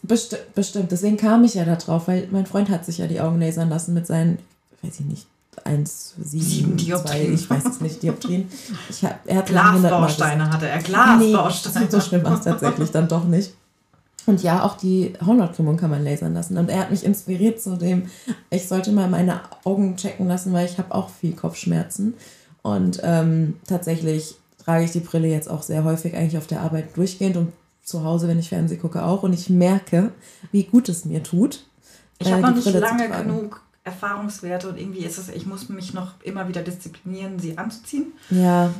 Besti 0.01 0.37
bestimmt. 0.55 0.91
Deswegen 0.91 1.17
kam 1.17 1.43
ich 1.43 1.55
ja 1.55 1.65
da 1.65 1.75
drauf, 1.75 2.07
weil 2.07 2.29
mein 2.31 2.45
Freund 2.45 2.69
hat 2.69 2.85
sich 2.85 2.99
ja 2.99 3.07
die 3.07 3.19
Augen 3.19 3.41
lasern 3.41 3.69
lassen 3.69 3.93
mit 3.93 4.07
seinen, 4.07 4.39
weiß 4.81 5.01
ich 5.01 5.05
nicht, 5.05 5.27
1, 5.63 6.15
7, 6.21 6.77
2, 6.77 7.21
ich 7.21 7.49
weiß 7.49 7.65
es 7.65 7.81
nicht, 7.81 8.01
Dioptrien. 8.01 8.49
Ich 8.89 9.03
hab, 9.03 9.19
er 9.25 9.37
hat 9.37 9.47
Glasbausteine 9.47 10.49
hatte 10.49 10.67
er, 10.67 10.79
Glasbausteine. 10.79 11.85
Nee, 11.85 11.91
so 11.91 12.01
schlimm 12.01 12.23
war 12.23 12.35
es 12.35 12.41
tatsächlich 12.41 12.91
dann 12.91 13.07
doch 13.07 13.25
nicht. 13.25 13.53
Und 14.25 14.43
ja, 14.43 14.63
auch 14.63 14.77
die 14.77 15.13
Hornhautkrümmung 15.25 15.77
kann 15.77 15.89
man 15.89 16.03
lasern 16.03 16.33
lassen. 16.33 16.57
Und 16.57 16.69
er 16.69 16.79
hat 16.79 16.91
mich 16.91 17.03
inspiriert 17.03 17.61
zu 17.61 17.77
dem, 17.77 18.09
ich 18.51 18.67
sollte 18.67 18.91
mal 18.91 19.09
meine 19.09 19.41
Augen 19.63 19.95
checken 19.95 20.27
lassen, 20.27 20.53
weil 20.53 20.67
ich 20.67 20.77
habe 20.77 20.93
auch 20.93 21.09
viel 21.09 21.33
Kopfschmerzen. 21.33 22.13
Und 22.61 22.99
ähm, 23.03 23.55
tatsächlich 23.67 24.35
trage 24.63 24.85
ich 24.85 24.91
die 24.91 24.99
Brille 24.99 25.27
jetzt 25.27 25.49
auch 25.49 25.63
sehr 25.63 25.83
häufig 25.83 26.15
eigentlich 26.15 26.37
auf 26.37 26.47
der 26.47 26.61
Arbeit 26.61 26.95
durchgehend 26.95 27.37
und 27.37 27.53
zu 27.83 28.03
Hause, 28.03 28.27
wenn 28.27 28.37
ich 28.37 28.49
Fernsehen 28.49 28.79
gucke, 28.79 29.03
auch. 29.03 29.23
Und 29.23 29.33
ich 29.33 29.49
merke, 29.49 30.11
wie 30.51 30.63
gut 30.63 30.89
es 30.89 31.05
mir 31.05 31.23
tut. 31.23 31.65
Ich 32.19 32.27
äh, 32.27 32.33
habe 32.33 32.41
noch 32.41 32.55
nicht 32.55 32.71
lange 32.71 33.09
genug 33.09 33.61
Erfahrungswerte 33.89 34.69
und 34.69 34.77
irgendwie 34.77 35.05
ist 35.05 35.17
es, 35.17 35.29
ich 35.29 35.45
muss 35.45 35.69
mich 35.69 35.93
noch 35.93 36.13
immer 36.23 36.47
wieder 36.47 36.61
disziplinieren, 36.61 37.39
sie 37.39 37.57
anzuziehen. 37.57 38.13
Ja. 38.29 38.73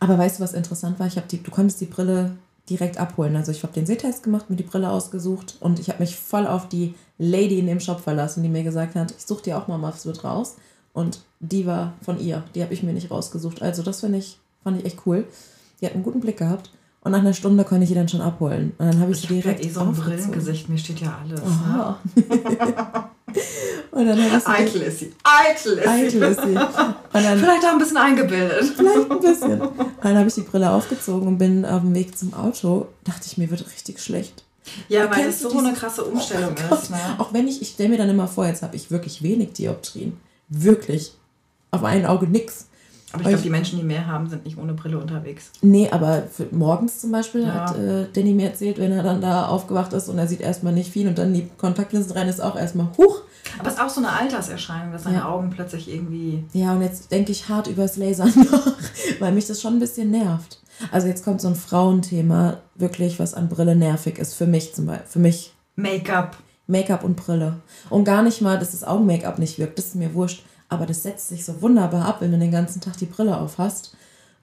Aber 0.00 0.18
weißt 0.18 0.38
du, 0.38 0.42
was 0.42 0.54
interessant 0.54 0.98
war? 0.98 1.06
Ich 1.06 1.16
habe 1.16 1.28
die, 1.28 1.42
du 1.42 1.50
konntest 1.50 1.80
die 1.80 1.86
Brille 1.86 2.32
direkt 2.68 2.98
abholen. 2.98 3.36
Also 3.36 3.52
ich 3.52 3.62
habe 3.62 3.72
den 3.72 3.86
Sehtest 3.86 4.22
gemacht, 4.22 4.50
mir 4.50 4.56
die 4.56 4.62
Brille 4.62 4.90
ausgesucht 4.90 5.56
und 5.60 5.78
ich 5.78 5.88
habe 5.88 6.00
mich 6.00 6.16
voll 6.16 6.46
auf 6.46 6.68
die 6.68 6.94
Lady 7.18 7.58
in 7.58 7.66
dem 7.66 7.80
Shop 7.80 8.00
verlassen, 8.00 8.42
die 8.42 8.48
mir 8.48 8.62
gesagt 8.62 8.94
hat, 8.94 9.12
ich 9.16 9.26
suche 9.26 9.42
dir 9.42 9.58
auch 9.58 9.68
mal 9.68 9.78
Muffs 9.78 10.06
raus. 10.24 10.56
Und 10.92 11.20
die 11.40 11.66
war 11.66 11.92
von 12.02 12.18
ihr. 12.18 12.42
Die 12.54 12.62
habe 12.62 12.74
ich 12.74 12.82
mir 12.82 12.92
nicht 12.92 13.10
rausgesucht. 13.10 13.62
Also 13.62 13.82
das 13.82 14.00
finde 14.00 14.18
ich, 14.18 14.38
fand 14.64 14.78
ich 14.78 14.84
echt 14.84 15.06
cool. 15.06 15.24
Die 15.80 15.86
hat 15.86 15.94
einen 15.94 16.02
guten 16.02 16.20
Blick 16.20 16.38
gehabt. 16.38 16.70
Und 17.02 17.12
nach 17.12 17.20
einer 17.20 17.32
Stunde 17.32 17.64
konnte 17.64 17.84
ich 17.84 17.90
die 17.90 17.94
dann 17.94 18.08
schon 18.08 18.20
abholen. 18.20 18.72
Und 18.78 18.86
dann 18.86 19.00
habe 19.00 19.12
ich, 19.12 19.22
ich 19.22 19.28
sie 19.28 19.40
direkt. 19.40 19.64
Ich 19.64 19.76
habe 19.76 19.86
ja 19.86 19.92
eh 19.92 19.94
so 19.94 20.02
ein 20.02 20.04
Brillengesicht, 20.04 20.68
mir 20.68 20.78
steht 20.78 21.00
ja 21.00 21.18
alles. 21.22 21.40
Ne? 21.40 21.96
und 23.92 24.06
dann 24.06 24.24
habe 24.24 24.36
ich 24.36 24.46
Eitel 24.46 24.82
ist 24.82 24.98
sie. 24.98 25.12
Eitel 25.22 25.78
ist 25.78 25.84
sie. 25.84 25.88
Eitel 25.88 26.22
ist 26.22 26.42
sie. 26.42 26.54
Dann, 26.54 27.38
vielleicht 27.38 27.64
auch 27.64 27.72
ein 27.72 27.78
bisschen 27.78 27.96
eingebildet. 27.96 28.64
Vielleicht 28.76 29.10
ein 29.10 29.20
bisschen. 29.20 29.60
Und 29.98 30.04
dann 30.04 30.16
habe 30.16 30.28
ich 30.28 30.34
die 30.34 30.42
Brille 30.42 30.70
aufgezogen 30.70 31.26
und 31.26 31.38
bin 31.38 31.64
auf 31.64 31.80
dem 31.80 31.94
Weg 31.94 32.16
zum 32.16 32.32
Auto. 32.32 32.86
Dachte 33.02 33.22
ich, 33.26 33.36
mir 33.36 33.50
wird 33.50 33.66
richtig 33.66 33.98
schlecht. 34.00 34.44
Ja, 34.88 35.10
weil 35.10 35.28
es 35.28 35.40
so 35.40 35.58
eine 35.58 35.72
krasse 35.72 36.04
Umstellung 36.04 36.54
oh 36.70 36.74
ist. 36.74 36.90
Ne? 36.90 36.98
Auch 37.18 37.32
wenn 37.32 37.48
ich, 37.48 37.60
ich 37.60 37.70
stelle 37.70 37.88
mir 37.88 37.98
dann 37.98 38.08
immer 38.08 38.28
vor, 38.28 38.46
jetzt 38.46 38.62
habe 38.62 38.76
ich 38.76 38.90
wirklich 38.90 39.22
wenig 39.22 39.54
Dioptrien. 39.54 40.18
Wirklich. 40.48 41.14
Auf 41.70 41.84
ein 41.84 42.06
Auge 42.06 42.26
nix. 42.26 42.67
Aber 43.12 43.22
ich 43.22 43.28
glaube, 43.28 43.42
die 43.42 43.50
Menschen, 43.50 43.78
die 43.78 43.84
mehr 43.84 44.06
haben, 44.06 44.28
sind 44.28 44.44
nicht 44.44 44.58
ohne 44.58 44.74
Brille 44.74 44.98
unterwegs. 44.98 45.50
Nee, 45.62 45.88
aber 45.90 46.24
morgens 46.50 47.00
zum 47.00 47.10
Beispiel 47.10 47.42
ja. 47.42 47.54
hat 47.54 47.78
äh, 47.78 48.06
Danny 48.12 48.34
mir 48.34 48.48
erzählt, 48.48 48.78
wenn 48.78 48.92
er 48.92 49.02
dann 49.02 49.22
da 49.22 49.46
aufgewacht 49.46 49.94
ist 49.94 50.08
und 50.08 50.18
er 50.18 50.26
sieht 50.26 50.42
erstmal 50.42 50.74
nicht 50.74 50.92
viel 50.92 51.08
und 51.08 51.16
dann 51.16 51.32
die 51.32 51.48
Kontaktlinsen 51.56 52.12
rein, 52.12 52.28
ist 52.28 52.40
auch 52.40 52.56
erstmal 52.56 52.88
huch. 52.98 53.22
Aber 53.58 53.68
es 53.68 53.74
ist 53.74 53.80
auch 53.80 53.88
so 53.88 54.00
eine 54.00 54.12
Alterserscheinung, 54.12 54.92
dass 54.92 55.04
seine 55.04 55.18
ja. 55.18 55.28
Augen 55.28 55.48
plötzlich 55.48 55.92
irgendwie. 55.92 56.44
Ja, 56.52 56.74
und 56.74 56.82
jetzt 56.82 57.10
denke 57.10 57.32
ich 57.32 57.48
hart 57.48 57.66
übers 57.66 57.96
Lasern 57.96 58.32
nach, 58.50 58.72
weil 59.20 59.32
mich 59.32 59.46
das 59.46 59.62
schon 59.62 59.74
ein 59.74 59.80
bisschen 59.80 60.10
nervt. 60.10 60.60
Also 60.92 61.08
jetzt 61.08 61.24
kommt 61.24 61.40
so 61.40 61.48
ein 61.48 61.56
Frauenthema, 61.56 62.58
wirklich, 62.74 63.18
was 63.18 63.32
an 63.32 63.48
Brille 63.48 63.74
nervig 63.74 64.18
ist. 64.18 64.34
Für 64.34 64.46
mich 64.46 64.74
zum 64.74 64.86
Beispiel. 64.86 65.06
Für 65.08 65.18
mich. 65.18 65.54
Make-up. 65.76 66.36
Make-up 66.66 67.02
und 67.02 67.16
Brille. 67.16 67.56
Und 67.88 68.04
gar 68.04 68.22
nicht 68.22 68.42
mal, 68.42 68.58
dass 68.58 68.72
das 68.72 68.84
Augen-Make-up 68.84 69.38
nicht 69.38 69.58
wirkt, 69.58 69.78
das 69.78 69.86
ist 69.86 69.94
mir 69.94 70.12
wurscht 70.12 70.44
aber 70.68 70.86
das 70.86 71.02
setzt 71.02 71.28
sich 71.28 71.44
so 71.44 71.62
wunderbar 71.62 72.04
ab, 72.04 72.20
wenn 72.20 72.32
du 72.32 72.38
den 72.38 72.52
ganzen 72.52 72.80
Tag 72.80 72.96
die 72.96 73.06
Brille 73.06 73.38
auf 73.38 73.58
hast. 73.58 73.94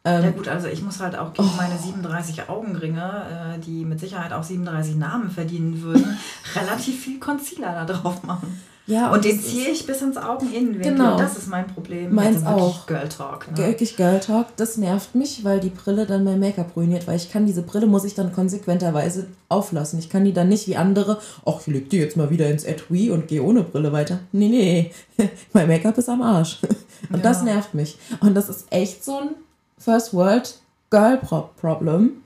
Ähm, 0.03 0.23
ja 0.23 0.31
gut, 0.31 0.47
also 0.47 0.67
ich 0.67 0.83
muss 0.83 0.99
halt 0.99 1.15
auch 1.15 1.33
gegen 1.33 1.47
oh. 1.47 1.57
meine 1.57 1.77
37 1.77 2.49
Augenringe, 2.49 3.55
äh, 3.55 3.59
die 3.59 3.85
mit 3.85 3.99
Sicherheit 3.99 4.33
auch 4.33 4.43
37 4.43 4.95
Namen 4.95 5.31
verdienen 5.31 5.81
würden, 5.81 6.17
relativ 6.55 7.03
viel 7.03 7.19
Concealer 7.19 7.73
da 7.73 7.85
drauf 7.85 8.23
machen. 8.23 8.61
Ja, 8.87 9.09
und, 9.09 9.15
und 9.15 9.25
den 9.25 9.41
ziehe 9.41 9.69
ich 9.69 9.87
bis 9.87 10.01
ins 10.03 10.15
Augeninnenwinkel. 10.15 10.91
Genau. 10.91 11.17
Das 11.17 11.35
ist 11.37 11.47
mein 11.47 11.65
Problem. 11.65 12.13
Meins 12.13 12.45
auch. 12.45 12.85
Girl 12.85 13.09
Talk. 13.09 13.49
Ne? 13.51 13.57
Wirklich 13.57 13.95
Girl 13.97 14.19
Talk. 14.19 14.55
Das 14.57 14.77
nervt 14.77 15.15
mich, 15.15 15.43
weil 15.43 15.59
die 15.59 15.69
Brille 15.69 16.05
dann 16.05 16.23
mein 16.23 16.39
Make-up 16.39 16.75
ruiniert. 16.75 17.07
Weil 17.07 17.17
ich 17.17 17.31
kann 17.31 17.47
diese 17.47 17.63
Brille, 17.63 17.87
muss 17.87 18.03
ich 18.03 18.13
dann 18.13 18.31
konsequenterweise 18.31 19.25
auflassen. 19.49 19.97
Ich 19.97 20.09
kann 20.09 20.23
die 20.23 20.33
dann 20.33 20.49
nicht 20.49 20.67
wie 20.67 20.75
andere, 20.75 21.19
ach, 21.45 21.61
ich 21.61 21.67
leg 21.67 21.89
die 21.89 21.97
jetzt 21.97 22.15
mal 22.15 22.29
wieder 22.29 22.47
ins 22.47 22.63
Etui 22.63 23.09
und 23.09 23.27
gehe 23.27 23.41
ohne 23.41 23.63
Brille 23.63 23.91
weiter. 23.91 24.19
Nee, 24.31 24.49
nee. 24.49 24.91
mein 25.53 25.67
Make-up 25.67 25.97
ist 25.97 26.09
am 26.09 26.21
Arsch. 26.21 26.59
Und 27.09 27.17
ja. 27.17 27.23
das 27.23 27.43
nervt 27.43 27.75
mich. 27.75 27.97
Und 28.21 28.33
das 28.33 28.49
ist 28.49 28.65
echt 28.71 29.05
so 29.05 29.19
ein 29.19 29.29
First 29.77 30.13
World 30.13 30.57
Girl 30.89 31.19
Problem. 31.59 32.23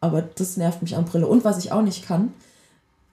Aber 0.00 0.22
das 0.22 0.56
nervt 0.56 0.80
mich 0.80 0.96
an 0.96 1.04
Brille. 1.04 1.26
Und 1.26 1.44
was 1.44 1.58
ich 1.58 1.72
auch 1.72 1.82
nicht 1.82 2.06
kann, 2.06 2.32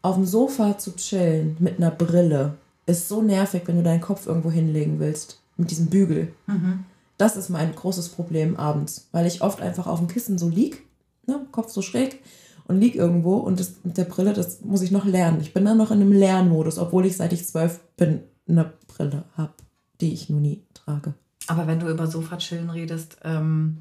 auf 0.01 0.15
dem 0.15 0.25
Sofa 0.25 0.77
zu 0.77 0.95
chillen 0.95 1.57
mit 1.59 1.77
einer 1.77 1.91
Brille 1.91 2.53
ist 2.86 3.07
so 3.07 3.21
nervig, 3.21 3.63
wenn 3.65 3.77
du 3.77 3.84
deinen 3.84 4.01
Kopf 4.01 4.27
irgendwo 4.27 4.51
hinlegen 4.51 4.99
willst. 4.99 5.41
Mit 5.55 5.71
diesem 5.71 5.88
Bügel. 5.88 6.34
Mhm. 6.47 6.86
Das 7.17 7.38
ist 7.38 7.49
mein 7.49 7.75
großes 7.75 8.09
Problem 8.09 8.57
abends, 8.57 9.07
weil 9.11 9.27
ich 9.27 9.41
oft 9.41 9.61
einfach 9.61 9.86
auf 9.86 9.99
dem 9.99 10.07
Kissen 10.07 10.38
so 10.38 10.49
lieg, 10.49 10.84
ne, 11.27 11.45
Kopf 11.51 11.69
so 11.69 11.81
schräg 11.84 12.19
und 12.65 12.79
lieg 12.79 12.95
irgendwo 12.95 13.36
und 13.38 13.59
das 13.59 13.75
mit 13.84 13.97
der 13.97 14.05
Brille, 14.05 14.34
das 14.34 14.61
muss 14.61 14.81
ich 14.81 14.91
noch 14.91 15.05
lernen. 15.05 15.39
Ich 15.41 15.53
bin 15.53 15.63
dann 15.63 15.77
noch 15.77 15.91
in 15.91 16.01
einem 16.01 16.11
Lernmodus, 16.11 16.79
obwohl 16.79 17.05
ich 17.05 17.15
seit 17.15 17.31
ich 17.31 17.45
zwölf 17.45 17.79
bin 17.97 18.21
eine 18.47 18.73
Brille 18.88 19.25
habe, 19.38 19.53
die 20.01 20.13
ich 20.13 20.29
nur 20.29 20.41
nie 20.41 20.63
trage. 20.73 21.13
Aber 21.47 21.67
wenn 21.67 21.79
du 21.79 21.88
über 21.88 22.07
Sofa-Chillen 22.07 22.69
redest, 22.69 23.17
ähm, 23.23 23.79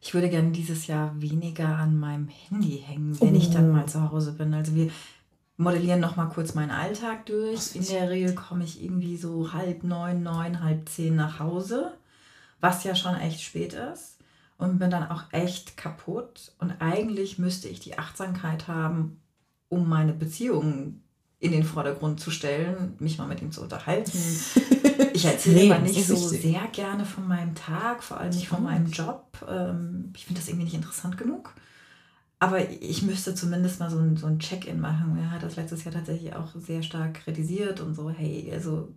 ich 0.00 0.14
würde 0.14 0.28
gerne 0.28 0.50
dieses 0.50 0.88
Jahr 0.88 1.14
weniger 1.20 1.68
an 1.68 1.98
meinem 1.98 2.28
Handy 2.28 2.82
hängen, 2.84 3.18
wenn 3.20 3.34
oh. 3.34 3.38
ich 3.38 3.50
dann 3.50 3.70
mal 3.70 3.86
zu 3.86 4.10
Hause 4.10 4.32
bin. 4.32 4.52
Also 4.52 4.74
wir, 4.74 4.90
modellieren 5.56 6.00
noch 6.00 6.16
mal 6.16 6.26
kurz 6.26 6.54
meinen 6.54 6.70
Alltag 6.70 7.26
durch. 7.26 7.74
In 7.74 7.86
der 7.86 8.10
Regel 8.10 8.34
komme 8.34 8.64
ich 8.64 8.82
irgendwie 8.82 9.16
so 9.16 9.52
halb 9.52 9.84
neun, 9.84 10.22
neun, 10.22 10.62
halb 10.62 10.88
zehn 10.88 11.16
nach 11.16 11.38
Hause, 11.38 11.92
was 12.60 12.84
ja 12.84 12.94
schon 12.94 13.16
echt 13.16 13.40
spät 13.40 13.74
ist. 13.74 14.18
Und 14.58 14.78
bin 14.78 14.90
dann 14.90 15.10
auch 15.10 15.24
echt 15.32 15.76
kaputt. 15.76 16.52
Und 16.58 16.72
eigentlich 16.80 17.38
müsste 17.38 17.68
ich 17.68 17.80
die 17.80 17.98
Achtsamkeit 17.98 18.68
haben, 18.68 19.20
um 19.68 19.88
meine 19.88 20.12
Beziehung 20.12 21.00
in 21.40 21.50
den 21.50 21.64
Vordergrund 21.64 22.20
zu 22.20 22.30
stellen, 22.30 22.94
mich 23.00 23.18
mal 23.18 23.26
mit 23.26 23.42
ihm 23.42 23.50
zu 23.50 23.62
unterhalten. 23.62 24.18
Ich 25.14 25.24
erzähle 25.24 25.74
aber 25.74 25.82
nicht 25.82 26.06
so 26.06 26.16
sehr 26.16 26.66
gerne 26.68 27.04
von 27.04 27.26
meinem 27.26 27.54
Tag, 27.54 28.02
vor 28.02 28.18
allem 28.18 28.32
nicht 28.32 28.48
von 28.48 28.62
meinem 28.62 28.86
Job. 28.90 29.44
Ähm, 29.48 30.12
ich 30.16 30.24
finde 30.24 30.40
das 30.40 30.48
irgendwie 30.48 30.64
nicht 30.64 30.74
interessant 30.74 31.18
genug. 31.18 31.52
Aber 32.42 32.58
ich 32.68 33.02
müsste 33.02 33.36
zumindest 33.36 33.78
mal 33.78 33.88
so 33.88 33.98
ein, 33.98 34.16
so 34.16 34.26
ein 34.26 34.40
Check-in 34.40 34.80
machen. 34.80 35.16
Er 35.16 35.30
hat 35.30 35.44
das 35.44 35.54
letztes 35.54 35.84
Jahr 35.84 35.94
tatsächlich 35.94 36.34
auch 36.34 36.48
sehr 36.56 36.82
stark 36.82 37.14
kritisiert 37.14 37.80
und 37.80 37.94
so, 37.94 38.10
hey, 38.10 38.50
also 38.52 38.92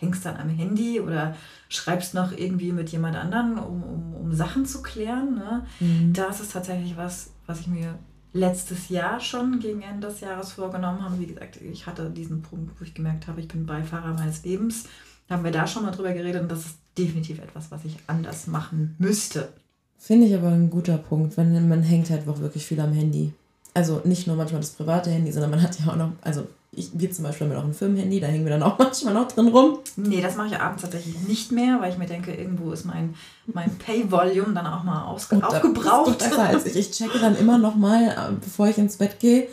hängst 0.00 0.26
dann 0.26 0.36
am 0.36 0.50
Handy 0.50 1.00
oder 1.00 1.34
schreibst 1.70 2.12
noch 2.12 2.30
irgendwie 2.30 2.72
mit 2.72 2.90
jemand 2.90 3.16
anderen, 3.16 3.56
um, 3.56 3.82
um, 3.82 4.14
um 4.16 4.34
Sachen 4.34 4.66
zu 4.66 4.82
klären. 4.82 5.36
Ne? 5.36 5.66
Mhm. 5.80 6.12
Das 6.12 6.40
ist 6.40 6.52
tatsächlich 6.52 6.94
was, 6.98 7.30
was 7.46 7.60
ich 7.60 7.68
mir 7.68 7.98
letztes 8.34 8.90
Jahr 8.90 9.18
schon 9.18 9.60
gegen 9.60 9.80
Ende 9.80 10.08
des 10.08 10.20
Jahres 10.20 10.52
vorgenommen 10.52 11.02
habe. 11.02 11.18
Wie 11.20 11.26
gesagt, 11.26 11.62
ich 11.62 11.86
hatte 11.86 12.10
diesen 12.10 12.42
Punkt, 12.42 12.78
wo 12.78 12.84
ich 12.84 12.92
gemerkt 12.92 13.28
habe, 13.28 13.40
ich 13.40 13.48
bin 13.48 13.64
Beifahrer 13.64 14.12
meines 14.12 14.44
Lebens. 14.44 14.84
Da 15.26 15.36
haben 15.36 15.44
wir 15.44 15.52
da 15.52 15.66
schon 15.66 15.84
mal 15.84 15.92
drüber 15.92 16.12
geredet 16.12 16.42
und 16.42 16.52
das 16.52 16.66
ist 16.66 16.78
definitiv 16.98 17.38
etwas, 17.38 17.70
was 17.70 17.86
ich 17.86 17.96
anders 18.08 18.46
machen 18.46 18.94
müsste. 18.98 19.54
Finde 19.98 20.26
ich 20.26 20.34
aber 20.34 20.48
ein 20.48 20.70
guter 20.70 20.96
Punkt, 20.96 21.36
wenn 21.36 21.68
man 21.68 21.82
hängt 21.82 22.10
halt 22.10 22.26
auch 22.28 22.38
wirklich 22.38 22.64
viel 22.64 22.80
am 22.80 22.92
Handy. 22.92 23.32
Also 23.74 24.00
nicht 24.04 24.26
nur 24.26 24.36
manchmal 24.36 24.60
das 24.60 24.70
private 24.70 25.10
Handy, 25.10 25.30
sondern 25.30 25.50
man 25.50 25.62
hat 25.62 25.78
ja 25.78 25.92
auch 25.92 25.96
noch, 25.96 26.12
also 26.22 26.46
ich, 26.72 26.90
wir 26.94 27.10
zum 27.10 27.24
Beispiel 27.24 27.48
haben 27.48 27.56
auch 27.56 27.64
ein 27.64 27.74
Firmenhandy, 27.74 28.20
da 28.20 28.26
hängen 28.26 28.44
wir 28.44 28.52
dann 28.52 28.62
auch 28.62 28.78
manchmal 28.78 29.14
noch 29.14 29.28
drin 29.28 29.48
rum. 29.48 29.78
Nee, 29.96 30.20
das 30.20 30.36
mache 30.36 30.48
ich 30.48 30.60
abends 30.60 30.82
tatsächlich 30.82 31.18
nicht 31.26 31.52
mehr, 31.52 31.80
weil 31.80 31.92
ich 31.92 31.98
mir 31.98 32.06
denke, 32.06 32.32
irgendwo 32.32 32.72
ist 32.72 32.84
mein, 32.84 33.14
mein 33.46 33.76
Pay-Volume 33.78 34.54
dann 34.54 34.66
auch 34.66 34.84
mal 34.84 35.04
ausge 35.04 35.36
Und 35.36 35.44
aufgebraucht. 35.44 36.20
Das 36.20 36.26
ist 36.26 36.30
besser 36.30 36.48
als 36.48 36.66
ich. 36.66 36.76
Ich 36.76 36.90
checke 36.92 37.18
dann 37.18 37.36
immer 37.36 37.58
noch 37.58 37.74
mal, 37.74 38.08
äh, 38.08 38.32
bevor 38.40 38.68
ich 38.68 38.78
ins 38.78 38.96
Bett 38.96 39.18
gehe, 39.18 39.48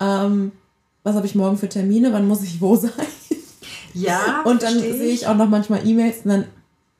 ähm, 0.00 0.52
was 1.02 1.16
habe 1.16 1.26
ich 1.26 1.34
morgen 1.34 1.56
für 1.56 1.68
Termine, 1.68 2.12
wann 2.12 2.28
muss 2.28 2.42
ich 2.42 2.60
wo 2.60 2.76
sein. 2.76 2.92
Ja. 3.94 4.42
Und 4.44 4.62
dann 4.62 4.78
sehe 4.78 5.12
ich 5.12 5.26
auch 5.26 5.36
noch 5.36 5.48
manchmal 5.48 5.86
E-Mails 5.86 6.18
und 6.24 6.30
dann 6.30 6.44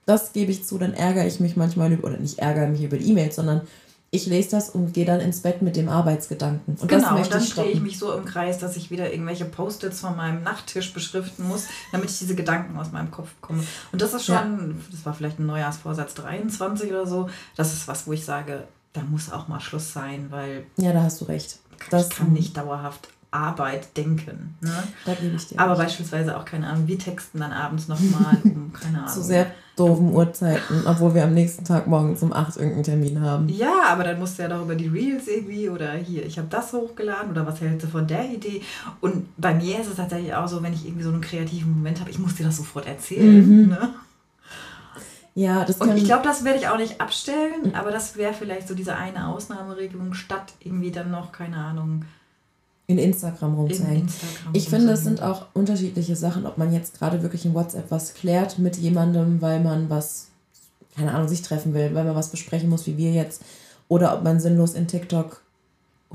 das 0.09 0.33
gebe 0.33 0.51
ich 0.51 0.65
zu, 0.65 0.79
dann 0.79 0.95
ärgere 0.95 1.27
ich 1.27 1.39
mich 1.39 1.55
manchmal 1.57 1.93
über, 1.93 2.09
oder 2.09 2.17
nicht 2.17 2.39
ärgere 2.39 2.67
mich 2.67 2.83
über 2.83 2.97
die 2.97 3.11
E-Mails, 3.11 3.37
sondern 3.37 3.61
ich 4.11 4.25
lese 4.25 4.53
das 4.53 4.71
und 4.71 4.95
gehe 4.95 5.05
dann 5.05 5.21
ins 5.21 5.43
Bett 5.43 5.61
mit 5.61 5.77
dem 5.77 5.91
Arbeitsgedanken. 5.91 6.77
Und 6.81 6.89
genau, 6.89 7.17
und 7.17 7.31
dann 7.31 7.45
drehe 7.45 7.73
ich 7.73 7.83
mich 7.83 7.99
so 7.99 8.15
im 8.15 8.25
Kreis, 8.25 8.59
dass 8.59 8.79
ich 8.79 8.91
wieder 8.91 9.13
irgendwelche 9.13 9.45
Post-its 9.45 10.01
von 10.01 10.17
meinem 10.17 10.43
Nachttisch 10.43 10.95
beschriften 10.95 11.47
muss, 11.47 11.67
damit 11.93 12.09
ich 12.09 12.19
diese 12.19 12.35
Gedanken 12.35 12.79
aus 12.79 12.91
meinem 12.91 13.11
Kopf 13.11 13.35
bekomme. 13.35 13.63
Und 13.93 14.01
das 14.01 14.15
ist 14.15 14.25
schon, 14.25 14.35
ja. 14.35 14.75
das 14.91 15.05
war 15.05 15.13
vielleicht 15.13 15.39
ein 15.41 15.47
Neujahrsvorsatz 15.47 16.15
23 16.15 16.91
oder 16.91 17.07
so, 17.07 17.29
das 17.55 17.75
ist 17.75 17.87
was, 17.87 18.07
wo 18.07 18.15
ich 18.15 18.25
sage, 18.25 18.65
da 18.95 19.03
muss 19.03 19.31
auch 19.31 19.47
mal 19.47 19.61
Schluss 19.61 19.93
sein, 19.93 20.29
weil. 20.31 20.65
Ja, 20.79 20.95
da 20.95 21.03
hast 21.03 21.21
du 21.21 21.27
recht. 21.27 21.59
Das 21.91 22.09
kann 22.09 22.33
nicht 22.33 22.57
dauerhaft 22.57 23.11
Arbeit 23.31 23.97
denken. 23.97 24.57
Ne? 24.61 24.72
Da 25.05 25.14
gebe 25.14 25.37
ich 25.37 25.49
dir. 25.49 25.59
Aber 25.59 25.72
nicht. 25.72 25.83
beispielsweise 25.83 26.37
auch, 26.37 26.45
keine 26.45 26.66
Ahnung, 26.66 26.87
wir 26.87 26.99
texten 26.99 27.41
dann 27.41 27.53
abends 27.53 27.89
nochmal 27.89 28.39
um, 28.45 28.72
keine 28.81 28.99
Ahnung. 28.99 29.12
Zu 29.12 29.22
sehr 29.22 29.47
doofen 29.76 30.12
Uhrzeiten, 30.12 30.83
obwohl 30.87 31.14
wir 31.14 31.24
am 31.24 31.35
nächsten 31.35 31.64
Tag 31.64 31.87
morgens 31.87 32.22
um 32.22 32.33
8 32.33 32.57
irgendeinen 32.57 32.83
Termin 32.83 33.20
haben. 33.20 33.49
Ja, 33.49 33.85
aber 33.89 34.05
dann 34.05 34.18
musst 34.18 34.39
du 34.39 34.43
ja 34.43 34.49
darüber 34.49 34.74
die 34.74 34.89
Reels 34.89 35.29
irgendwie 35.29 35.68
oder 35.68 35.93
hier, 35.93 36.26
ich 36.26 36.39
habe 36.39 36.49
das 36.49 36.72
hochgeladen 36.72 37.31
oder 37.31 37.47
was 37.47 37.61
hältst 37.61 37.87
du 37.87 37.91
von 37.91 38.07
der 38.07 38.29
Idee? 38.29 38.62
Und 39.01 39.29
bei 39.37 39.55
mir 39.55 39.81
ist 39.81 39.89
es 39.89 39.97
tatsächlich 39.97 40.35
auch 40.35 40.49
so, 40.49 40.62
wenn 40.62 40.72
ich 40.72 40.85
irgendwie 40.85 41.05
so 41.05 41.11
einen 41.11 41.20
kreativen 41.20 41.72
Moment 41.72 42.01
habe, 42.01 42.11
ich 42.11 42.18
muss 42.18 42.35
dir 42.35 42.45
das 42.45 42.57
sofort 42.57 42.87
erzählen. 42.87 43.62
Mhm. 43.62 43.68
Ne? 43.68 43.91
Ja, 45.35 45.64
das 45.64 45.79
kann 45.79 45.91
Und 45.91 45.97
ich 45.97 46.05
glaube, 46.05 46.24
das 46.24 46.45
werde 46.45 46.59
ich 46.59 46.66
auch 46.66 46.79
nicht 46.79 47.01
abstellen, 47.01 47.74
aber 47.74 47.93
das 47.93 48.16
wäre 48.16 48.35
vielleicht 48.35 48.66
so 48.66 48.74
diese 48.74 48.97
eine 48.97 49.29
Ausnahmeregelung 49.29 50.14
statt 50.14 50.55
irgendwie 50.59 50.91
dann 50.91 51.12
noch, 51.12 51.31
keine 51.31 51.59
Ahnung, 51.59 52.05
in 52.89 52.99
Instagram 52.99 53.55
rumzuhängen. 53.55 54.03
Instagram 54.03 54.55
ich 54.55 54.68
finde, 54.68 54.93
es 54.95 55.05
sind 55.05 55.22
auch 55.22 55.47
unterschiedliche 55.53 56.16
Sachen, 56.16 56.47
ob 56.47 56.57
man 56.57 56.72
jetzt 56.72 56.99
gerade 56.99 57.22
wirklich 57.22 57.45
in 57.45 57.55
WhatsApp 57.55 57.91
was 57.91 58.14
klärt 58.14 58.59
mit 58.59 58.76
jemandem, 58.76 59.41
weil 59.43 59.61
man 59.61 59.91
was, 59.91 60.28
keine 60.97 61.12
Ahnung, 61.12 61.28
sich 61.28 61.43
treffen 61.43 61.74
will, 61.74 61.95
weil 61.95 62.05
man 62.05 62.16
was 62.16 62.30
besprechen 62.30 62.70
muss, 62.70 62.86
wie 62.86 62.97
wir 62.97 63.12
jetzt, 63.12 63.43
oder 63.89 64.16
ob 64.16 64.24
man 64.24 64.41
sinnlos 64.41 64.72
in 64.72 64.89
TikTok 64.89 65.43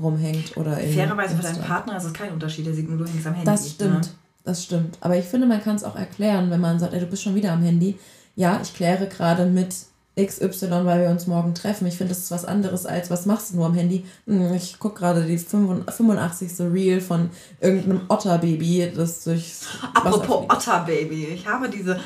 rumhängt 0.00 0.56
oder 0.56 0.78
in. 0.80 0.92
Fairerweise 0.92 1.36
für 1.36 1.42
deinen 1.42 1.62
Partner 1.62 1.96
ist 1.96 2.04
es 2.04 2.12
kein 2.12 2.32
Unterschied, 2.32 2.66
der 2.66 2.74
sieht 2.74 2.88
nur, 2.88 2.98
du 2.98 3.06
hängst 3.06 3.26
am 3.26 3.34
Handy. 3.34 3.46
Das 3.46 3.70
stimmt, 3.70 3.92
ne? 3.94 4.08
das 4.42 4.64
stimmt. 4.64 4.98
Aber 5.00 5.16
ich 5.16 5.26
finde, 5.26 5.46
man 5.46 5.62
kann 5.62 5.76
es 5.76 5.84
auch 5.84 5.94
erklären, 5.94 6.50
wenn 6.50 6.60
man 6.60 6.80
sagt, 6.80 6.92
ey, 6.92 6.98
du 6.98 7.06
bist 7.06 7.22
schon 7.22 7.36
wieder 7.36 7.52
am 7.52 7.62
Handy. 7.62 7.96
Ja, 8.34 8.60
ich 8.60 8.74
kläre 8.74 9.06
gerade 9.06 9.46
mit 9.46 9.76
XY, 10.16 10.84
weil 10.84 11.02
wir 11.02 11.10
uns 11.10 11.26
morgen 11.26 11.54
treffen. 11.54 11.86
Ich 11.86 11.96
finde, 11.96 12.14
das 12.14 12.24
ist 12.24 12.30
was 12.30 12.44
anderes 12.44 12.86
als, 12.86 13.10
was 13.10 13.26
machst 13.26 13.52
du 13.52 13.56
nur 13.56 13.66
am 13.66 13.74
Handy? 13.74 14.04
Hm, 14.26 14.54
ich 14.54 14.78
gucke 14.78 15.00
gerade 15.00 15.24
die 15.24 15.38
85. 15.38 16.52
Reel 16.60 17.00
von 17.00 17.30
irgendeinem 17.60 18.02
Otterbaby, 18.08 18.92
das 18.94 19.24
durch. 19.24 19.60
Apropos 19.92 20.44
Otterbaby, 20.48 21.26
ich 21.26 21.46
habe 21.46 21.68
diese 21.68 21.98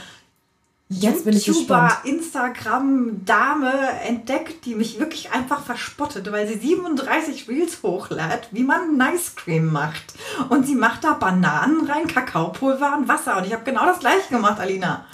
Jetzt 0.91 1.27
bin 1.27 1.37
ich 1.37 1.47
YouTuber, 1.47 1.99
Instagram-Dame 2.05 3.73
entdeckt, 4.07 4.65
die 4.65 4.75
mich 4.75 4.99
wirklich 4.99 5.31
einfach 5.33 5.63
verspottet, 5.63 6.33
weil 6.33 6.49
sie 6.49 6.57
37 6.57 7.47
Reels 7.47 7.83
hochlädt, 7.83 8.49
wie 8.53 8.63
man 8.63 8.97
Nice 8.97 9.35
Cream 9.37 9.71
macht. 9.71 10.15
Und 10.49 10.67
sie 10.67 10.75
macht 10.75 11.05
da 11.05 11.13
Bananen 11.13 11.87
rein, 11.87 12.07
Kakaopulver 12.07 12.97
und 12.97 13.07
Wasser. 13.07 13.37
Und 13.37 13.47
ich 13.47 13.53
habe 13.53 13.65
genau 13.65 13.85
das 13.85 13.99
gleiche 13.99 14.31
gemacht, 14.31 14.59
Alina. 14.61 15.05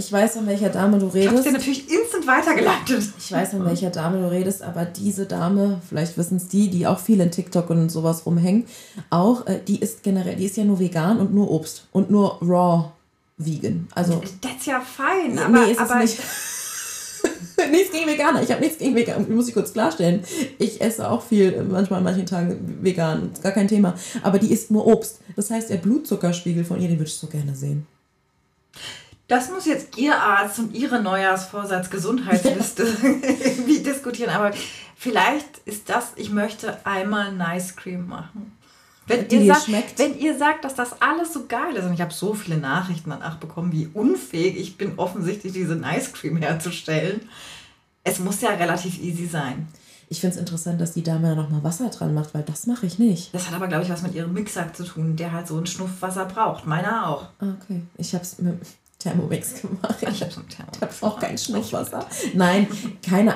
Ich 0.00 0.10
weiß, 0.10 0.32
von 0.32 0.46
welcher 0.46 0.70
Dame 0.70 0.98
du 0.98 1.08
redest. 1.08 1.24
Ich 1.24 1.28
habe 1.28 1.42
dir 1.42 1.52
natürlich 1.52 1.90
instant 1.90 2.26
weitergeleitet. 2.26 3.12
Ich 3.18 3.30
weiß, 3.30 3.50
von 3.50 3.66
welcher 3.66 3.90
Dame 3.90 4.22
du 4.22 4.30
redest, 4.30 4.62
aber 4.62 4.86
diese 4.86 5.26
Dame, 5.26 5.82
vielleicht 5.86 6.16
wissen 6.16 6.38
es 6.38 6.48
die, 6.48 6.70
die 6.70 6.86
auch 6.86 6.98
viel 6.98 7.20
in 7.20 7.30
TikTok 7.30 7.68
und 7.68 7.90
sowas 7.90 8.24
rumhängen, 8.24 8.64
auch, 9.10 9.46
äh, 9.46 9.60
die 9.60 9.78
ist 9.78 10.02
generell, 10.02 10.36
die 10.36 10.46
ist 10.46 10.56
ja 10.56 10.64
nur 10.64 10.80
vegan 10.80 11.20
und 11.20 11.34
nur 11.34 11.50
Obst 11.50 11.86
und 11.92 12.10
nur 12.10 12.38
raw 12.40 12.92
vegan. 13.36 13.88
Also, 13.94 14.22
das 14.40 14.52
ist 14.52 14.66
ja 14.68 14.80
fein, 14.80 15.38
aber, 15.38 15.66
nee, 15.66 15.72
ist 15.72 15.80
aber 15.80 16.02
es 16.02 16.12
nicht. 16.12 16.22
nichts 17.70 17.92
gegen 17.92 18.06
Veganer. 18.06 18.42
Ich 18.42 18.50
habe 18.50 18.62
nichts 18.62 18.78
gegen 18.78 18.94
Veganer. 18.94 19.28
Muss 19.28 19.48
ich 19.48 19.54
kurz 19.54 19.74
klarstellen. 19.74 20.22
Ich 20.58 20.80
esse 20.80 21.10
auch 21.10 21.22
viel, 21.22 21.62
manchmal 21.62 21.98
an 21.98 22.04
manchen 22.04 22.24
Tagen 22.24 22.78
vegan. 22.80 23.32
Gar 23.42 23.52
kein 23.52 23.68
Thema. 23.68 23.94
Aber 24.22 24.38
die 24.38 24.50
isst 24.50 24.70
nur 24.70 24.86
Obst. 24.86 25.18
Das 25.36 25.50
heißt, 25.50 25.68
der 25.68 25.76
Blutzuckerspiegel 25.76 26.64
von 26.64 26.80
ihr, 26.80 26.88
den 26.88 26.98
würde 26.98 27.10
ich 27.10 27.16
so 27.16 27.26
gerne 27.26 27.54
sehen. 27.54 27.86
Das 29.30 29.48
muss 29.48 29.64
jetzt 29.64 29.96
Ihr 29.96 30.20
Arzt 30.20 30.58
und 30.58 30.74
Ihre 30.74 31.00
Neujahrsvorsatz-Gesundheitsliste 31.00 32.82
irgendwie 33.02 33.78
diskutieren. 33.78 34.30
Aber 34.30 34.50
vielleicht 34.96 35.58
ist 35.66 35.88
das, 35.88 36.14
ich 36.16 36.30
möchte 36.30 36.84
einmal 36.84 37.32
Nice 37.32 37.76
Cream 37.76 38.08
machen. 38.08 38.58
Wenn 39.06 39.28
ihr, 39.30 39.46
sagt, 39.46 39.66
schmeckt. 39.66 39.98
wenn 40.00 40.18
ihr 40.18 40.36
sagt, 40.36 40.64
dass 40.64 40.74
das 40.74 41.00
alles 41.00 41.32
so 41.32 41.46
geil 41.46 41.76
ist, 41.76 41.84
und 41.84 41.94
ich 41.94 42.00
habe 42.00 42.12
so 42.12 42.34
viele 42.34 42.58
Nachrichten 42.58 43.10
danach 43.10 43.36
bekommen, 43.36 43.70
wie 43.70 43.88
unfähig 43.94 44.56
ich 44.58 44.76
bin, 44.76 44.98
offensichtlich 44.98 45.52
diese 45.52 45.76
Nice 45.76 46.12
Cream 46.12 46.36
herzustellen. 46.36 47.20
Es 48.02 48.18
muss 48.18 48.40
ja 48.40 48.50
relativ 48.50 49.00
easy 49.00 49.26
sein. 49.26 49.68
Ich 50.08 50.20
finde 50.20 50.34
es 50.34 50.40
interessant, 50.40 50.80
dass 50.80 50.92
die 50.92 51.04
Dame 51.04 51.36
da 51.36 51.42
nochmal 51.42 51.62
Wasser 51.62 51.88
dran 51.88 52.14
macht, 52.14 52.34
weil 52.34 52.42
das 52.42 52.66
mache 52.66 52.84
ich 52.84 52.98
nicht. 52.98 53.32
Das 53.32 53.46
hat 53.46 53.54
aber, 53.54 53.68
glaube 53.68 53.84
ich, 53.84 53.90
was 53.90 54.02
mit 54.02 54.12
ihrem 54.12 54.32
Mixer 54.32 54.72
zu 54.72 54.82
tun, 54.82 55.14
der 55.14 55.30
halt 55.30 55.46
so 55.46 55.56
einen 55.56 55.66
Schnuff 55.66 56.02
Wasser 56.02 56.24
braucht. 56.24 56.66
Meiner 56.66 57.08
auch. 57.08 57.28
Ah, 57.38 57.54
okay. 57.62 57.82
Ich 57.96 58.12
habe 58.12 58.24
es 58.24 58.40
mit 58.40 58.58
Thermomix 59.00 59.62
gemacht. 59.62 59.96
Ich 60.02 60.20
habe 60.22 60.30
Thermomix. 60.30 61.02
auch 61.02 61.18
kein 61.18 61.36
Schnuffwasser. 61.36 62.06
Nein, 62.34 62.68
keine, 63.06 63.34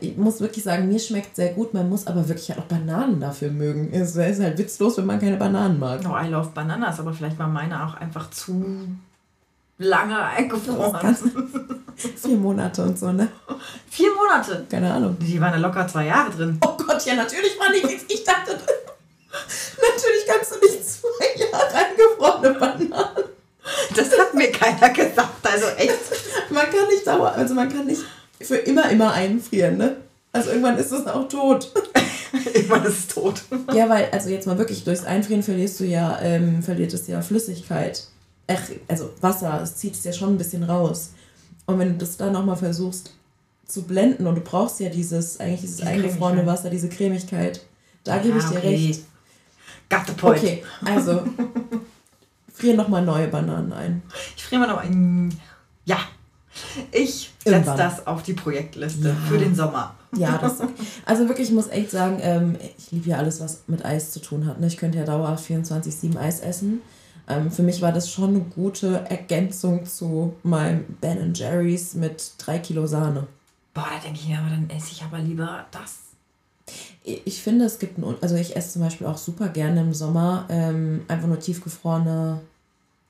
ich 0.00 0.16
muss 0.16 0.40
wirklich 0.40 0.64
sagen, 0.64 0.88
mir 0.88 0.98
schmeckt 0.98 1.36
sehr 1.36 1.52
gut. 1.52 1.74
Man 1.74 1.88
muss 1.90 2.06
aber 2.06 2.26
wirklich 2.26 2.48
halt 2.48 2.58
auch 2.58 2.64
Bananen 2.64 3.20
dafür 3.20 3.50
mögen. 3.50 3.90
Es 3.92 4.16
ist 4.16 4.40
halt 4.40 4.58
witzlos, 4.58 4.96
wenn 4.96 5.06
man 5.06 5.20
keine 5.20 5.36
Bananen 5.36 5.78
mag. 5.78 6.00
Oh, 6.08 6.16
I 6.16 6.28
love 6.28 6.50
Bananas, 6.54 6.98
aber 6.98 7.12
vielleicht 7.12 7.38
war 7.38 7.48
meine 7.48 7.86
auch 7.86 7.94
einfach 7.94 8.30
zu 8.30 8.88
lange 9.76 10.18
eingefroren. 10.18 11.16
Vier 12.16 12.36
Monate 12.36 12.82
und 12.82 12.98
so, 12.98 13.12
ne? 13.12 13.28
Vier 13.90 14.08
Monate? 14.14 14.66
Keine 14.70 14.92
Ahnung. 14.92 15.16
Die 15.20 15.40
waren 15.40 15.52
ja 15.52 15.58
locker 15.58 15.86
zwei 15.86 16.06
Jahre 16.06 16.30
drin. 16.30 16.58
Oh 16.64 16.76
Gott, 16.78 17.04
ja, 17.04 17.14
natürlich 17.14 17.58
waren 17.58 17.72
die 17.78 17.86
nichts. 17.86 18.04
Ich 18.08 18.24
dachte, 18.24 18.52
natürlich 18.52 20.26
kannst 20.26 20.54
du 20.54 20.66
nicht 20.66 20.82
zwei 20.82 21.44
Jahre 21.44 21.74
eingefrorene 21.74 22.58
Bananen. 22.58 23.33
Das 23.94 24.18
hat 24.18 24.34
mir 24.34 24.50
keiner 24.50 24.90
gesagt, 24.90 25.46
also 25.46 25.66
echt. 25.76 25.94
Man 26.50 26.64
kann 26.64 26.88
nicht 26.88 27.06
dauer, 27.06 27.32
also 27.32 27.54
man 27.54 27.68
kann 27.68 27.86
nicht 27.86 28.02
für 28.40 28.56
immer, 28.56 28.90
immer 28.90 29.12
einfrieren, 29.12 29.76
ne? 29.76 29.96
Also 30.32 30.50
irgendwann 30.50 30.76
ist 30.78 30.90
es 30.90 31.06
auch 31.06 31.28
tot. 31.28 31.72
irgendwann 32.54 32.84
ist 32.84 32.98
es 32.98 33.06
tot. 33.08 33.42
Ja, 33.72 33.88
weil, 33.88 34.08
also 34.10 34.30
jetzt 34.30 34.46
mal 34.46 34.58
wirklich, 34.58 34.84
durchs 34.84 35.04
Einfrieren 35.04 35.42
verlierst 35.42 35.78
du 35.80 35.84
ja, 35.84 36.18
ähm, 36.20 36.62
verliert 36.62 36.92
es 36.92 37.06
ja 37.06 37.22
Flüssigkeit. 37.22 38.08
Ach, 38.48 38.60
also 38.88 39.10
Wasser, 39.20 39.60
es 39.62 39.76
zieht 39.76 39.94
es 39.94 40.04
ja 40.04 40.12
schon 40.12 40.34
ein 40.34 40.38
bisschen 40.38 40.64
raus. 40.64 41.12
Und 41.66 41.78
wenn 41.78 41.92
du 41.92 41.98
das 41.98 42.16
dann 42.16 42.32
nochmal 42.32 42.56
versuchst 42.56 43.12
zu 43.66 43.84
blenden 43.84 44.26
und 44.26 44.34
du 44.34 44.40
brauchst 44.40 44.80
ja 44.80 44.90
dieses, 44.90 45.40
eigentlich 45.40 45.62
dieses 45.62 45.76
diese 45.76 45.88
eingefrorene 45.88 46.44
Wasser, 46.44 46.68
diese 46.68 46.88
Cremigkeit, 46.88 47.64
da 48.02 48.16
ja, 48.16 48.22
gebe 48.22 48.38
ich 48.38 48.44
dir 48.44 48.58
okay. 48.58 48.68
recht. 48.68 49.04
Got 49.88 50.06
the 50.06 50.12
point. 50.12 50.38
Okay, 50.38 50.64
also 50.84 51.22
friere 52.54 52.76
nochmal 52.76 53.04
neue 53.04 53.28
Bananen 53.28 53.72
ein. 53.72 54.02
Ich 54.36 54.44
friere 54.44 54.62
mal 54.62 54.68
noch 54.68 54.78
ein. 54.78 55.36
Ja. 55.84 55.98
Ich 56.92 57.32
setze 57.44 57.74
das 57.76 58.06
auf 58.06 58.22
die 58.22 58.32
Projektliste 58.32 59.08
ja. 59.08 59.14
für 59.28 59.38
den 59.38 59.54
Sommer. 59.54 59.94
Ja, 60.16 60.38
das, 60.38 60.58
also 61.04 61.28
wirklich, 61.28 61.48
ich 61.48 61.54
muss 61.54 61.68
echt 61.68 61.90
sagen, 61.90 62.18
ähm, 62.22 62.56
ich 62.78 62.92
liebe 62.92 63.10
ja 63.10 63.18
alles, 63.18 63.40
was 63.40 63.64
mit 63.66 63.84
Eis 63.84 64.12
zu 64.12 64.20
tun 64.20 64.46
hat. 64.46 64.60
Ne? 64.60 64.68
Ich 64.68 64.76
könnte 64.76 64.98
ja 64.98 65.04
dauerhaft 65.04 65.50
24-7 65.50 66.16
Eis 66.16 66.40
essen. 66.40 66.80
Ähm, 67.26 67.50
für 67.50 67.62
mich 67.62 67.82
war 67.82 67.90
das 67.90 68.08
schon 68.08 68.30
eine 68.30 68.40
gute 68.40 69.04
Ergänzung 69.08 69.84
zu 69.84 70.34
meinem 70.44 70.84
Ben 71.00 71.34
Jerry's 71.34 71.94
mit 71.94 72.34
3 72.38 72.60
Kilo 72.60 72.86
Sahne. 72.86 73.26
Boah, 73.72 73.88
da 73.92 74.04
denke 74.04 74.20
ich 74.20 74.28
mir, 74.28 74.38
aber 74.38 74.50
dann 74.50 74.70
esse 74.70 74.92
ich 74.92 75.02
aber 75.02 75.18
lieber 75.18 75.66
das. 75.72 75.96
Ich 77.04 77.42
finde, 77.42 77.66
es 77.66 77.78
gibt, 77.78 77.98
ein, 77.98 78.04
also 78.20 78.36
ich 78.36 78.56
esse 78.56 78.72
zum 78.72 78.82
Beispiel 78.82 79.06
auch 79.06 79.18
super 79.18 79.48
gerne 79.48 79.82
im 79.82 79.92
Sommer 79.92 80.46
ähm, 80.48 81.02
einfach 81.08 81.28
nur 81.28 81.38
tiefgefrorene 81.38 82.40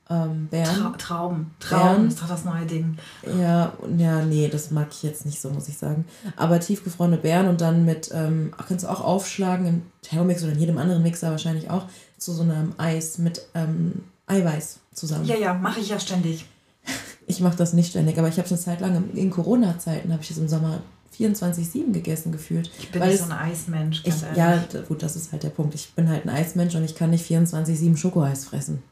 ähm, 0.09 0.47
Beeren. 0.47 0.75
Tra 0.75 0.89
Trauben. 0.97 1.51
Trauben 1.59 2.07
ist 2.07 2.21
doch 2.21 2.27
das 2.27 2.45
neue 2.45 2.65
Ding. 2.65 2.97
Ja, 3.39 3.73
ja, 3.97 4.21
nee, 4.23 4.47
das 4.47 4.71
mag 4.71 4.87
ich 4.91 5.03
jetzt 5.03 5.25
nicht 5.25 5.41
so, 5.41 5.49
muss 5.49 5.67
ich 5.67 5.77
sagen. 5.77 6.05
Aber 6.35 6.59
tiefgefrorene 6.59 7.17
Beeren 7.17 7.47
und 7.47 7.61
dann 7.61 7.85
mit, 7.85 8.11
ähm, 8.13 8.53
kannst 8.67 8.85
du 8.85 8.89
auch 8.89 9.01
aufschlagen 9.01 9.65
im 9.65 9.81
Thermomix 10.01 10.43
oder 10.43 10.51
in 10.51 10.59
jedem 10.59 10.77
anderen 10.77 11.01
Mixer 11.01 11.31
wahrscheinlich 11.31 11.69
auch, 11.69 11.85
zu 12.17 12.33
so 12.33 12.43
einem 12.43 12.73
Eis 12.77 13.17
mit 13.17 13.47
ähm, 13.55 14.03
Eiweiß 14.27 14.79
zusammen. 14.93 15.25
Ja, 15.25 15.37
ja, 15.37 15.53
mache 15.53 15.79
ich 15.79 15.89
ja 15.89 15.99
ständig. 15.99 16.45
Ich 17.27 17.39
mache 17.39 17.57
das 17.57 17.73
nicht 17.73 17.89
ständig, 17.89 18.19
aber 18.19 18.27
ich 18.27 18.37
habe 18.37 18.45
es 18.45 18.51
eine 18.51 18.61
Zeit 18.61 18.81
lang, 18.81 19.09
in 19.15 19.31
Corona-Zeiten 19.31 20.13
habe 20.13 20.21
ich 20.21 20.29
es 20.29 20.37
im 20.37 20.47
Sommer 20.47 20.83
24-7 21.19 21.91
gegessen 21.91 22.31
gefühlt. 22.31 22.69
Ich 22.79 22.91
bin 22.91 23.01
nicht 23.03 23.19
so 23.19 23.25
ein 23.25 23.31
Eismensch. 23.31 24.01
Ich, 24.05 24.15
ja, 24.35 24.63
gut, 24.87 25.03
das 25.03 25.15
ist 25.15 25.31
halt 25.31 25.43
der 25.43 25.49
Punkt. 25.49 25.75
Ich 25.75 25.93
bin 25.93 26.09
halt 26.09 26.25
ein 26.25 26.29
Eismensch 26.29 26.75
und 26.75 26.83
ich 26.83 26.95
kann 26.95 27.09
nicht 27.09 27.29
24-7 27.29 27.97
Schokoeis 27.97 28.45
fressen. 28.45 28.83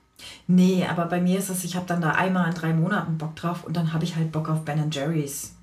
Nee, 0.48 0.86
aber 0.86 1.06
bei 1.06 1.20
mir 1.20 1.40
ist 1.40 1.50
es, 1.50 1.64
ich 1.64 1.76
habe 1.76 1.86
dann 1.86 2.02
da 2.02 2.12
einmal 2.12 2.48
in 2.50 2.56
drei 2.56 2.74
Monaten 2.74 3.18
Bock 3.18 3.36
drauf 3.36 3.66
und 3.66 3.76
dann 3.76 3.94
habe 3.94 4.04
ich 4.04 4.16
halt 4.16 4.32
Bock 4.32 4.50
auf 4.50 4.64
Ben 4.64 4.90
Jerry's. 4.92 5.54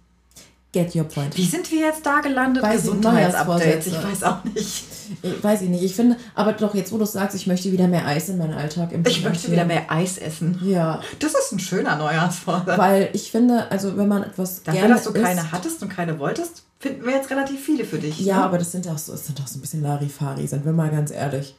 Get 0.73 0.95
your 0.95 1.05
point. 1.05 1.37
Wie 1.37 1.47
sind 1.47 1.71
wir 1.73 1.81
jetzt 1.81 2.07
da 2.07 2.21
gelandet? 2.21 2.63
Gesundheitsupdates, 2.63 3.89
ich 3.89 4.03
weiß 4.03 4.23
auch 4.23 4.45
nicht. 4.45 4.85
Ich 5.23 5.43
weiß 5.43 5.63
ich 5.63 5.69
nicht. 5.69 5.83
Ich 5.83 5.97
finde, 5.97 6.17
aber 6.37 6.53
doch 6.53 6.77
jetzt, 6.77 6.93
wo 6.93 6.99
du 6.99 7.05
sagst, 7.05 7.35
ich 7.35 7.49
möchte 7.49 7.73
wieder 7.73 7.89
mehr 7.89 8.07
Eis 8.07 8.29
in 8.29 8.39
meinen 8.39 8.55
Alltag 8.55 8.91
Ich 9.05 9.25
möchte 9.25 9.51
wieder 9.51 9.65
mehr 9.65 9.91
Eis 9.91 10.19
essen. 10.19 10.61
Ja. 10.65 11.01
Das 11.19 11.35
ist 11.35 11.51
ein 11.51 11.59
schöner 11.59 11.97
Neujahrsvorsatz. 11.97 12.79
Weil 12.79 13.11
ich 13.13 13.33
finde, 13.33 13.69
also 13.71 13.97
wenn 13.97 14.07
man 14.07 14.23
etwas 14.23 14.63
Dafür, 14.63 14.81
gerne 14.83 14.95
dass 14.95 15.05
du 15.05 15.11
isst, 15.11 15.25
keine 15.25 15.51
hattest 15.51 15.83
und 15.83 15.89
keine 15.89 16.21
wolltest, 16.21 16.63
finden 16.79 17.05
wir 17.05 17.15
jetzt 17.15 17.31
relativ 17.31 17.61
viele 17.61 17.85
für 17.85 17.99
dich. 17.99 18.21
Ja, 18.21 18.37
ne? 18.37 18.45
aber 18.45 18.59
das 18.59 18.71
sind 18.71 18.87
auch 18.87 18.99
so, 18.99 19.11
das 19.11 19.27
sind 19.27 19.41
auch 19.41 19.49
so 19.49 19.59
ein 19.59 19.63
bisschen 19.63 19.83
Larifari, 19.83 20.47
sind 20.47 20.65
wir 20.65 20.73
mal 20.73 20.91
ganz 20.91 21.11
ehrlich. 21.11 21.57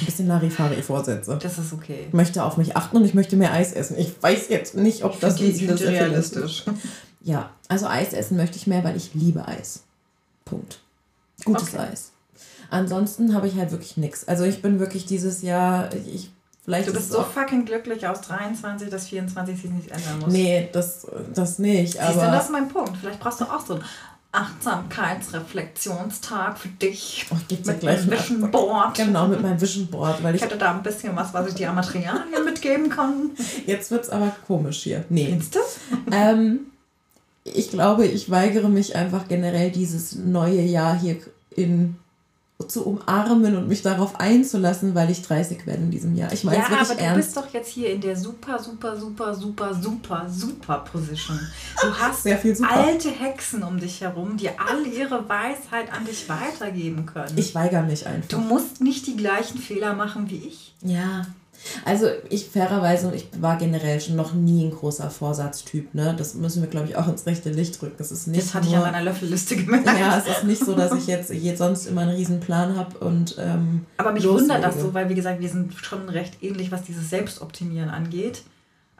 Ein 0.00 0.04
bisschen 0.04 0.26
Larifari-Vorsätze. 0.26 1.38
Das 1.40 1.58
ist 1.58 1.72
okay. 1.72 2.06
Ich 2.08 2.12
möchte 2.12 2.42
auf 2.44 2.56
mich 2.56 2.76
achten 2.76 2.96
und 2.96 3.04
ich 3.04 3.14
möchte 3.14 3.36
mehr 3.36 3.52
Eis 3.52 3.72
essen. 3.72 3.96
Ich 3.96 4.20
weiß 4.20 4.48
jetzt 4.48 4.74
nicht, 4.74 5.02
ob 5.04 5.18
das, 5.20 5.36
das 5.36 5.42
ist 5.42 5.82
realistisch. 5.82 6.64
Ja, 7.20 7.50
also 7.68 7.86
Eis 7.86 8.12
essen 8.12 8.36
möchte 8.36 8.56
ich 8.56 8.66
mehr, 8.66 8.84
weil 8.84 8.96
ich 8.96 9.14
liebe 9.14 9.46
Eis. 9.46 9.84
Punkt. 10.44 10.80
Gutes 11.44 11.74
okay. 11.74 11.88
Eis. 11.92 12.12
Ansonsten 12.70 13.34
habe 13.34 13.48
ich 13.48 13.56
halt 13.56 13.70
wirklich 13.70 13.96
nichts. 13.96 14.28
Also 14.28 14.44
ich 14.44 14.62
bin 14.62 14.78
wirklich 14.78 15.06
dieses 15.06 15.42
Jahr, 15.42 15.94
ich 15.94 16.30
Vielleicht 16.68 16.88
du 16.88 16.92
bist 16.92 17.10
so 17.10 17.22
fucking 17.22 17.64
glücklich 17.64 18.06
aus 18.06 18.20
23, 18.20 18.90
dass 18.90 19.08
24 19.08 19.58
sich 19.58 19.70
nicht 19.70 19.90
ändern 19.90 20.18
muss. 20.18 20.30
Nee, 20.30 20.68
das, 20.70 21.06
das 21.32 21.58
nicht. 21.58 21.92
Siehst 21.92 22.04
aber 22.04 22.26
du, 22.26 22.30
das 22.30 22.44
ist 22.44 22.50
mein 22.50 22.68
Punkt. 22.68 22.94
Vielleicht 23.00 23.20
brauchst 23.20 23.40
du 23.40 23.46
auch 23.46 23.64
so 23.64 23.76
einen 23.76 23.84
Achtsamkeitsreflexionstag 24.32 26.58
für 26.58 26.68
dich. 26.68 27.26
Oh, 27.30 27.36
ich 27.48 27.64
mit 27.64 27.80
gleich 27.80 28.06
meinem 28.06 28.20
Vision 28.20 28.50
Board. 28.50 28.98
Genau, 28.98 29.28
mit 29.28 29.40
meinem 29.40 29.58
Vision 29.58 29.86
Board. 29.86 30.22
Weil 30.22 30.34
ich, 30.34 30.42
ich 30.42 30.46
hätte 30.46 30.58
da 30.58 30.72
ein 30.72 30.82
bisschen 30.82 31.16
was, 31.16 31.32
was 31.32 31.48
ich 31.48 31.54
dir 31.54 31.70
an 31.70 31.76
Materialien 31.76 32.44
mitgeben 32.44 32.90
kann. 32.90 33.30
Jetzt 33.66 33.90
wird 33.90 34.04
es 34.04 34.10
aber 34.10 34.36
komisch 34.46 34.82
hier. 34.82 35.06
Nee. 35.08 35.28
Findest 35.28 35.54
du? 35.54 35.60
Ähm, 36.12 36.66
ich 37.54 37.70
glaube, 37.70 38.06
ich 38.06 38.30
weigere 38.30 38.68
mich 38.68 38.96
einfach 38.96 39.28
generell 39.28 39.70
dieses 39.70 40.14
neue 40.14 40.62
Jahr 40.62 40.98
hier 40.98 41.16
in 41.50 41.96
zu 42.66 42.84
umarmen 42.84 43.56
und 43.56 43.68
mich 43.68 43.82
darauf 43.82 44.18
einzulassen, 44.18 44.94
weil 44.94 45.10
ich 45.10 45.22
30 45.22 45.64
werde 45.64 45.82
in 45.82 45.90
diesem 45.92 46.16
Jahr. 46.16 46.32
Ich 46.32 46.42
meine 46.42 46.58
ja, 46.58 46.66
aber 46.66 46.94
du 46.94 47.14
bist 47.14 47.36
doch 47.36 47.52
jetzt 47.52 47.68
hier 47.68 47.92
in 47.92 48.00
der 48.00 48.16
super, 48.16 48.58
super, 48.58 48.96
super, 48.96 49.32
super, 49.32 49.74
super, 49.74 50.26
super 50.28 50.78
Position. 50.78 51.38
Du 51.80 51.94
hast 52.00 52.24
Sehr 52.24 52.36
viel 52.36 52.56
super. 52.56 52.72
alte 52.72 53.10
Hexen 53.10 53.62
um 53.62 53.78
dich 53.78 54.00
herum, 54.00 54.36
die 54.36 54.48
all 54.48 54.84
ihre 54.86 55.28
Weisheit 55.28 55.92
an 55.92 56.04
dich 56.04 56.28
weitergeben 56.28 57.06
können. 57.06 57.38
Ich 57.38 57.54
weigere 57.54 57.82
mich 57.82 58.06
einfach. 58.06 58.28
Du 58.28 58.38
musst 58.38 58.80
nicht 58.80 59.06
die 59.06 59.16
gleichen 59.16 59.58
Fehler 59.58 59.94
machen 59.94 60.28
wie 60.28 60.38
ich. 60.48 60.74
Ja, 60.82 61.26
also 61.84 62.06
ich 62.30 62.48
fairerweise, 62.48 63.12
ich 63.14 63.28
war 63.40 63.56
generell 63.56 64.00
schon 64.00 64.16
noch 64.16 64.32
nie 64.32 64.64
ein 64.64 64.70
großer 64.70 65.10
Vorsatztyp. 65.10 65.94
Ne? 65.94 66.14
Das 66.16 66.34
müssen 66.34 66.62
wir, 66.62 66.68
glaube 66.68 66.88
ich, 66.88 66.96
auch 66.96 67.08
ins 67.08 67.26
rechte 67.26 67.50
Licht 67.50 67.80
rücken. 67.82 67.96
Das, 67.98 68.10
ist 68.10 68.26
nicht 68.26 68.42
das 68.42 68.54
hatte 68.54 68.66
nur, 68.66 68.74
ich 68.74 68.84
an 68.84 68.92
meiner 68.92 69.04
Löffelliste 69.04 69.56
gemerkt. 69.56 69.86
Ja, 69.86 70.18
es 70.18 70.38
ist 70.38 70.44
nicht 70.44 70.64
so, 70.64 70.74
dass 70.74 70.92
ich 70.92 71.06
jetzt, 71.06 71.30
jetzt 71.30 71.58
sonst 71.58 71.86
immer 71.86 72.02
einen 72.02 72.16
riesen 72.16 72.40
Plan 72.40 72.76
habe 72.76 72.98
und 72.98 73.36
ähm, 73.38 73.86
Aber 73.96 74.12
mich 74.12 74.24
loslege. 74.24 74.54
wundert 74.54 74.64
das 74.64 74.80
so, 74.80 74.94
weil 74.94 75.08
wie 75.08 75.14
gesagt, 75.14 75.40
wir 75.40 75.48
sind 75.48 75.74
schon 75.74 76.08
recht 76.08 76.42
ähnlich, 76.42 76.70
was 76.72 76.82
dieses 76.82 77.10
Selbstoptimieren 77.10 77.90
angeht. 77.90 78.42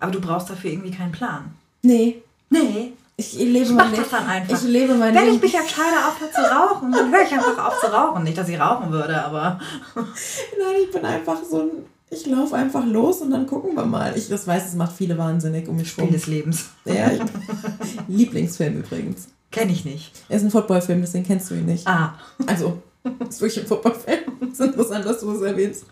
Aber 0.01 0.13
du 0.13 0.21
brauchst 0.21 0.51
dafür 0.51 0.71
irgendwie 0.71 0.93
keinen 0.93 1.13
Plan. 1.13 1.53
Nee. 1.83 2.23
Nee. 2.51 2.93
Ich 3.17 3.35
lebe 3.35 3.59
ich 3.59 3.71
mein 3.71 3.91
Leben. 3.91 4.03
Das 4.03 4.11
dann 4.11 4.27
einfach. 4.29 4.55
Ich 4.55 4.63
lebe 4.63 4.95
mein 4.95 5.13
Wenn 5.13 5.25
Leben. 5.25 5.37
ich 5.37 5.43
mich 5.43 5.55
entscheide, 5.55 5.97
aufhören 6.07 6.31
zu 6.33 6.41
rauchen, 6.41 6.93
dann 6.93 7.13
höre 7.13 7.23
ich 7.23 7.33
einfach 7.33 7.67
auf 7.67 7.81
zu 7.81 7.87
rauchen. 7.87 8.23
Nicht, 8.23 8.39
dass 8.39 8.49
ich 8.49 8.61
rauchen 8.61 8.93
würde, 8.93 9.25
aber. 9.25 9.59
Nein, 9.97 10.77
ich 10.85 10.93
bin 10.93 11.05
einfach 11.05 11.39
so 11.43 11.63
ein 11.63 11.71
ich 12.11 12.27
laufe 12.27 12.57
einfach 12.57 12.87
los 12.87 13.21
und 13.21 13.31
dann 13.31 13.47
gucken 13.47 13.75
wir 13.75 13.85
mal. 13.85 14.17
Ich 14.17 14.29
das 14.29 14.47
weiß, 14.47 14.69
es 14.69 14.75
macht 14.75 14.97
viele 14.97 15.19
wahnsinnig 15.19 15.69
um 15.69 15.77
mich 15.77 15.91
Spiel 15.91 16.11
des 16.11 16.27
Lebens. 16.27 16.71
Ja, 16.85 17.11
ich, 17.13 17.21
Lieblingsfilm 18.09 18.79
übrigens. 18.79 19.29
Kenne 19.51 19.73
ich 19.73 19.85
nicht. 19.85 20.13
Er 20.29 20.37
ist 20.37 20.43
ein 20.43 20.51
Footballfilm, 20.51 21.01
deswegen 21.01 21.27
kennst 21.27 21.51
du 21.51 21.55
ihn 21.55 21.67
nicht. 21.67 21.87
Ah. 21.87 22.15
Also, 22.47 22.83
ist 23.29 23.41
wirklich 23.41 23.61
ein 23.61 23.67
Footballfilm. 23.67 24.21
ist 24.53 24.61
interessant, 24.61 25.05
dass 25.05 25.21
du 25.21 25.33
es 25.33 25.43
erwähnst. 25.43 25.87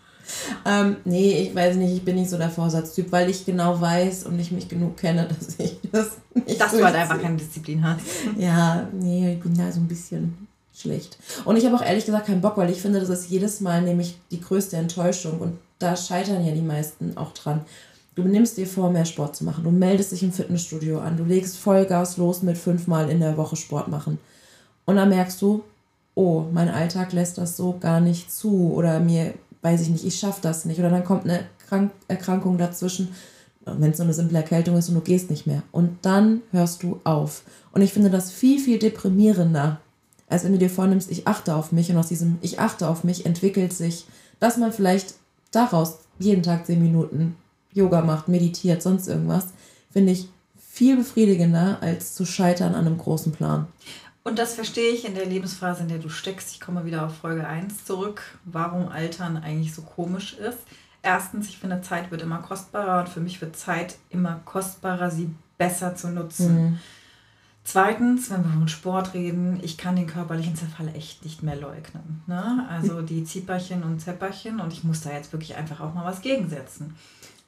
Ähm, 0.64 0.96
nee, 1.04 1.42
ich 1.42 1.54
weiß 1.54 1.76
nicht, 1.76 1.92
ich 1.92 2.04
bin 2.04 2.16
nicht 2.16 2.30
so 2.30 2.36
der 2.36 2.50
Vorsatztyp, 2.50 3.12
weil 3.12 3.30
ich 3.30 3.46
genau 3.46 3.80
weiß 3.80 4.24
und 4.24 4.38
ich 4.40 4.50
mich 4.50 4.68
genug 4.68 4.96
kenne, 4.96 5.28
dass 5.28 5.54
ich 5.58 5.78
das 5.92 6.18
nicht 6.34 6.60
Dass 6.60 6.72
du 6.72 6.84
halt 6.84 6.96
einfach 6.96 7.20
keine 7.20 7.36
Disziplin 7.36 7.84
hast. 7.84 8.00
Ja, 8.36 8.88
nee, 8.92 9.34
ich 9.34 9.40
bin 9.40 9.54
da 9.54 9.70
so 9.70 9.80
ein 9.80 9.86
bisschen 9.86 10.45
schlecht. 10.76 11.18
Und 11.44 11.56
ich 11.56 11.64
habe 11.64 11.76
auch 11.76 11.84
ehrlich 11.84 12.04
gesagt 12.04 12.26
keinen 12.26 12.40
Bock, 12.40 12.56
weil 12.56 12.70
ich 12.70 12.80
finde, 12.80 13.00
das 13.00 13.08
ist 13.08 13.30
jedes 13.30 13.60
Mal 13.60 13.82
nämlich 13.82 14.18
die 14.30 14.40
größte 14.40 14.76
Enttäuschung 14.76 15.40
und 15.40 15.58
da 15.78 15.96
scheitern 15.96 16.44
ja 16.44 16.52
die 16.52 16.62
meisten 16.62 17.16
auch 17.16 17.32
dran. 17.32 17.64
Du 18.14 18.22
nimmst 18.22 18.56
dir 18.56 18.66
vor, 18.66 18.90
mehr 18.90 19.04
Sport 19.04 19.36
zu 19.36 19.44
machen. 19.44 19.64
Du 19.64 19.70
meldest 19.70 20.10
dich 20.10 20.22
im 20.22 20.32
Fitnessstudio 20.32 21.00
an. 21.00 21.18
Du 21.18 21.24
legst 21.24 21.58
Vollgas 21.58 22.16
los 22.16 22.42
mit 22.42 22.56
fünfmal 22.56 23.10
in 23.10 23.20
der 23.20 23.36
Woche 23.36 23.56
Sport 23.56 23.88
machen. 23.88 24.18
Und 24.86 24.96
dann 24.96 25.10
merkst 25.10 25.40
du, 25.42 25.64
oh, 26.14 26.44
mein 26.50 26.70
Alltag 26.70 27.12
lässt 27.12 27.36
das 27.36 27.58
so 27.58 27.76
gar 27.78 28.00
nicht 28.00 28.32
zu. 28.32 28.72
Oder 28.72 29.00
mir, 29.00 29.34
weiß 29.60 29.82
ich 29.82 29.90
nicht, 29.90 30.06
ich 30.06 30.18
schaffe 30.18 30.40
das 30.40 30.64
nicht. 30.64 30.78
Oder 30.78 30.88
dann 30.88 31.04
kommt 31.04 31.24
eine 31.24 31.40
Krank 31.68 31.92
Erkrankung 32.08 32.56
dazwischen, 32.56 33.08
wenn 33.66 33.90
es 33.90 33.98
so 33.98 34.02
eine 34.02 34.14
simple 34.14 34.38
Erkältung 34.38 34.78
ist 34.78 34.88
und 34.88 34.94
du 34.94 35.02
gehst 35.02 35.28
nicht 35.28 35.46
mehr. 35.46 35.62
Und 35.70 35.98
dann 36.00 36.40
hörst 36.52 36.82
du 36.82 37.00
auf. 37.04 37.42
Und 37.72 37.82
ich 37.82 37.92
finde 37.92 38.08
das 38.08 38.30
viel, 38.30 38.58
viel 38.58 38.78
deprimierender, 38.78 39.78
als 40.28 40.44
wenn 40.44 40.52
du 40.52 40.58
dir 40.58 40.70
vornimmst, 40.70 41.10
ich 41.10 41.26
achte 41.26 41.54
auf 41.54 41.72
mich. 41.72 41.90
Und 41.90 41.98
aus 41.98 42.08
diesem 42.08 42.38
Ich 42.42 42.58
achte 42.58 42.88
auf 42.88 43.04
mich 43.04 43.26
entwickelt 43.26 43.72
sich, 43.72 44.06
dass 44.40 44.56
man 44.56 44.72
vielleicht 44.72 45.14
daraus 45.50 45.98
jeden 46.18 46.42
Tag 46.42 46.66
zehn 46.66 46.82
Minuten 46.82 47.36
Yoga 47.72 48.00
macht, 48.00 48.28
meditiert, 48.28 48.82
sonst 48.82 49.06
irgendwas, 49.06 49.48
finde 49.90 50.12
ich 50.12 50.28
viel 50.58 50.96
befriedigender, 50.96 51.78
als 51.80 52.14
zu 52.14 52.24
scheitern 52.24 52.74
an 52.74 52.86
einem 52.86 52.98
großen 52.98 53.32
Plan. 53.32 53.66
Und 54.24 54.38
das 54.38 54.54
verstehe 54.54 54.90
ich 54.90 55.06
in 55.06 55.14
der 55.14 55.26
Lebensphase, 55.26 55.82
in 55.82 55.88
der 55.88 55.98
du 55.98 56.08
steckst. 56.08 56.50
Ich 56.50 56.60
komme 56.60 56.84
wieder 56.84 57.06
auf 57.06 57.14
Folge 57.14 57.46
1 57.46 57.84
zurück, 57.84 58.22
warum 58.44 58.88
Altern 58.88 59.36
eigentlich 59.36 59.72
so 59.72 59.82
komisch 59.82 60.34
ist. 60.34 60.58
Erstens, 61.02 61.48
ich 61.48 61.58
finde, 61.58 61.80
Zeit 61.82 62.10
wird 62.10 62.22
immer 62.22 62.38
kostbarer 62.38 63.00
und 63.00 63.08
für 63.08 63.20
mich 63.20 63.40
wird 63.40 63.56
Zeit 63.56 63.96
immer 64.10 64.40
kostbarer, 64.44 65.10
sie 65.12 65.30
besser 65.56 65.94
zu 65.94 66.08
nutzen. 66.08 66.54
Mhm. 66.54 66.78
Zweitens, 67.66 68.30
wenn 68.30 68.44
wir 68.44 68.52
von 68.52 68.68
Sport 68.68 69.12
reden, 69.12 69.58
ich 69.60 69.76
kann 69.76 69.96
den 69.96 70.06
körperlichen 70.06 70.54
Zerfall 70.54 70.86
echt 70.94 71.24
nicht 71.24 71.42
mehr 71.42 71.56
leugnen. 71.56 72.22
Ne? 72.28 72.64
Also 72.70 73.02
die 73.02 73.24
Zieperchen 73.24 73.82
und 73.82 74.00
Zepperchen 74.00 74.60
und 74.60 74.72
ich 74.72 74.84
muss 74.84 75.00
da 75.00 75.12
jetzt 75.12 75.32
wirklich 75.32 75.56
einfach 75.56 75.80
auch 75.80 75.92
mal 75.92 76.04
was 76.04 76.20
gegensetzen. 76.20 76.94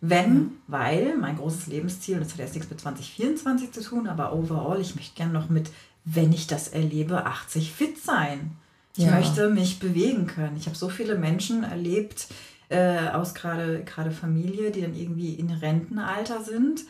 Wenn, 0.00 0.34
mhm. 0.34 0.50
weil 0.66 1.16
mein 1.16 1.36
großes 1.36 1.68
Lebensziel, 1.68 2.18
das 2.18 2.32
hat 2.32 2.40
erst 2.40 2.54
nichts 2.54 2.68
mit 2.68 2.80
2024 2.80 3.70
zu 3.70 3.80
tun, 3.80 4.08
aber 4.08 4.32
overall, 4.32 4.80
ich 4.80 4.96
möchte 4.96 5.14
gerne 5.14 5.32
noch 5.32 5.50
mit, 5.50 5.70
wenn 6.04 6.32
ich 6.32 6.48
das 6.48 6.66
erlebe, 6.66 7.24
80 7.24 7.72
fit 7.72 8.02
sein. 8.02 8.56
Ich 8.96 9.04
ja. 9.04 9.12
möchte 9.12 9.50
mich 9.50 9.78
bewegen 9.78 10.26
können. 10.26 10.56
Ich 10.56 10.66
habe 10.66 10.76
so 10.76 10.88
viele 10.88 11.14
Menschen 11.14 11.62
erlebt, 11.62 12.26
äh, 12.70 13.10
aus 13.10 13.34
gerade 13.34 14.10
Familie, 14.10 14.72
die 14.72 14.82
dann 14.82 14.96
irgendwie 14.96 15.34
in 15.34 15.50
Rentenalter 15.50 16.42
sind 16.42 16.80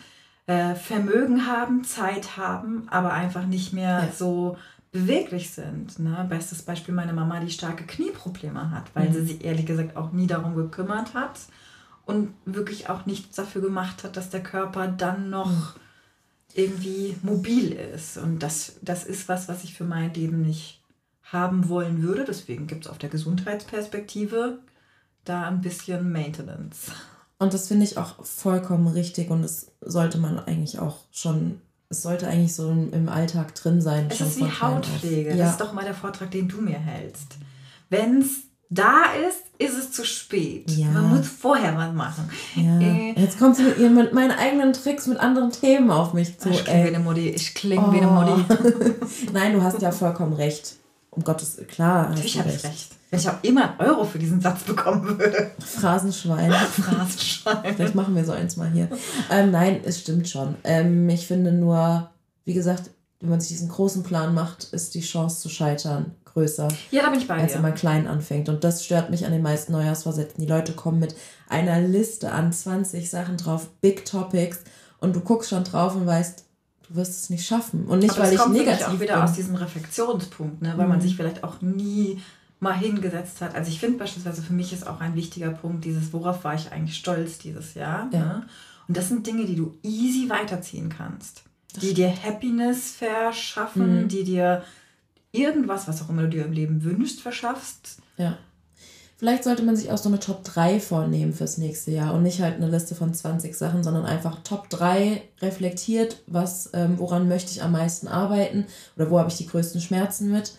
äh, 0.48 0.74
Vermögen 0.74 1.46
haben, 1.46 1.84
Zeit 1.84 2.38
haben, 2.38 2.88
aber 2.88 3.12
einfach 3.12 3.46
nicht 3.46 3.74
mehr 3.74 4.04
ja. 4.04 4.12
so 4.12 4.56
beweglich 4.90 5.50
sind. 5.50 5.98
Ne? 5.98 6.26
Bestes 6.28 6.62
Beispiel 6.62 6.94
meine 6.94 7.12
Mama, 7.12 7.38
die 7.40 7.50
starke 7.50 7.84
Knieprobleme 7.84 8.70
hat, 8.70 8.84
weil 8.94 9.10
mhm. 9.10 9.12
sie 9.12 9.26
sich 9.26 9.44
ehrlich 9.44 9.66
gesagt 9.66 9.96
auch 9.96 10.10
nie 10.10 10.26
darum 10.26 10.56
gekümmert 10.56 11.12
hat 11.12 11.38
und 12.06 12.32
wirklich 12.46 12.88
auch 12.88 13.04
nichts 13.04 13.36
dafür 13.36 13.60
gemacht 13.60 14.02
hat, 14.02 14.16
dass 14.16 14.30
der 14.30 14.42
Körper 14.42 14.88
dann 14.88 15.28
noch 15.28 15.50
mhm. 15.50 15.80
irgendwie 16.54 17.16
mobil 17.22 17.72
ist. 17.72 18.16
Und 18.16 18.42
das, 18.42 18.78
das 18.80 19.04
ist 19.04 19.28
was, 19.28 19.48
was 19.48 19.64
ich 19.64 19.74
für 19.74 19.84
mein 19.84 20.14
Leben 20.14 20.40
nicht 20.40 20.82
haben 21.24 21.68
wollen 21.68 22.02
würde. 22.02 22.24
Deswegen 22.24 22.66
gibt 22.66 22.86
es 22.86 22.90
auf 22.90 22.96
der 22.96 23.10
Gesundheitsperspektive 23.10 24.60
da 25.26 25.46
ein 25.46 25.60
bisschen 25.60 26.10
Maintenance. 26.10 26.90
Und 27.38 27.54
das 27.54 27.68
finde 27.68 27.84
ich 27.84 27.96
auch 27.98 28.24
vollkommen 28.24 28.88
richtig 28.88 29.30
und 29.30 29.42
das 29.42 29.70
sollte 29.80 30.18
man 30.18 30.40
eigentlich 30.40 30.80
auch 30.80 30.96
schon, 31.12 31.60
es 31.88 32.02
sollte 32.02 32.26
eigentlich 32.26 32.54
so 32.54 32.68
im 32.70 33.08
Alltag 33.08 33.54
drin 33.54 33.80
sein. 33.80 34.08
Es 34.10 34.20
ist 34.20 34.38
wie 34.38 34.50
Hautpflege. 34.50 35.30
Ja. 35.30 35.44
Das 35.44 35.52
ist 35.52 35.60
doch 35.60 35.72
mal 35.72 35.84
der 35.84 35.94
Vortrag, 35.94 36.30
den 36.32 36.48
du 36.48 36.60
mir 36.60 36.78
hältst. 36.78 37.36
Wenn 37.90 38.22
es 38.22 38.48
da 38.70 39.04
ist, 39.28 39.44
ist 39.58 39.78
es 39.78 39.92
zu 39.92 40.04
spät. 40.04 40.70
Ja. 40.72 40.88
Man 40.88 41.16
muss 41.16 41.28
vorher 41.28 41.76
was 41.76 41.94
machen. 41.94 42.28
Ja. 42.54 42.80
Äh, 42.80 43.12
Jetzt 43.18 43.38
kommt 43.38 43.56
sie 43.56 43.62
mit, 43.62 43.78
ihr, 43.78 43.88
mit 43.88 44.12
meinen 44.12 44.32
eigenen 44.32 44.72
Tricks, 44.72 45.06
mit 45.06 45.18
anderen 45.18 45.52
Themen 45.52 45.90
auf 45.90 46.12
mich 46.12 46.38
zu. 46.38 46.50
Ich 46.50 46.64
klinge 46.64 46.84
wie 46.84 46.88
eine 46.88 46.98
Mutti. 46.98 47.28
Ich 47.30 47.54
klinge 47.54 47.86
oh. 47.88 47.92
wie 47.92 47.98
eine 47.98 48.08
Mutti. 48.08 48.44
Nein, 49.32 49.54
du 49.54 49.62
hast 49.62 49.80
ja 49.80 49.92
vollkommen 49.92 50.34
recht. 50.34 50.74
Um 51.10 51.24
Gottes 51.24 51.56
klar. 51.68 52.10
Natürlich 52.10 52.38
habe 52.38 52.50
ich 52.50 52.64
recht. 52.64 52.97
Wenn 53.10 53.20
ich 53.20 53.28
auch 53.28 53.42
immer 53.42 53.70
einen 53.70 53.90
Euro 53.90 54.04
für 54.04 54.18
diesen 54.18 54.40
Satz 54.40 54.64
bekommen 54.64 55.18
würde. 55.18 55.50
Phrasenschwein. 55.58 56.52
Phrasenschwein. 56.52 57.74
Vielleicht 57.74 57.94
machen 57.94 58.14
wir 58.14 58.24
so 58.24 58.32
eins 58.32 58.56
mal 58.56 58.70
hier. 58.70 58.88
Ähm, 59.30 59.50
nein, 59.50 59.80
es 59.84 60.00
stimmt 60.00 60.28
schon. 60.28 60.56
Ähm, 60.64 61.08
ich 61.08 61.26
finde 61.26 61.52
nur, 61.52 62.10
wie 62.44 62.54
gesagt, 62.54 62.90
wenn 63.20 63.30
man 63.30 63.40
sich 63.40 63.48
diesen 63.48 63.68
großen 63.68 64.02
Plan 64.02 64.34
macht, 64.34 64.64
ist 64.64 64.94
die 64.94 65.00
Chance 65.00 65.40
zu 65.40 65.48
scheitern 65.48 66.14
größer. 66.38 66.68
Ja, 66.90 67.02
da 67.02 67.10
bin 67.10 67.18
ich 67.18 67.26
bei 67.26 67.36
Als 67.36 67.54
wenn 67.54 67.62
man 67.62 67.74
klein 67.74 68.06
anfängt. 68.06 68.48
Und 68.48 68.62
das 68.62 68.84
stört 68.84 69.10
mich 69.10 69.26
an 69.26 69.32
den 69.32 69.42
meisten 69.42 69.72
Neujahrsvorsätzen. 69.72 70.40
Die 70.40 70.46
Leute 70.46 70.72
kommen 70.72 71.00
mit 71.00 71.16
einer 71.48 71.80
Liste 71.80 72.32
an 72.32 72.52
20 72.52 73.08
Sachen 73.10 73.36
drauf, 73.36 73.68
Big 73.80 74.04
Topics, 74.04 74.60
und 75.00 75.14
du 75.14 75.20
guckst 75.20 75.50
schon 75.50 75.64
drauf 75.64 75.94
und 75.94 76.06
weißt, 76.06 76.44
du 76.88 76.96
wirst 76.96 77.12
es 77.12 77.30
nicht 77.30 77.46
schaffen. 77.46 77.86
Und 77.86 78.00
nicht, 78.00 78.12
Aber 78.12 78.24
weil 78.24 78.34
ich 78.34 78.46
negativ 78.46 78.86
auch 78.86 79.00
wieder 79.00 79.14
bin. 79.14 79.22
aus 79.22 79.32
diesem 79.32 79.54
Reflexionspunkt, 79.54 80.62
ne? 80.62 80.74
weil 80.76 80.86
mhm. 80.86 80.92
man 80.92 81.00
sich 81.00 81.16
vielleicht 81.16 81.44
auch 81.44 81.60
nie 81.60 82.20
mal 82.60 82.76
hingesetzt 82.76 83.40
hat. 83.40 83.54
Also 83.54 83.70
ich 83.70 83.78
finde 83.78 83.98
beispielsweise 83.98 84.42
für 84.42 84.52
mich 84.52 84.72
ist 84.72 84.86
auch 84.86 85.00
ein 85.00 85.14
wichtiger 85.14 85.50
Punkt 85.50 85.84
dieses, 85.84 86.12
worauf 86.12 86.44
war 86.44 86.54
ich 86.54 86.72
eigentlich 86.72 86.96
stolz 86.96 87.38
dieses 87.38 87.74
Jahr. 87.74 88.08
Ja. 88.12 88.18
Ne? 88.18 88.46
Und 88.88 88.96
das 88.96 89.08
sind 89.08 89.26
Dinge, 89.26 89.44
die 89.44 89.56
du 89.56 89.78
easy 89.82 90.28
weiterziehen 90.28 90.88
kannst. 90.88 91.42
Das 91.72 91.82
die 91.82 91.94
dir 91.94 92.10
Happiness 92.10 92.92
verschaffen, 92.92 94.04
mhm. 94.04 94.08
die 94.08 94.24
dir 94.24 94.64
irgendwas, 95.30 95.86
was 95.86 96.02
auch 96.02 96.08
immer 96.08 96.22
du 96.22 96.30
dir 96.30 96.46
im 96.46 96.52
Leben 96.52 96.82
wünschst, 96.82 97.20
verschaffst. 97.20 97.98
Ja. 98.16 98.38
Vielleicht 99.18 99.42
sollte 99.42 99.64
man 99.64 99.74
sich 99.74 99.90
auch 99.90 99.98
so 99.98 100.08
eine 100.08 100.20
Top 100.20 100.44
3 100.44 100.78
vornehmen 100.78 101.32
fürs 101.32 101.58
nächste 101.58 101.90
Jahr 101.90 102.14
und 102.14 102.22
nicht 102.22 102.40
halt 102.40 102.54
eine 102.54 102.70
Liste 102.70 102.94
von 102.94 103.12
20 103.12 103.56
Sachen, 103.56 103.82
sondern 103.82 104.06
einfach 104.06 104.44
Top 104.44 104.70
3 104.70 105.22
reflektiert, 105.42 106.22
was, 106.28 106.70
ähm, 106.72 106.98
woran 106.98 107.28
möchte 107.28 107.50
ich 107.50 107.62
am 107.62 107.72
meisten 107.72 108.06
arbeiten 108.06 108.66
oder 108.96 109.10
wo 109.10 109.18
habe 109.18 109.28
ich 109.28 109.36
die 109.36 109.48
größten 109.48 109.80
Schmerzen 109.80 110.30
mit 110.30 110.52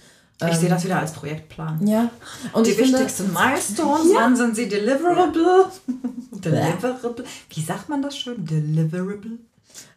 Ich 0.48 0.56
sehe 0.56 0.70
das 0.70 0.84
wieder 0.86 1.00
als 1.00 1.12
Projektplan. 1.14 1.86
Ja. 1.86 2.10
Und 2.54 2.66
die 2.66 2.72
ich 2.72 2.78
finde- 2.78 2.94
wichtigsten 3.00 3.34
Milestones, 3.34 4.12
Ja. 4.14 4.22
wann 4.22 4.36
sind 4.36 4.56
sie 4.56 4.70
deliverable? 4.70 5.66
deliverable. 6.32 7.26
Wie 7.50 7.62
sagt 7.62 7.90
man 7.90 8.02
das 8.02 8.18
schön? 8.18 8.46
Deliverable? 8.46 9.32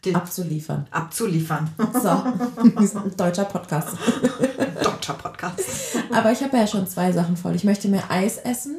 Del 0.05 0.15
Abzuliefern. 0.17 0.87
abzuliefern. 0.91 1.69
So, 2.03 3.01
deutscher 3.17 3.45
Podcast. 3.45 3.97
Deutscher 4.83 5.15
Podcast. 5.15 5.61
Aber 6.13 6.33
ich 6.33 6.43
habe 6.43 6.57
ja 6.57 6.67
schon 6.67 6.87
zwei 6.87 7.13
Sachen 7.13 7.37
voll. 7.37 7.55
Ich 7.55 7.65
möchte 7.65 7.89
mehr 7.89 8.11
Eis 8.11 8.37
essen 8.39 8.77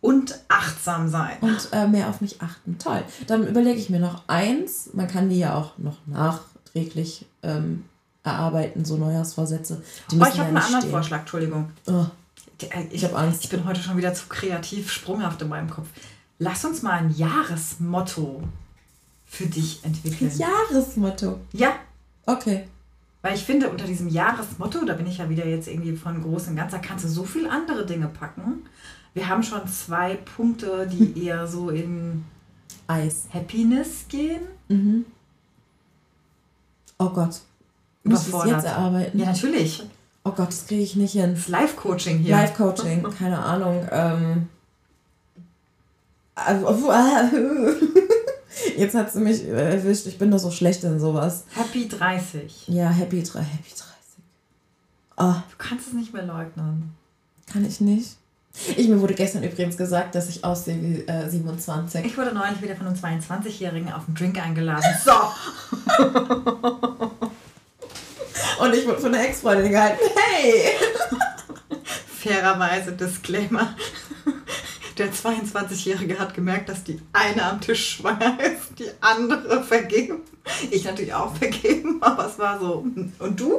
Und 0.00 0.38
achtsam 0.48 1.08
sein. 1.08 1.36
und 1.42 1.68
äh, 1.72 1.86
mehr 1.86 2.08
auf 2.08 2.20
mich 2.22 2.40
achten. 2.42 2.78
Toll. 2.78 3.02
Dann 3.26 3.46
überlege 3.46 3.78
ich 3.78 3.88
mir 3.90 4.00
noch 4.00 4.22
eins. 4.28 4.90
Man 4.94 5.08
kann 5.08 5.28
die 5.28 5.38
ja 5.38 5.54
auch 5.54 5.76
noch 5.78 5.98
nachträglich 6.06 7.26
ähm, 7.42 7.84
erarbeiten, 8.24 8.84
so 8.84 8.96
Neujahrsvorsätze. 8.96 9.82
Die 10.10 10.16
Oh, 10.16 10.18
müssen 10.18 10.32
ich 10.32 10.38
habe 10.38 10.42
ja 10.42 10.48
einen 10.48 10.56
anderen 10.58 10.80
stehen. 10.82 10.90
Vorschlag, 10.90 11.20
Entschuldigung. 11.20 11.70
Oh, 11.86 12.06
Ich, 12.60 12.68
Ich 12.92 13.04
hab 13.04 13.14
Angst. 13.18 13.44
Ich 13.44 13.50
bin 13.50 13.64
heute 13.64 13.80
schon 13.80 13.96
wieder 13.96 14.14
zu 14.14 14.26
kreativ, 14.28 14.90
sprunghaft 14.92 15.42
in 15.42 15.48
meinem 15.48 15.68
Kopf. 15.70 15.88
Lass 16.38 16.64
uns 16.64 16.82
mal 16.82 16.92
ein 16.92 17.14
Jahresmotto 17.14 18.42
für 19.26 19.46
dich 19.46 19.84
entwickeln. 19.84 20.30
Jahresmotto. 20.36 21.40
Ja, 21.52 21.72
Okay. 22.26 22.68
weil 23.22 23.34
ich 23.34 23.44
finde, 23.44 23.70
unter 23.70 23.86
diesem 23.86 24.08
Jahresmotto, 24.08 24.84
da 24.84 24.94
bin 24.94 25.06
ich 25.06 25.18
ja 25.18 25.28
wieder 25.28 25.46
jetzt 25.46 25.66
irgendwie 25.68 25.96
von 25.96 26.22
groß 26.22 26.48
und 26.48 26.56
ganz, 26.56 26.72
da 26.72 26.78
kannst 26.78 27.04
du 27.04 27.08
so 27.08 27.24
viel 27.24 27.48
andere 27.48 27.86
Dinge 27.86 28.06
packen. 28.08 28.64
Wir 29.14 29.28
haben 29.28 29.42
schon 29.42 29.66
zwei 29.68 30.14
Punkte, 30.16 30.86
die 30.86 31.24
eher 31.26 31.46
so 31.46 31.70
in 31.70 32.24
Eis. 32.86 33.24
Happiness 33.32 34.06
gehen. 34.08 34.42
Mhm. 34.68 35.04
Oh 36.98 37.10
Gott. 37.10 37.40
Muss 38.04 38.28
ich 38.28 38.34
jetzt 38.44 38.64
erarbeiten? 38.64 39.18
Ja, 39.18 39.26
natürlich. 39.26 39.82
Oh 40.24 40.30
Gott, 40.30 40.48
das 40.48 40.66
kriege 40.66 40.82
ich 40.82 40.96
nicht 40.96 41.12
hin. 41.12 41.34
Das 41.34 41.48
Live-Coaching 41.48 42.18
hier. 42.18 42.36
Live-Coaching, 42.36 43.02
keine 43.18 43.38
Ahnung. 43.38 43.86
Ähm, 43.90 44.48
also, 46.34 46.90
äh, 46.90 47.28
jetzt 48.78 48.94
hat 48.94 49.12
sie 49.12 49.20
mich 49.20 49.44
erwischt. 49.46 50.06
Ich 50.06 50.18
bin 50.18 50.30
doch 50.30 50.38
so 50.38 50.50
schlecht 50.50 50.84
in 50.84 50.98
sowas. 51.00 51.44
Happy 51.54 51.88
30. 51.88 52.68
Ja, 52.68 52.88
Happy 52.90 53.22
3, 53.22 53.40
Happy 53.40 53.70
30. 53.70 53.82
Oh, 55.18 55.34
Du 55.50 55.56
kannst 55.58 55.88
es 55.88 55.92
nicht 55.92 56.12
mehr 56.12 56.24
leugnen. 56.24 56.94
kann 57.46 57.64
ich 57.64 57.80
nicht. 57.80 58.16
Ich, 58.76 58.86
mir 58.88 59.00
wurde 59.00 59.14
gestern 59.14 59.42
übrigens 59.42 59.76
gesagt, 59.78 60.14
dass 60.14 60.28
ich 60.28 60.44
aussehe 60.44 60.80
wie 60.82 61.00
äh, 61.10 61.28
27. 61.28 62.04
Ich 62.04 62.18
wurde 62.18 62.34
neulich 62.34 62.60
wieder 62.60 62.76
von 62.76 62.86
einem 62.86 62.96
22-Jährigen 62.96 63.90
auf 63.92 64.06
einen 64.06 64.14
Drink 64.14 64.38
eingeladen. 64.42 64.84
So, 65.02 65.12
Und 68.62 68.74
ich 68.74 68.86
wurde 68.86 69.00
von 69.00 69.12
der 69.12 69.28
Ex-Freundin 69.28 69.72
gehalten. 69.72 69.98
Hey! 70.14 70.70
fairerweise 72.22 72.92
Disclaimer. 72.92 73.74
Der 74.98 75.12
22-Jährige 75.12 76.18
hat 76.18 76.34
gemerkt, 76.34 76.68
dass 76.68 76.84
die 76.84 77.00
eine 77.12 77.44
am 77.44 77.60
Tisch 77.60 77.96
schwanger 77.96 78.38
ist, 78.40 78.78
die 78.78 78.88
andere 79.00 79.64
vergeben. 79.64 80.20
Ich 80.70 80.84
natürlich 80.84 81.12
auch 81.12 81.34
vergeben, 81.34 81.98
aber 82.02 82.26
es 82.26 82.38
war 82.38 82.60
so. 82.60 82.84
Und 83.18 83.40
du? 83.40 83.58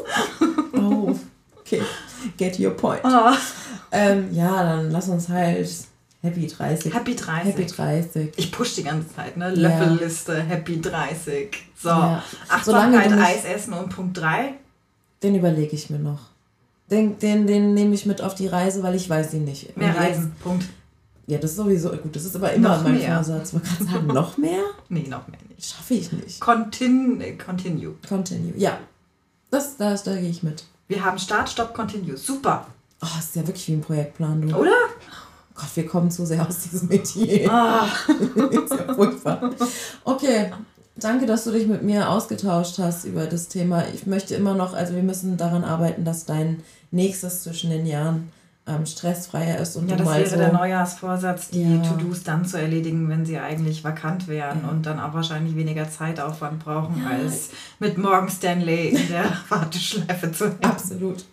Oh, 0.73 1.13
okay. 1.59 1.81
Get 2.37 2.59
your 2.59 2.71
point. 2.71 3.01
Oh, 3.03 3.31
Ähm, 3.91 4.29
ja, 4.31 4.63
dann 4.63 4.89
lass 4.91 5.09
uns 5.09 5.27
halt 5.27 5.69
Happy 6.21 6.47
30. 6.47 6.93
Happy 6.93 7.15
30. 7.15 7.53
Happy 7.53 7.65
30. 7.65 8.33
Ich 8.37 8.51
push 8.51 8.75
die 8.75 8.83
ganze 8.83 9.13
Zeit, 9.13 9.35
ne? 9.35 9.53
Ja. 9.53 9.67
Löffelliste, 9.69 10.41
Happy 10.41 10.79
30. 10.79 11.49
So, 11.75 11.89
Ja. 11.89 12.23
Achtsamkeit, 12.47 13.11
Eis 13.11 13.43
essen 13.43 13.73
und 13.73 13.89
Punkt 13.89 14.17
3. 14.17 14.53
Den 15.23 15.35
überlege 15.35 15.75
ich 15.75 15.89
mir 15.89 15.99
noch. 15.99 16.19
Den, 16.91 17.17
den, 17.17 17.47
den 17.47 17.73
nehme 17.73 17.95
ich 17.95 18.05
mit 18.05 18.21
auf 18.21 18.35
die 18.35 18.47
Reise, 18.47 18.83
weil 18.83 18.95
ich 18.95 19.09
weiß 19.09 19.33
ihn 19.33 19.45
nicht. 19.45 19.75
Mehr 19.77 19.95
Reisen. 19.95 20.35
Punkt. 20.43 20.65
Ja, 21.25 21.37
das 21.37 21.51
ist 21.51 21.57
sowieso 21.57 21.89
gut. 21.91 22.15
Das 22.15 22.25
ist 22.25 22.35
aber 22.35 22.51
immer 22.51 22.75
Noch 22.77 22.83
mein 22.83 22.97
mehr. 22.97 23.15
Vorsatz. 23.15 23.53
Man 23.53 23.63
kann 23.63 23.87
sagen, 23.87 24.07
noch 24.07 24.37
mehr? 24.37 24.63
Nee, 24.89 25.07
noch 25.07 25.27
mehr 25.27 25.39
nicht. 25.49 25.65
Schaffe 25.65 25.93
ich 25.93 26.11
nicht. 26.11 26.41
Continue. 26.41 27.37
continue. 27.37 27.95
Continue. 28.07 28.53
Ja. 28.57 28.77
Das, 29.49 29.77
das, 29.77 30.03
da 30.03 30.13
gehe 30.15 30.29
ich 30.29 30.43
mit. 30.43 30.65
Wir 30.87 31.03
haben 31.03 31.17
Start, 31.17 31.49
Stopp, 31.49 31.73
Continue. 31.73 32.17
Super. 32.17 32.67
Oh, 33.01 33.07
das 33.15 33.25
ist 33.25 33.35
ja 33.37 33.47
wirklich 33.47 33.67
wie 33.69 33.73
ein 33.73 33.81
Projektplan, 33.81 34.41
du. 34.41 34.55
Oder? 34.55 34.75
Gott, 35.55 35.69
wir 35.75 35.85
kommen 35.85 36.11
zu 36.11 36.25
sehr 36.25 36.45
aus 36.45 36.59
diesem 36.59 36.89
Metier. 36.89 37.49
Ah. 37.51 37.87
ist 38.07 38.71
ja 38.71 38.93
furchtbar. 38.93 39.51
Okay, 40.03 40.51
danke, 40.95 41.25
dass 41.25 41.43
du 41.43 41.51
dich 41.51 41.67
mit 41.67 41.83
mir 41.83 42.09
ausgetauscht 42.09 42.77
hast 42.79 43.05
über 43.05 43.25
das 43.25 43.47
Thema. 43.47 43.83
Ich 43.93 44.05
möchte 44.05 44.35
immer 44.35 44.53
noch, 44.55 44.73
also 44.73 44.95
wir 44.95 45.03
müssen 45.03 45.37
daran 45.37 45.63
arbeiten, 45.63 46.03
dass 46.05 46.25
dein 46.25 46.61
nächstes 46.91 47.43
zwischen 47.43 47.69
den 47.71 47.85
Jahren 47.85 48.31
ähm, 48.65 48.85
stressfreier 48.85 49.57
ist 49.59 49.75
und 49.75 49.89
Ja, 49.89 49.97
das 49.97 50.07
wäre 50.07 50.29
so. 50.29 50.35
der 50.37 50.53
Neujahrsvorsatz, 50.53 51.49
die 51.49 51.63
Ja. 51.63 51.81
To-Dos 51.81 52.23
dann 52.23 52.45
zu 52.45 52.57
erledigen, 52.57 53.09
wenn 53.09 53.25
sie 53.25 53.37
eigentlich 53.37 53.83
vakant 53.83 54.27
wären 54.29 54.61
Ja. 54.63 54.69
und 54.69 54.85
dann 54.85 54.99
auch 55.01 55.13
wahrscheinlich 55.13 55.55
weniger 55.57 55.89
Zeitaufwand 55.89 56.63
brauchen, 56.63 57.01
Ja. 57.03 57.09
als 57.09 57.49
mit 57.79 57.97
Morgan 57.97 58.29
Stanley 58.29 58.89
in 58.89 59.07
der 59.09 59.25
Warteschleife 59.49 60.31
zu 60.31 60.45
hängen. 60.45 60.63
Absolut. 60.63 61.25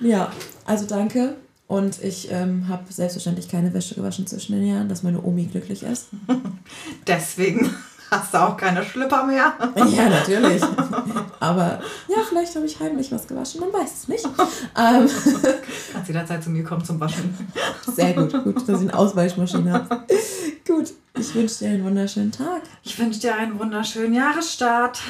Ja, 0.00 0.30
also 0.66 0.84
danke. 0.86 1.36
Und 1.68 2.02
ich 2.02 2.30
ähm, 2.30 2.68
habe 2.68 2.82
selbstverständlich 2.92 3.48
keine 3.48 3.72
Wäsche 3.72 3.94
gewaschen 3.94 4.26
zwischen 4.26 4.52
den 4.52 4.66
Jahren, 4.66 4.90
dass 4.90 5.02
meine 5.02 5.22
Omi 5.22 5.44
glücklich 5.46 5.82
ist. 5.84 6.08
Deswegen 7.06 7.70
hast 8.12 8.34
du 8.34 8.38
auch 8.38 8.56
keine 8.56 8.84
Schlipper 8.84 9.24
mehr. 9.24 9.54
Ja, 9.92 10.08
natürlich. 10.08 10.62
Aber 11.40 11.80
ja, 12.08 12.18
vielleicht 12.28 12.54
habe 12.54 12.66
ich 12.66 12.78
heimlich 12.78 13.10
was 13.10 13.26
gewaschen, 13.26 13.60
man 13.60 13.72
weiß 13.72 13.90
es 14.02 14.08
nicht. 14.08 14.24
Ähm, 14.24 14.32
Kannst 15.92 16.08
jederzeit 16.08 16.42
zu 16.42 16.50
mir 16.50 16.62
kommen 16.64 16.84
zum 16.84 17.00
Waschen. 17.00 17.34
sehr 17.94 18.14
gut, 18.14 18.32
gut, 18.44 18.68
dass 18.68 18.80
ich 18.80 18.88
eine 18.88 18.94
Ausweichmaschine 18.94 19.72
habe. 19.72 20.04
Gut, 20.66 20.92
ich 21.18 21.34
wünsche 21.34 21.58
dir 21.58 21.70
einen 21.70 21.84
wunderschönen 21.84 22.32
Tag. 22.32 22.62
Ich 22.84 22.98
wünsche 22.98 23.20
dir 23.20 23.34
einen 23.34 23.58
wunderschönen 23.58 24.14
Jahresstart. 24.14 25.00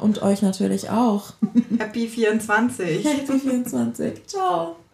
Und 0.00 0.22
euch 0.22 0.42
natürlich 0.42 0.90
auch. 0.90 1.32
Happy 1.78 2.08
24. 2.08 3.04
Happy 3.04 3.38
24. 3.38 4.26
Ciao. 4.26 4.76